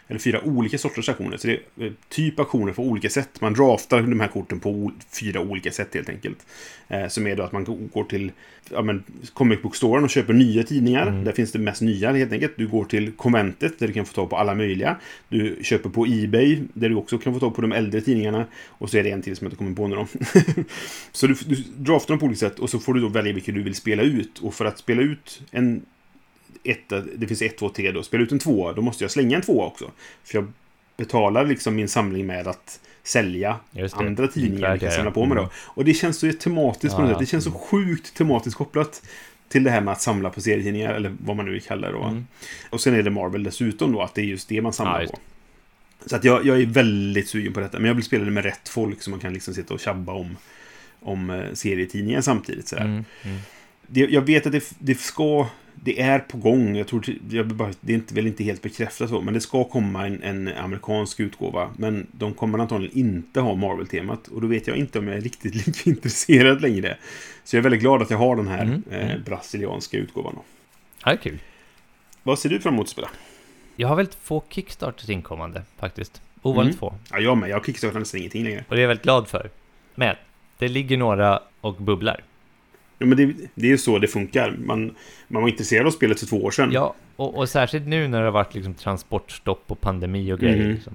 [0.08, 1.36] Eller fyra olika sorters aktioner.
[1.36, 3.40] Så det är eh, typ aktioner på olika sätt.
[3.40, 6.46] Man draftar de här korten på fyra olika sätt helt enkelt.
[6.88, 8.32] Eh, som är då att man går till
[8.70, 11.10] ja, men, comic book och köper nya tidningar.
[11.24, 12.52] Där finns det mest nya helt enkelt.
[12.56, 14.96] Du går till konventet där du kan få tag på alla möjliga.
[15.28, 18.46] Du köper på Ebay där du också kan få tag på de äldre tidningarna.
[18.68, 20.06] Och så är det en till som jag inte kommer på nu då.
[21.12, 23.54] så du, du draftar dem på olika sätt och så får du då välja vilken
[23.54, 24.38] du vill spela ut.
[24.38, 25.82] Och för att spela ut en
[26.64, 28.02] etta, det finns ett, två, tre då.
[28.02, 29.90] Spela ut en tvåa, då måste jag slänga en tvåa också.
[30.24, 30.52] För jag
[30.96, 33.56] betalar liksom min samling med att sälja
[33.92, 35.42] andra tidningar jag kan samla på mig då.
[35.42, 35.52] Mm.
[35.56, 37.14] Och det känns så tematiskt på Ja, något ja.
[37.14, 37.20] sätt.
[37.20, 39.02] Det känns så sjukt tematiskt kopplat
[39.48, 41.92] till det här med att samla på serietidningar, eller vad man nu vill kalla det
[41.92, 42.02] då.
[42.02, 42.26] Mm.
[42.70, 45.08] Och sen är det Marvel dessutom då, att det är just det man samlar Ja,
[45.08, 45.18] på.
[46.06, 48.44] Så att jag, jag är väldigt sugen på detta, men jag vill spela det med
[48.44, 50.36] rätt folk så man kan liksom sitta och tjabba om,
[51.00, 52.68] om eh, serietidningar samtidigt.
[52.68, 52.84] Sådär.
[52.84, 53.38] Mm, mm.
[53.86, 55.46] Det, jag vet att det, det ska...
[55.74, 56.76] Det är på gång.
[56.76, 60.06] Jag tror till- jag det är väl inte helt bekräftat så, men det ska komma
[60.06, 61.70] en, en amerikansk utgåva.
[61.76, 64.28] Men de kommer antagligen inte ha Marvel-temat.
[64.28, 66.96] Och då vet jag inte om jag är riktigt lika intresserad längre.
[67.44, 69.22] Så jag är väldigt glad att jag har den här Mm, eh, mm.
[69.24, 70.38] brasilianska utgåvan.
[71.04, 71.38] Det är kul.
[72.22, 73.08] Vad ser du fram emot att spela?
[73.76, 76.22] Jag har väldigt få Kickstarters inkommande faktiskt.
[76.42, 76.78] Ovanligt Mm.
[76.78, 76.94] få.
[77.10, 77.50] Ja, jag med.
[77.50, 78.64] Jag kickstartar nästan ingenting längre.
[78.68, 79.50] Och det är jag väldigt glad för.
[79.94, 80.16] Men
[80.58, 82.22] det ligger några och bubblar.
[82.98, 84.56] Ja, men det, det är ju så det funkar.
[84.58, 84.94] Man,
[85.28, 86.72] man var intresserad av spelet för två år sedan.
[86.72, 90.64] Ja, och, och särskilt nu när det har varit liksom transportstopp och pandemi och grejer.
[90.64, 90.74] Mhm.
[90.74, 90.92] Liksom.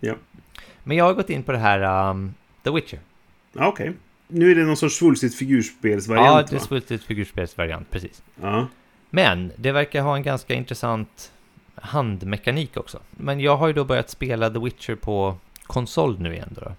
[0.00, 0.14] Ja.
[0.84, 2.98] Men jag har gått in på det här um, The Witcher.
[3.52, 3.92] Ja, okej.
[4.28, 8.22] Nu är det någon sorts svulstigt Ja, figurspelsvariant, det är svulstigt figurspelsvariant, precis.
[8.40, 8.68] Ja.
[9.10, 11.32] Men det verkar ha en ganska intressant
[11.74, 12.98] handmekanik också.
[13.10, 16.72] Men jag har ju då börjat spela The Witcher på konsol nu igen då.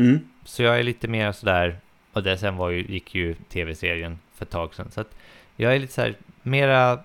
[0.00, 0.18] Mm.
[0.44, 1.78] Så jag är lite mer sådär,
[2.12, 4.90] och det sen var ju, gick ju tv-serien för ett tag sedan.
[4.90, 5.14] Så att
[5.56, 7.00] jag är lite så här mera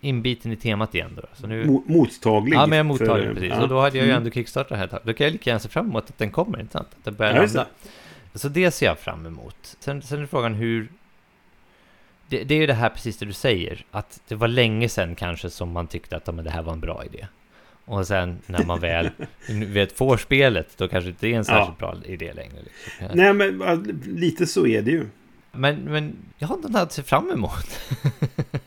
[0.00, 1.22] inbiten i temat igen då.
[1.34, 2.54] Så nu, Mo- mottaglig.
[2.56, 3.50] ja, är mottaglig för- precis.
[3.50, 3.62] ja.
[3.62, 4.22] Och då hade jag ju Mm.
[4.22, 5.00] ändå kickstartat det här ett tag.
[5.04, 6.88] Då kan jag lika gärna se fram emot att den kommer, inte sant?
[6.98, 7.66] Att den börjar landa.
[8.34, 9.76] Så det ser jag fram emot.
[9.80, 10.88] Sen, sen är frågan hur...
[12.28, 15.14] Det, det är ju det här precis det du säger, att det var länge sedan
[15.14, 17.26] kanske som man tyckte att men det här var en bra idé.
[17.88, 19.10] Och sen när man väl
[19.48, 22.56] vet, får spelet, då kanske det inte är en särskilt bra idé längre.
[22.64, 23.06] Liksom.
[23.14, 25.06] Nej, men ja, lite så är det ju.
[25.52, 27.80] Men, men jag har inte något att se fram emot.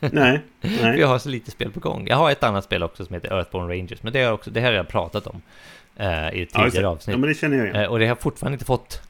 [0.00, 1.00] Nej, nej.
[1.00, 2.06] jag har så lite spel på gång.
[2.08, 4.60] Jag har ett annat spel också som heter Earthborn Rangers, men det, har också, det
[4.60, 5.42] här har jag pratat om
[5.96, 6.88] eh, i ett Ja, tidigare det.
[6.88, 7.14] avsnitt.
[7.14, 7.82] Ja, men det känner jag igen.
[7.82, 9.02] Eh, och det har jag fortfarande inte fått.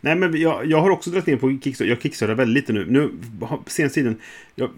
[0.00, 1.90] Nej, men jag, jag har också dragit ner på Kickstarter.
[1.90, 2.86] Jag kickstartar väldigt lite nu.
[2.88, 3.10] Nu,
[3.66, 4.20] senaste tiden.
[4.54, 4.70] Jag,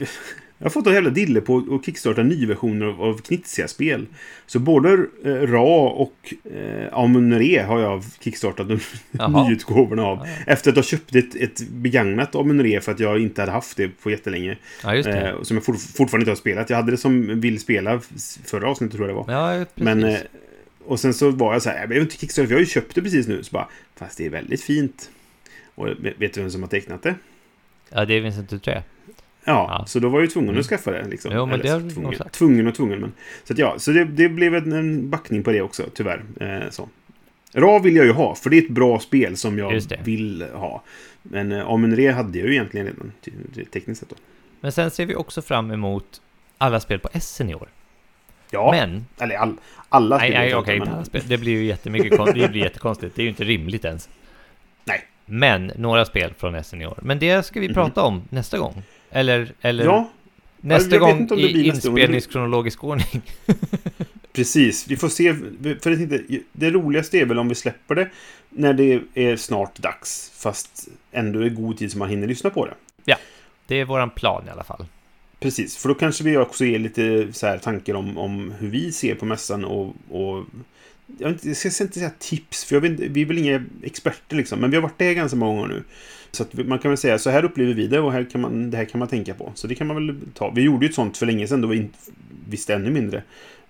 [0.59, 4.07] jag har fått en jävla dille på att kickstarta nyversioner av, av knitsiga spel.
[4.47, 8.81] Så både eh, Ra och eh, Amunre har jag kickstartat de
[9.49, 10.19] nyutgåvorna av.
[10.19, 10.27] Ja.
[10.47, 13.89] Efter att ha köpt ett, ett begagnat Amunre för att jag inte hade haft det
[13.89, 14.57] på jättelänge.
[14.83, 15.29] Ja, just det.
[15.29, 16.71] Eh, som jag fort, fortfarande inte har spelat.
[16.71, 18.01] Jag hade det som vill spela
[18.45, 19.59] förra avsnettet tror jag det var.
[19.59, 19.85] Ja, precis.
[19.85, 20.19] Men, eh,
[20.85, 22.67] och sen så var jag så här, jag behöver inte kickstarta, för jag har ju
[22.67, 23.43] köpt det precis nu.
[23.43, 25.11] Så bara, fast det är väldigt fint.
[25.75, 27.15] Och vet du vem som har tecknat det?
[27.91, 28.83] ja, det är Vincent Dutré.
[29.49, 29.87] Ja, Ja.
[29.87, 30.61] så då var jag ju tvungen Mm.
[30.61, 31.05] att skaffa det.
[31.09, 31.31] Liksom.
[31.35, 33.01] Jo, men Eller det tvungen, tvungen och tvungen.
[33.01, 33.13] Men,
[33.45, 36.23] så att, ja, så det, det blev en, en backning på det också, tyvärr.
[36.41, 36.89] Eh, så.
[37.53, 40.83] Ra vill jag ju ha, för det är ett bra spel som jag vill ha.
[41.23, 43.13] Men eh, Amunre hade jag ju egentligen redan,
[43.73, 44.09] tekniskt sett.
[44.09, 44.17] Då.
[44.61, 46.21] Men sen ser vi också fram emot
[46.59, 47.69] alla spel på Essen i år.
[48.51, 49.57] Ja, Men, eller all,
[49.89, 51.23] alla nej, spel nej, jag okej, men- alla spel.
[51.27, 53.17] Det blir ju jättemycket kon- det blir jättekonstigt.
[53.17, 54.09] Det är ju inte rimligt ens.
[54.85, 55.01] Nej.
[55.27, 56.99] Men, några spel från Essen i år.
[57.03, 57.75] Men det ska vi Mhm.
[57.75, 58.83] prata om nästa gång.
[59.11, 60.11] Eller, eller Ja,
[60.61, 63.23] nästa jag gång i inspelningskronologisk ordning.
[64.33, 65.35] Precis, vi får se.
[65.35, 66.21] För jag tänkte,
[66.53, 68.09] det roligaste är väl om vi släpper det
[68.51, 70.33] när det är snart dags.
[70.35, 72.75] Fast ändå i god tid så man hinner lyssna på det.
[73.67, 74.87] Det är våran plan i alla fall.
[75.41, 78.93] Precis, för då kanske vi också ger lite så här tankar om, om hur vi
[78.93, 79.97] ser på mässan och...
[80.09, 80.45] och
[81.19, 84.61] jag, inte, jag ska inte säga tips, för inte- vi är väl inga experter liksom.
[84.61, 85.83] Men vi har varit där ganska många gånger nu.
[86.31, 88.77] Så man kan väl säga, så här upplever vi det och här kan man, det
[88.77, 89.53] här kan man tänka på.
[89.55, 90.51] Så det kan man väl ta.
[90.51, 91.99] Vi gjorde ju ett sånt för länge sedan då vi inte
[92.49, 93.23] visste ännu mindre.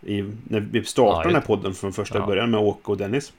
[0.02, 2.26] I, när vi startade Ja, den här podden från första Ja.
[2.26, 3.32] början med Åke och Dennis.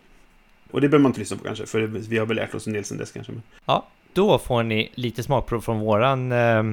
[0.71, 2.73] Och det behöver man inte lyssna på kanske, för vi har väl lärt oss en
[2.73, 3.33] del sedan dess kanske.
[3.65, 6.63] Ja, då får ni lite smakprov från våran, eh,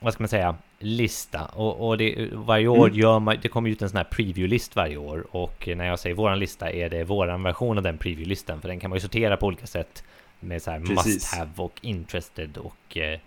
[0.00, 2.98] vad ska man säga, lista och, och det, varje år Mm.
[3.00, 6.16] gör man, det kommer ut en sån här preview-list varje år och när jag säger
[6.16, 9.36] våran lista är det våran version av den preview-listan för den kan man ju sortera
[9.36, 10.04] på olika sätt
[10.40, 11.14] med så här Precis.
[11.14, 13.18] must have och interested och, eh,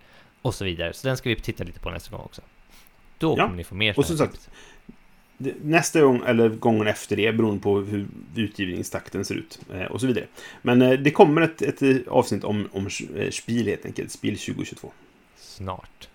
[0.42, 0.92] och så vidare.
[0.92, 2.42] Så den ska vi titta lite på nästa gång också.
[3.18, 4.50] Då Ja, kommer ni få mer och som sagt,
[5.62, 8.06] Nästa gång, eller gången efter det, beroende på hur
[8.36, 9.60] utgivningstakten ser ut.
[9.74, 10.26] Eh, och så vidare.
[10.62, 12.90] Men eh, det kommer ett, ett avsnitt om, om
[13.30, 14.10] Spiel helt enkelt.
[14.10, 14.92] Spiel 2022.
[15.36, 16.08] Snart.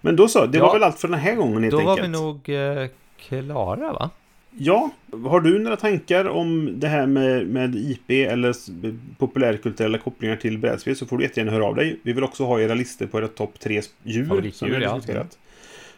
[0.00, 0.66] Men då så, det Ja.
[0.66, 2.08] var väl allt för den här gången helt Då var enkelt.
[2.08, 2.88] vi nog eh,
[3.28, 4.10] klara va?
[4.58, 4.90] Ja,
[5.24, 8.54] har du några tankar om det här med, med IP eller
[9.18, 11.98] populärkulturella kopplingar till brädspel så får du jättegärna höra av dig.
[12.02, 15.24] Vi vill också ha era listor på era topp tre djur som vi har ja.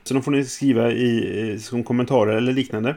[0.02, 2.94] Så de får ni skriva i, som kommentarer eller liknande.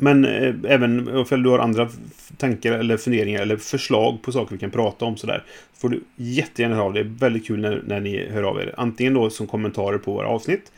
[0.00, 1.88] Men eh, även ifall du har andra
[2.36, 5.44] tankar eller funderingar eller förslag på saker vi kan prata om sådär.
[5.74, 7.02] får du jättegärna höra av dig.
[7.02, 8.74] Väldigt kul när, när ni hör av er.
[8.76, 10.72] Antingen då som kommentarer på våra avsnitt.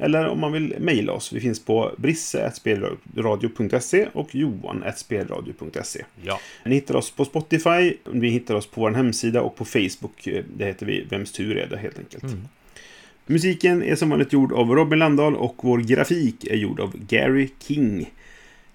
[0.00, 1.32] Eller om man vill mejla oss.
[1.32, 6.04] Vi finns på brisse.spelradio.se och johan.spelradio.se.
[6.22, 6.40] Ja.
[6.64, 10.26] Ni hittar oss på Spotify, vi hittar oss på vår hemsida och på Facebook.
[10.26, 12.22] Eh, Det heter vi Vems tur är det helt enkelt.
[12.22, 12.48] Mm.
[13.26, 17.48] Musiken är som vanligt gjord av Robin Landahl och vår grafik är gjord av Gary
[17.60, 18.10] King.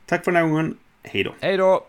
[0.06, 0.78] Tack för den här gången.
[1.04, 1.36] Hej då!
[1.40, 1.86] Hej då!